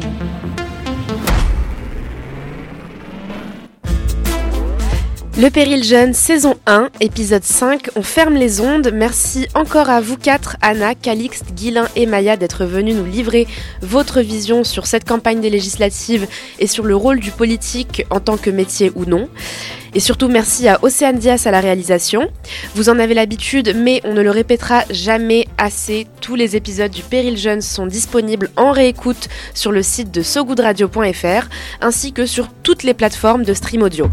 Le 5.37 5.49
Péril 5.49 5.83
Jeune, 5.83 6.13
saison 6.13 6.55
1, 6.65 6.91
épisode 7.01 7.43
5, 7.43 7.89
on 7.97 8.03
ferme 8.03 8.35
les 8.35 8.61
ondes. 8.61 8.91
Merci 8.93 9.49
encore 9.53 9.89
à 9.89 9.99
vous 9.99 10.15
quatre, 10.15 10.55
Anna, 10.61 10.95
Calixte, 10.95 11.53
Guilin 11.53 11.89
et 11.97 12.05
Maya, 12.05 12.37
d'être 12.37 12.63
venus 12.63 12.95
nous 12.95 13.03
livrer 13.03 13.45
votre 13.81 14.21
vision 14.21 14.63
sur 14.63 14.87
cette 14.87 15.05
campagne 15.05 15.41
des 15.41 15.49
législatives 15.49 16.25
et 16.59 16.67
sur 16.67 16.85
le 16.85 16.95
rôle 16.95 17.19
du 17.19 17.31
politique 17.31 18.05
en 18.11 18.21
tant 18.21 18.37
que 18.37 18.49
métier 18.49 18.93
ou 18.95 19.03
non. 19.03 19.27
Et 19.93 19.99
surtout, 19.99 20.29
merci 20.29 20.69
à 20.69 20.79
Océane 20.83 21.19
Dias 21.19 21.43
à 21.43 21.51
la 21.51 21.59
réalisation. 21.59 22.31
Vous 22.73 22.87
en 22.87 22.97
avez 22.97 23.13
l'habitude, 23.13 23.75
mais 23.75 23.99
on 24.05 24.13
ne 24.13 24.21
le 24.21 24.31
répétera 24.31 24.85
jamais 24.89 25.47
assez. 25.57 26.07
Tous 26.21 26.35
les 26.35 26.55
épisodes 26.55 26.91
du 26.91 27.01
Péril 27.01 27.37
Jeune 27.37 27.61
sont 27.61 27.87
disponibles 27.87 28.51
en 28.55 28.71
réécoute 28.71 29.27
sur 29.53 29.73
le 29.73 29.83
site 29.83 30.11
de 30.11 30.21
sogoodradio.fr 30.21 31.49
ainsi 31.81 32.13
que 32.13 32.25
sur 32.25 32.47
toutes 32.63 32.83
les 32.83 32.93
plateformes 32.93 33.43
de 33.43 33.53
stream 33.53 33.83
audio. 33.83 34.09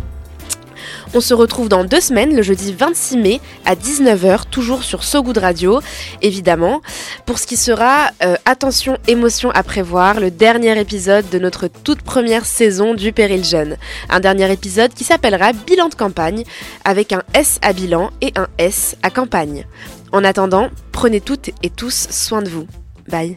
On 1.15 1.21
se 1.21 1.35
retrouve 1.35 1.69
dans 1.69 1.85
deux 1.85 2.01
semaines, 2.01 2.35
le 2.35 2.41
jeudi 2.41 2.73
26 2.73 3.17
mai 3.19 3.41
à 3.67 3.75
19h, 3.75 4.45
toujours 4.51 4.83
sur 4.83 5.05
So 5.05 5.23
Good 5.23 5.39
Radio, 5.39 5.81
évidemment, 6.23 6.81
pour 7.27 7.39
ce 7.39 7.47
qui 7.47 7.59
sera 7.59 8.11
euh, 8.25 8.37
Attention, 8.47 8.97
émotion 9.09 9.51
à 9.51 9.63
prévoir, 9.63 10.21
le 10.21 10.31
dernier 10.31 10.79
épisode 10.81 11.29
de 11.29 11.39
notre 11.39 11.69
toute 11.69 12.01
première 12.01 12.47
saison 12.47 12.95
du 12.95 13.13
Péril 13.13 13.45
Jeune. 13.45 13.77
Un 14.09 14.21
dernier 14.21 14.51
épisode 14.51 14.95
qui 14.95 15.05
s'appellera 15.05 15.53
Bilan 15.53 15.91
de 15.91 15.95
campagne, 15.95 16.45
avec 16.85 17.13
un 17.13 17.23
S 17.35 17.59
à 17.61 17.75
bilan 17.75 18.11
et 18.23 18.33
un 18.37 18.47
S 18.57 18.97
à 19.03 19.11
campagne. 19.11 19.67
En 20.13 20.25
attendant, 20.25 20.71
prenez 20.93 21.21
toutes 21.21 21.51
et 21.63 21.69
tous 21.69 22.09
soin 22.11 22.41
de 22.41 22.49
vous. 22.49 22.67
Bye. 23.09 23.37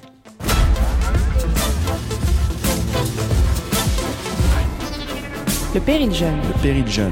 Le 5.74 5.82
péril 5.82 6.14
jeune. 6.14 6.38
Le 6.38 6.62
péril 6.62 6.88
jeune. 6.88 7.12